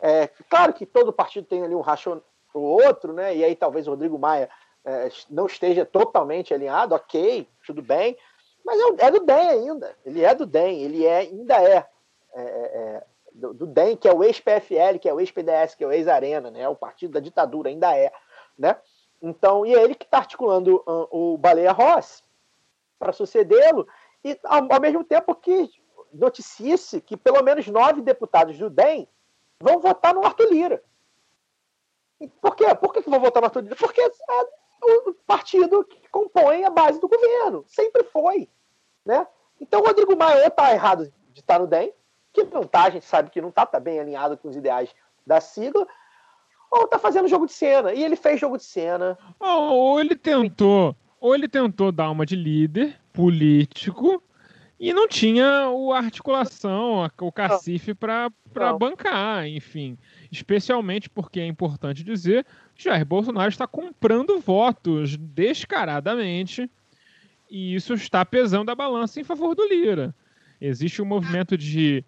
[0.01, 2.23] É, claro que todo partido tem ali um racho
[2.55, 3.35] o outro, né?
[3.37, 4.51] E aí talvez o Rodrigo Maia
[4.85, 8.17] é, não esteja totalmente alinhado, ok, tudo bem,
[8.65, 9.97] mas é, é do DEM ainda.
[10.05, 11.87] Ele é do DEM, ele é, ainda é,
[12.35, 13.03] é, é
[13.35, 16.51] do, do, DEM, que é o ex-PFL, que é o ex-PDS, que é o ex-Arena,
[16.51, 16.69] né?
[16.69, 18.13] O partido da ditadura ainda é,
[18.59, 18.77] né?
[19.21, 22.23] Então, e é ele que está articulando uh, o Baleia Rossi
[22.99, 23.87] para sucedê-lo,
[24.25, 25.71] e ao, ao, mesmo tempo que
[26.13, 29.09] noticie-se que pelo menos nove deputados do DEM
[29.61, 30.83] vão votar no Arthur Lira.
[32.41, 32.73] Por quê?
[32.75, 33.77] Por que, que vão votar no Arthur Lira?
[33.77, 34.11] Porque é
[34.83, 37.65] o partido que compõe a base do governo.
[37.67, 38.49] Sempre foi.
[39.05, 39.27] Né?
[39.61, 41.93] Então o Rodrigo Maia está errado de estar no DEM,
[42.33, 44.95] que não está, a gente sabe que não está, está bem alinhado com os ideais
[45.27, 45.87] da sigla,
[46.71, 47.93] ou está fazendo jogo de cena.
[47.93, 49.19] E ele fez jogo de cena.
[49.39, 54.23] Ou ele tentou, ou ele tentou dar uma de líder político
[54.81, 58.31] e não tinha a articulação, o cacife para
[58.79, 59.97] bancar, enfim.
[60.31, 62.45] Especialmente porque é importante dizer
[62.75, 66.69] que Jair Bolsonaro está comprando votos descaradamente
[67.49, 70.13] e isso está pesando a balança em favor do Lira.
[70.61, 72.05] Existe um movimento de,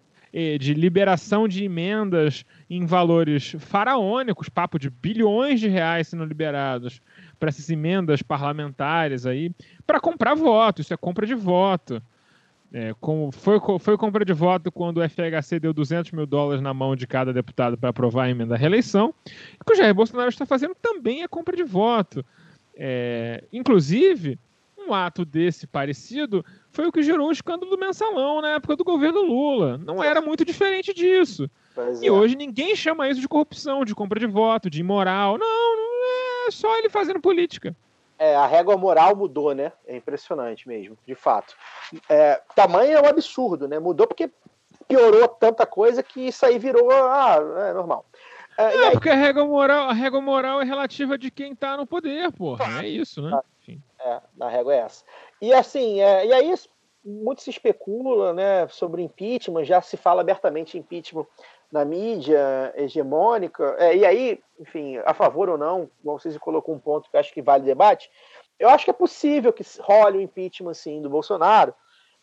[0.59, 7.01] de liberação de emendas em valores faraônicos, papo de bilhões de reais sendo liberados
[7.39, 9.49] para essas emendas parlamentares aí,
[9.87, 10.81] para comprar voto.
[10.81, 12.03] Isso é compra de voto.
[12.73, 12.93] É,
[13.31, 17.07] foi, foi compra de voto quando o FHC deu 200 mil dólares na mão de
[17.07, 19.13] cada deputado para aprovar a emenda à reeleição.
[19.25, 22.25] E o que o Jair Bolsonaro está fazendo também é compra de voto.
[22.75, 24.37] É, inclusive,
[24.77, 26.45] um ato desse parecido
[26.75, 29.77] foi o que gerou o escândalo do mensalão na época do governo Lula.
[29.77, 31.49] Não era muito diferente disso.
[31.73, 32.11] Pois e é.
[32.11, 35.37] hoje ninguém chama isso de corrupção, de compra de voto, de imoral.
[35.37, 37.75] Não, não é só ele fazendo política.
[38.19, 39.71] É, a régua moral mudou, né?
[39.87, 41.55] É impressionante mesmo, de fato.
[42.09, 43.79] É, tamanho é um absurdo, né?
[43.79, 44.29] Mudou porque
[44.87, 47.37] piorou tanta coisa que isso aí virou ah,
[47.69, 48.05] é normal.
[48.57, 51.85] É, é porque a régua, moral, a régua moral é relativa de quem tá no
[51.85, 52.83] poder, porra.
[52.83, 53.37] É isso, né?
[53.61, 53.81] Enfim.
[53.99, 55.03] É, a régua é essa.
[55.45, 56.55] E assim, é, e aí
[57.03, 61.27] muito se especula né, sobre impeachment, já se fala abertamente em impeachment
[61.71, 67.11] na mídia hegemônica, é, e aí, enfim, a favor ou não, vocês colocou um ponto
[67.11, 68.09] que eu acho que vale debate,
[68.57, 71.75] eu acho que é possível que role o impeachment, sim, do Bolsonaro,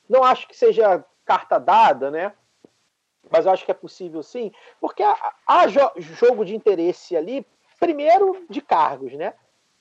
[0.09, 2.33] não acho que seja carta dada, né,
[3.31, 4.51] mas eu acho que é possível sim,
[4.81, 7.47] porque há, há jogo de interesse ali,
[7.79, 9.33] primeiro de cargos, né,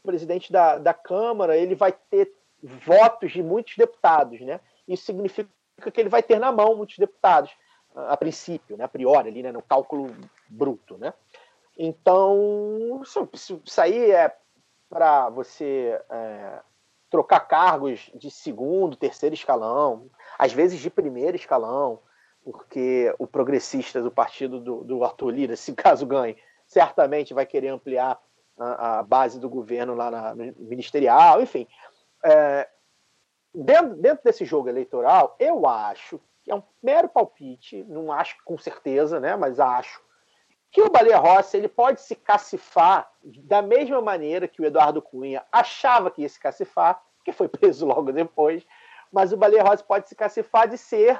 [0.03, 2.31] o presidente da, da Câmara, ele vai ter
[2.61, 5.49] votos de muitos deputados, né, isso significa
[5.91, 7.51] que ele vai ter na mão muitos deputados
[7.95, 10.15] a princípio, né, a priori, ali, né, no cálculo
[10.49, 10.97] bruto.
[10.97, 11.13] Né?
[11.77, 14.35] Então, isso, aí é
[14.89, 16.59] para você é,
[17.09, 21.99] trocar cargos de segundo, terceiro escalão, às vezes de primeiro escalão,
[22.43, 27.69] porque o progressista do partido do, do Arthur Lira, se caso ganhe, certamente vai querer
[27.69, 28.19] ampliar
[28.57, 31.67] a, a base do governo lá na, no ministerial, enfim.
[32.23, 32.69] É,
[33.53, 39.19] dentro, dentro desse jogo eleitoral, eu acho é um mero palpite, não acho com certeza,
[39.19, 40.01] né, mas acho
[40.71, 45.43] que o Baleia Rossi ele pode se cacifar da mesma maneira que o Eduardo Cunha
[45.51, 48.65] achava que ia se cacifar, que foi preso logo depois,
[49.11, 51.19] mas o Baleia Rossi pode se cacifar de ser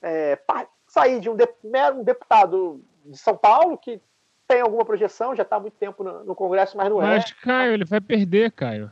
[0.00, 0.38] é,
[0.86, 4.00] sair de um, de, um, deputado de São Paulo que
[4.46, 7.14] tem alguma projeção, já está há muito tempo no, no, Congresso, mas não mas, é.
[7.14, 8.90] Mas, Caio, ele vai perder, Caio.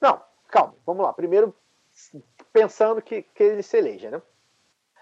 [0.00, 1.12] Não, calma, vamos lá.
[1.12, 1.54] Primeiro,
[2.52, 4.22] pensando que, que ele se eleja, né?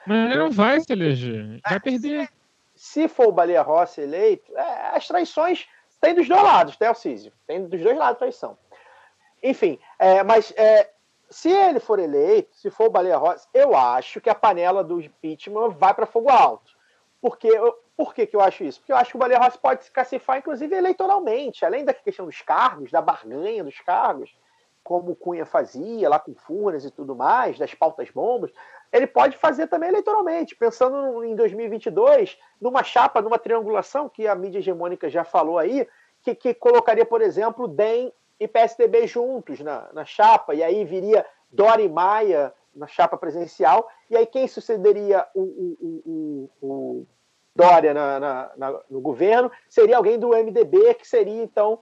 [0.06, 1.60] Mas ele não vai se eleger.
[1.68, 2.28] Vai perder.
[2.74, 5.66] Se for o Baleia Rossi eleito, é, as traições
[6.00, 7.32] tem dos dois lados, tá, Alcísio?
[7.46, 8.58] Tem dos dois lados traição.
[9.42, 10.90] Enfim, é, mas é,
[11.30, 15.00] se ele for eleito, se for o Baleia Rossi, eu acho que a panela do
[15.00, 16.72] impeachment vai para fogo alto.
[17.22, 17.50] Porque,
[17.96, 18.80] por que, que eu acho isso?
[18.80, 21.64] Porque eu acho que o Baleia Rossi pode se cacifar, inclusive, eleitoralmente.
[21.64, 24.30] Além da questão dos cargos, da barganha dos cargos,
[24.84, 28.52] como Cunha fazia lá com Furnas e tudo mais, das pautas bombas,
[28.92, 34.58] ele pode fazer também eleitoralmente, pensando em 2022, numa chapa, numa triangulação que a mídia
[34.58, 35.88] hegemônica já falou aí,
[36.22, 41.24] que, que colocaria, por exemplo, DEM e PSDB juntos na, na chapa, e aí viria
[41.50, 47.06] Dória e Maia na chapa presidencial, e aí quem sucederia o, o, o, o
[47.56, 49.50] Dória na, na, na, no governo?
[49.68, 51.80] Seria alguém do MDB, que seria então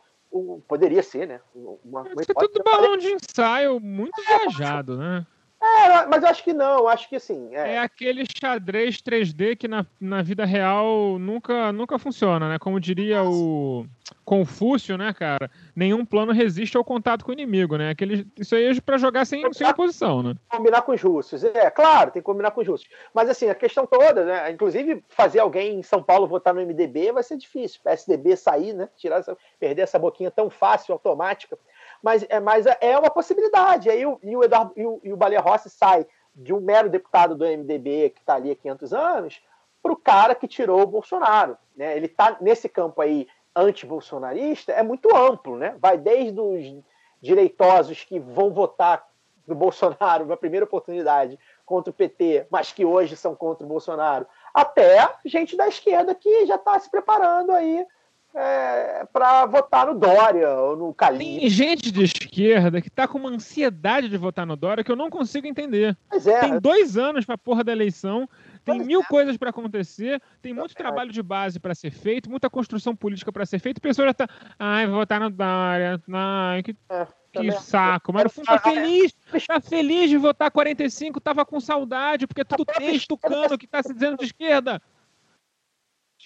[0.66, 1.40] poderia ser, né?
[1.54, 5.26] Uma, uma Isso é tudo balão de ensaio muito viajado, né?
[5.62, 7.54] É, mas eu acho que não, acho que assim.
[7.54, 12.58] É, é aquele xadrez 3D que na, na vida real nunca, nunca funciona, né?
[12.58, 13.86] Como diria o
[14.24, 15.48] Confúcio, né, cara?
[15.74, 17.90] Nenhum plano resiste ao contato com o inimigo, né?
[17.90, 20.34] Aquele, isso aí é pra jogar sem, sem oposição, né?
[20.48, 21.44] Combinar com os russos.
[21.44, 22.88] É, claro, tem que combinar com os russos.
[23.14, 24.50] Mas assim, a questão toda, né?
[24.50, 27.80] Inclusive, fazer alguém em São Paulo votar no MDB vai ser difícil.
[27.84, 28.88] PSDB sair, né?
[28.96, 31.56] Tirar essa, perder essa boquinha tão fácil, automática
[32.02, 33.88] mas é, mas é uma possibilidade.
[33.88, 36.88] Aí o, e o Eduardo e o, e o Baleia Rossi sai de um mero
[36.88, 39.42] deputado do MDB que está ali há 500 anos
[39.82, 41.56] para o cara que tirou o Bolsonaro.
[41.76, 41.96] Né?
[41.96, 45.76] Ele está nesse campo aí anti-bolsonarista, é muito amplo, né?
[45.78, 46.82] Vai desde os
[47.20, 49.06] direitosos que vão votar
[49.46, 54.26] no Bolsonaro na primeira oportunidade contra o PT, mas que hoje são contra o Bolsonaro,
[54.54, 57.86] até gente da esquerda que já está se preparando aí
[58.34, 61.40] é, para votar no Dória ou no Calil.
[61.40, 64.96] Tem gente de esquerda que tá com uma ansiedade de votar no Dória que eu
[64.96, 65.96] não consigo entender.
[66.10, 66.40] É.
[66.40, 68.28] Tem dois anos pra porra da eleição,
[68.64, 69.04] tem pois mil é.
[69.04, 70.74] coisas para acontecer, tem muito é.
[70.74, 74.08] trabalho de base para ser feito, muita construção política para ser feita, e a pessoa
[74.08, 74.28] já tá.
[74.58, 76.00] Ai, vou votar no Dória.
[76.12, 76.76] Ai, que.
[76.88, 79.14] É, que saco, mas no fundo tá feliz,
[79.46, 83.82] tá feliz de votar 45, tava com saudade, porque é tudo texto cano que tá
[83.82, 84.82] se dizendo de esquerda.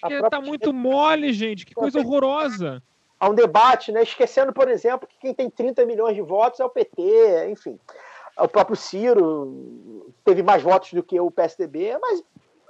[0.03, 1.65] Esquerda tá muito mole, gente.
[1.65, 2.83] Que coisa horrorosa.
[3.19, 4.03] Há um debate, né?
[4.03, 7.79] Esquecendo, por exemplo, que quem tem 30 milhões de votos é o PT, enfim.
[8.37, 12.23] O próprio Ciro teve mais votos do que o PSDB, mas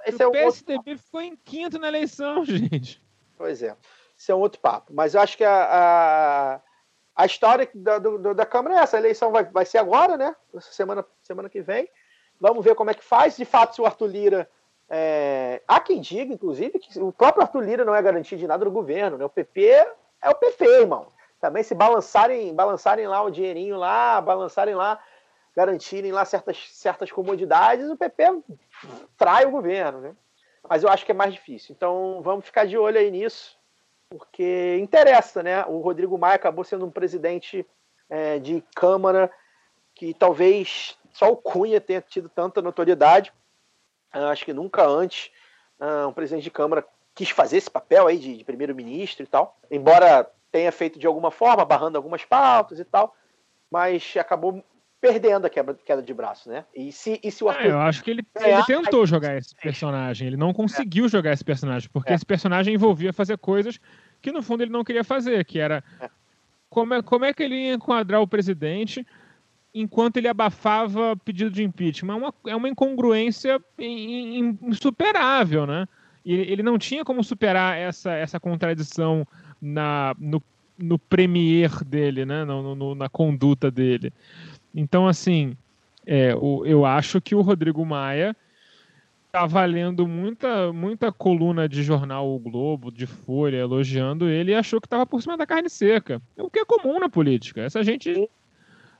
[0.06, 1.04] esse o é um PSDB outro...
[1.04, 3.02] ficou em quinto na eleição, gente.
[3.36, 3.76] Pois é.
[4.18, 4.92] Esse é um outro papo.
[4.94, 6.60] Mas eu acho que a, a,
[7.14, 8.96] a história da, do, da Câmara é essa.
[8.96, 10.34] A eleição vai, vai ser agora, né?
[10.60, 11.88] Semana, semana que vem.
[12.40, 13.36] Vamos ver como é que faz.
[13.36, 14.50] De fato, se o Arthur Lira
[14.90, 18.64] é, há quem diga, inclusive, que o próprio Arthur Lira não é garantia de nada
[18.64, 19.18] do governo.
[19.18, 19.24] Né?
[19.24, 19.66] O PP
[20.22, 21.06] é o PP, irmão.
[21.40, 24.98] Também se balançarem, balançarem lá o dinheirinho lá, balançarem lá,
[25.54, 28.42] garantirem lá certas, certas comodidades, o PP
[29.16, 30.00] trai o governo.
[30.00, 30.16] Né?
[30.68, 31.74] Mas eu acho que é mais difícil.
[31.76, 33.56] Então vamos ficar de olho aí nisso,
[34.08, 35.64] porque interessa, né?
[35.66, 37.64] O Rodrigo Maia acabou sendo um presidente
[38.08, 39.30] é, de Câmara
[39.94, 43.32] que talvez só o Cunha tenha tido tanta notoriedade
[44.12, 45.30] acho que nunca antes
[45.80, 49.58] uh, um presidente de Câmara quis fazer esse papel aí de, de primeiro-ministro e tal,
[49.70, 53.14] embora tenha feito de alguma forma, barrando algumas pautas e tal,
[53.70, 54.64] mas acabou
[55.00, 56.64] perdendo a quebra, queda de braço, né?
[56.74, 57.66] E se, e se o Arthur...
[57.66, 61.08] É, eu acho que ele, ele tentou jogar esse personagem, ele não conseguiu é.
[61.08, 62.14] jogar esse personagem, porque é.
[62.14, 63.78] esse personagem envolvia fazer coisas
[64.20, 66.10] que no fundo ele não queria fazer, que era é.
[66.68, 69.06] como, é, como é que ele ia enquadrar o presidente
[69.74, 72.14] enquanto ele abafava pedido de impeachment.
[72.14, 75.86] É uma, é uma incongruência insuperável, né?
[76.24, 79.26] ele não tinha como superar essa, essa contradição
[79.60, 80.42] na, no,
[80.76, 82.44] no premier dele, né?
[82.44, 84.12] No, no, na conduta dele.
[84.74, 85.56] Então, assim,
[86.06, 88.36] é, o, eu acho que o Rodrigo Maia
[89.32, 94.80] tá valendo muita, muita coluna de jornal O Globo, de Folha, elogiando ele e achou
[94.80, 96.20] que estava por cima da carne seca.
[96.36, 97.62] O que é comum na política.
[97.62, 98.28] Essa gente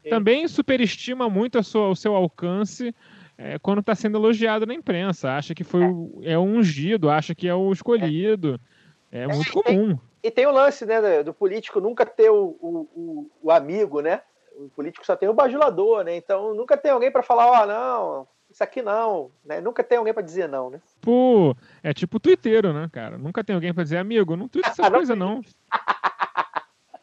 [0.09, 2.95] também superestima muito sua, o seu alcance
[3.39, 5.31] é, quando está sendo elogiado na imprensa.
[5.33, 8.61] Acha que foi o, é o ungido, acha que é o escolhido.
[9.13, 9.99] É, é muito comum.
[10.23, 14.21] E, e, tem o lance né, do político nunca ter o, o, o, amigo, né?
[14.57, 16.17] O político só tem o bajulador, né?
[16.17, 19.61] Então nunca tem alguém para falar, ó, oh, não, isso aqui não, né?
[19.61, 20.81] Nunca tem alguém para dizer não, né?
[21.01, 23.17] Pô, é tipo o twitteiro, né, cara?
[23.17, 25.41] Nunca tem alguém para dizer, amigo, não tuita essa coisa não.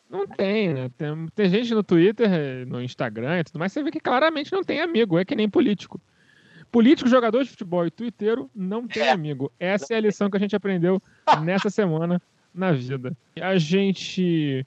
[0.10, 0.90] Não tem, né?
[0.98, 2.30] Tem, tem, gente no Twitter,
[2.68, 5.50] no Instagram e tudo mais, você vê que claramente não tem amigo, é que nem
[5.50, 6.00] político.
[6.72, 9.52] Político, jogador de futebol e twitteiro não tem amigo.
[9.60, 11.02] Essa é a lição que a gente aprendeu
[11.42, 12.22] nessa semana
[12.54, 13.16] na vida.
[13.42, 14.66] A gente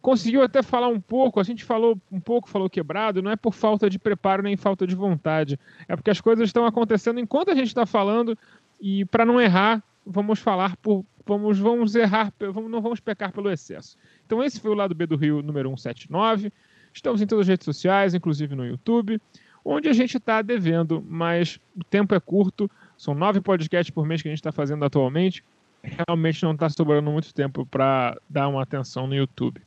[0.00, 3.52] conseguiu até falar um pouco, a gente falou um pouco, falou quebrado, não é por
[3.52, 5.58] falta de preparo nem falta de vontade,
[5.88, 8.38] é porque as coisas estão acontecendo enquanto a gente está falando
[8.80, 13.50] e para não errar, vamos falar por vamos vamos errar, vamos, não vamos pecar pelo
[13.50, 13.96] excesso.
[14.28, 16.52] Então esse foi o lado B do Rio número 179.
[16.92, 19.18] Estamos em todas as redes sociais, inclusive no YouTube,
[19.64, 22.70] onde a gente está devendo, mas o tempo é curto.
[22.94, 25.42] São nove podcasts por mês que a gente está fazendo atualmente.
[25.82, 29.62] Realmente não está sobrando muito tempo para dar uma atenção no YouTube.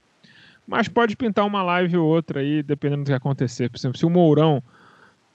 [0.68, 3.68] Mas pode pintar uma live ou outra aí, dependendo do que acontecer.
[3.68, 4.62] Por exemplo, se o Mourão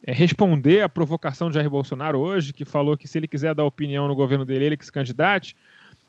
[0.04, 3.64] é, responder à provocação de Jair Bolsonaro hoje, que falou que se ele quiser dar
[3.64, 5.56] opinião no governo dele, ele que se candidate,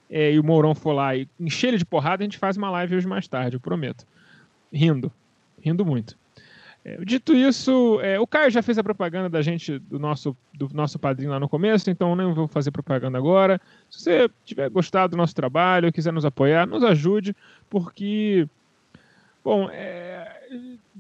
[0.10, 2.70] é, e o Mourão for lá e encher ele de porrada, a gente faz uma
[2.70, 4.06] live hoje mais tarde, eu prometo.
[4.72, 5.12] Rindo.
[5.62, 6.18] Rindo muito.
[6.88, 10.70] É, dito isso, é, o Caio já fez a propaganda da gente, do nosso, do
[10.74, 13.60] nosso padrinho lá no começo, então nem vou fazer propaganda agora.
[13.90, 17.36] Se você tiver gostado do nosso trabalho, quiser nos apoiar, nos ajude,
[17.70, 18.48] porque,
[19.44, 20.48] bom, é,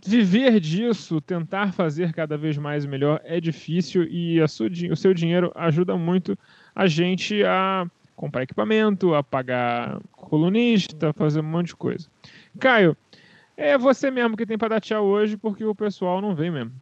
[0.05, 5.53] viver disso, tentar fazer cada vez mais melhor é difícil e sua, o seu dinheiro
[5.55, 6.37] ajuda muito
[6.75, 12.09] a gente a comprar equipamento, a pagar colunista, fazer um monte de coisa.
[12.59, 12.97] Caio,
[13.55, 16.73] é você mesmo que tem para dar tchau hoje porque o pessoal não vem mesmo.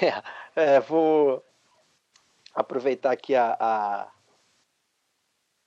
[0.00, 0.22] É,
[0.76, 1.42] é, vou
[2.54, 4.12] aproveitar aqui a, a,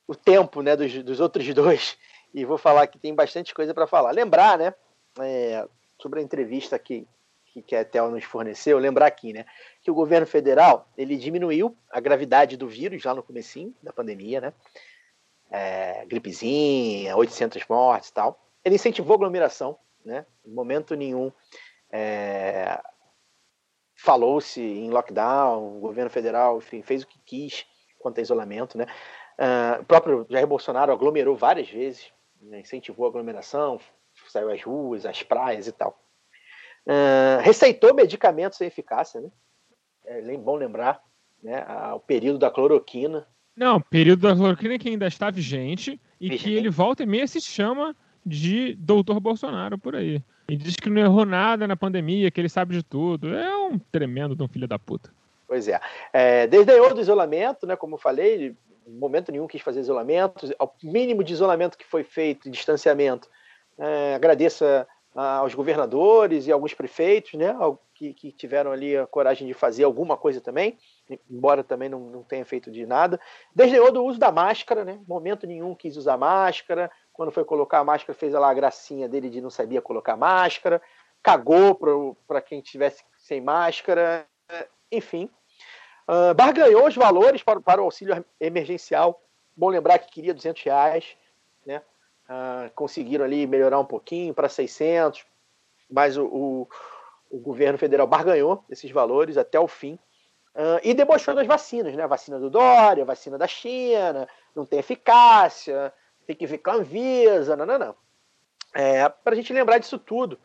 [0.07, 1.97] o tempo né, dos, dos outros dois
[2.33, 4.11] e vou falar que tem bastante coisa para falar.
[4.11, 4.75] Lembrar, né,
[5.19, 5.67] é,
[5.99, 7.07] sobre a entrevista que,
[7.61, 9.45] que, que a Etel nos forneceu, lembrar aqui, né,
[9.81, 14.41] que o governo federal ele diminuiu a gravidade do vírus lá no comecinho da pandemia,
[14.41, 14.53] né,
[15.49, 18.39] é, gripezinha, 800 mortes e tal.
[18.63, 21.31] Ele incentivou aglomeração, né, em momento nenhum
[21.89, 22.79] é,
[23.95, 27.65] falou-se em lockdown, o governo federal, enfim, fez o que quis
[27.99, 28.85] quanto a isolamento, né.
[29.38, 32.11] Uh, o próprio Jair Bolsonaro aglomerou várias vezes,
[32.41, 33.79] né, incentivou a aglomeração,
[34.27, 35.97] saiu às ruas, às praias e tal.
[36.88, 39.30] Uh, receitou medicamentos sem eficácia, né?
[40.05, 41.01] É bom lembrar
[41.43, 43.27] né, o período da cloroquina.
[43.53, 46.43] Não, período da cloroquina que ainda está vigente e vigente.
[46.43, 47.93] que ele volta e meia se chama
[48.26, 50.23] de doutor Bolsonaro por aí.
[50.47, 53.35] E diz que não errou nada na pandemia, que ele sabe de tudo.
[53.35, 55.11] É um tremendo de um filho da puta.
[55.45, 55.80] Pois é.
[56.14, 57.76] é desdenhou do isolamento, né?
[57.76, 58.55] Como eu falei,
[58.88, 60.49] em momento nenhum quis fazer isolamento.
[60.57, 63.30] O mínimo de isolamento que foi feito, distanciamento,
[63.77, 64.64] é, agradeço
[65.18, 67.56] aos governadores e alguns prefeitos, né,
[67.95, 70.77] que, que, tiveram ali a coragem de fazer alguma coisa também,
[71.27, 73.19] embora também não, não tenha feito de nada.
[73.53, 76.91] Desdenhou do uso da máscara, né, momento nenhum quis usar máscara.
[77.11, 80.80] Quando foi colocar a máscara, fez lá a gracinha dele de não sabia colocar máscara,
[81.23, 81.73] cagou
[82.27, 84.23] para quem tivesse sem máscara,
[84.91, 85.27] enfim.
[86.07, 89.19] Uh, barganhou os valores para, para o auxílio emergencial.
[89.56, 91.18] Bom lembrar que queria 200 reais,
[91.65, 91.81] né?
[92.27, 95.25] Uh, conseguiram ali melhorar um pouquinho para 600,
[95.89, 96.67] mas o, o,
[97.29, 99.93] o, governo federal barganhou esses valores até o fim
[100.53, 102.03] uh, e debochou das vacinas, né?
[102.03, 105.93] A vacina do Dória, vacina da China, não tem eficácia,
[106.25, 107.95] tem que ver com a Anvisa, não, não, não.
[108.73, 110.37] É, para a gente lembrar disso tudo,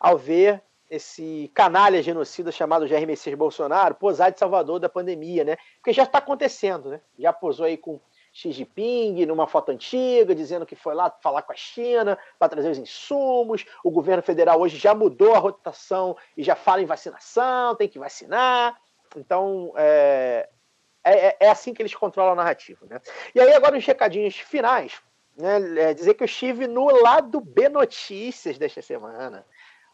[0.00, 5.56] ao ver esse canalha genocida chamado Jair Messias Bolsonaro posar de salvador da pandemia, né?
[5.76, 7.00] Porque já está acontecendo, né?
[7.16, 8.00] Já posou aí com
[8.32, 12.70] Xi Jinping numa foto antiga, dizendo que foi lá falar com a China para trazer
[12.70, 13.64] os insumos.
[13.82, 17.98] O governo federal hoje já mudou a rotação e já fala em vacinação, tem que
[17.98, 18.80] vacinar.
[19.16, 20.48] Então, é,
[21.02, 22.86] é, é assim que eles controlam a narrativa.
[22.88, 23.00] Né?
[23.34, 25.00] E aí, agora, os recadinhos finais.
[25.36, 29.46] Né, é dizer que eu estive no lado B Notícias desta semana,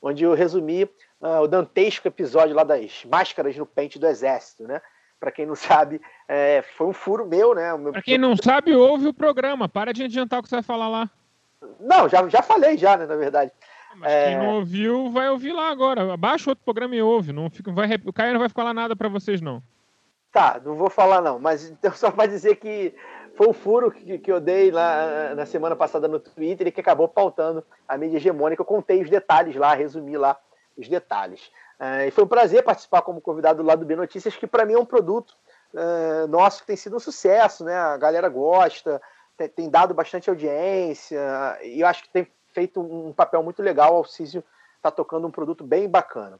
[0.02, 4.64] onde eu resumi uh, o dantesco episódio lá das máscaras no pente do Exército.
[4.66, 4.82] Né?
[5.18, 7.76] Para quem não sabe, é, foi um furo meu, né?
[7.76, 7.92] Meu...
[7.92, 9.68] Para quem não sabe, ouve o programa.
[9.68, 11.10] Para de adiantar o que você vai falar lá.
[11.80, 13.50] Não, já, já falei já, né, na verdade.
[13.96, 14.28] Mas é...
[14.28, 16.12] quem não ouviu, vai ouvir lá agora.
[16.12, 17.32] Abaixa outro programa e ouve.
[17.32, 19.62] Não fica, vai, o Caio não vai falar nada para vocês, não.
[20.32, 21.38] Tá, não vou falar não.
[21.38, 22.94] Mas então, só para dizer que
[23.36, 26.80] foi um furo que, que eu dei lá na semana passada no Twitter e que
[26.80, 28.60] acabou pautando a mídia hegemônica.
[28.60, 30.38] Eu contei os detalhes lá, resumi lá
[30.76, 31.50] os detalhes.
[31.78, 34.64] É, e foi um prazer participar como convidado do lado do B Notícias, que para
[34.64, 35.34] mim é um produto
[35.74, 37.76] é, nosso que tem sido um sucesso, né?
[37.76, 39.00] A galera gosta,
[39.36, 41.20] tem, tem, dado bastante audiência,
[41.62, 43.92] e eu acho que tem feito um papel muito legal.
[43.92, 44.42] O Alcísio
[44.76, 46.38] está tocando um produto bem bacana.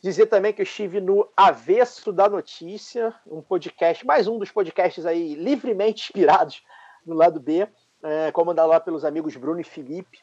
[0.00, 5.04] Dizer também que eu estive no Avesso da Notícia, um podcast, mais um dos podcasts
[5.04, 6.64] aí livremente inspirados
[7.04, 7.68] no lado B,
[8.02, 10.20] é, comandado lá pelos amigos Bruno e Felipe.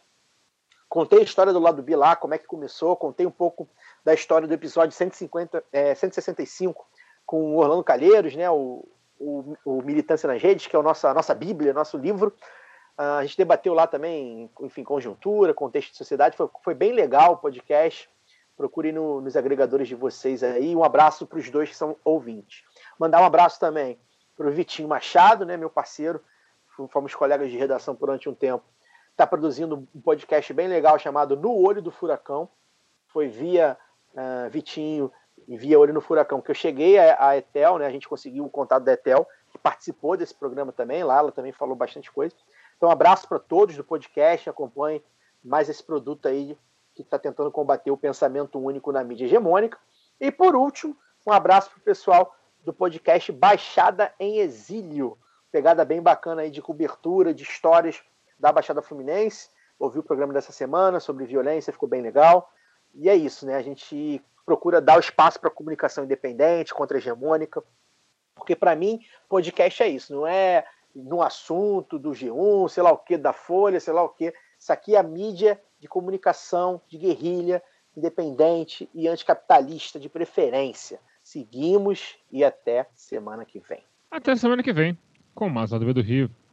[0.87, 3.67] Contei a história do lado B lá, como é que começou, contei um pouco
[4.03, 6.85] da história do episódio 150, é, 165
[7.25, 8.87] com o Orlando Calheiros, né, o,
[9.19, 12.33] o, o, Militância nas Redes, que é a nossa, a nossa Bíblia, nosso livro.
[12.97, 16.37] Uh, a gente debateu lá também, enfim, conjuntura, contexto de sociedade.
[16.37, 18.09] Foi, foi bem legal o podcast.
[18.55, 20.73] Procure no, nos agregadores de vocês aí.
[20.75, 22.63] Um abraço para os dois que são ouvintes.
[22.97, 23.99] Mandar um abraço também
[24.37, 26.21] para o Vitinho Machado, né, meu parceiro.
[26.89, 28.63] Fomos colegas de redação durante um tempo.
[29.15, 32.49] Está produzindo um podcast bem legal chamado No Olho do Furacão.
[33.07, 33.77] Foi via
[34.13, 35.09] uh, Vitinho
[35.47, 38.49] e via Olho no Furacão, que eu cheguei a Etel, né, a gente conseguiu o
[38.49, 42.35] contato da Etel, que participou desse programa também, lá ela também falou bastante coisa.
[42.75, 45.01] Então, um abraço para todos do podcast, acompanhe
[45.41, 46.57] mais esse produto aí
[46.93, 49.77] que está tentando combater o pensamento único na mídia hegemônica.
[50.19, 50.93] E por último,
[51.25, 52.35] um abraço para o pessoal
[52.65, 55.17] do podcast Baixada em Exílio.
[55.53, 58.03] Pegada bem bacana aí de cobertura, de histórias
[58.39, 59.49] da Baixada Fluminense.
[59.77, 62.49] Ouvi o programa dessa semana sobre violência, ficou bem legal.
[62.93, 63.55] E é isso, né?
[63.55, 67.63] A gente procura dar o espaço para comunicação independente, contra-hegemônica,
[68.35, 72.97] porque para mim podcast é isso, não é no assunto do G1, sei lá o
[72.97, 74.33] que, da Folha, sei lá o que.
[74.57, 77.61] Isso aqui é a mídia de comunicação, de guerrilha,
[77.97, 80.99] independente e anticapitalista de preferência.
[81.23, 83.83] Seguimos e até semana que vem.
[84.09, 84.97] Até semana que vem,
[85.33, 86.29] com mais do Rio.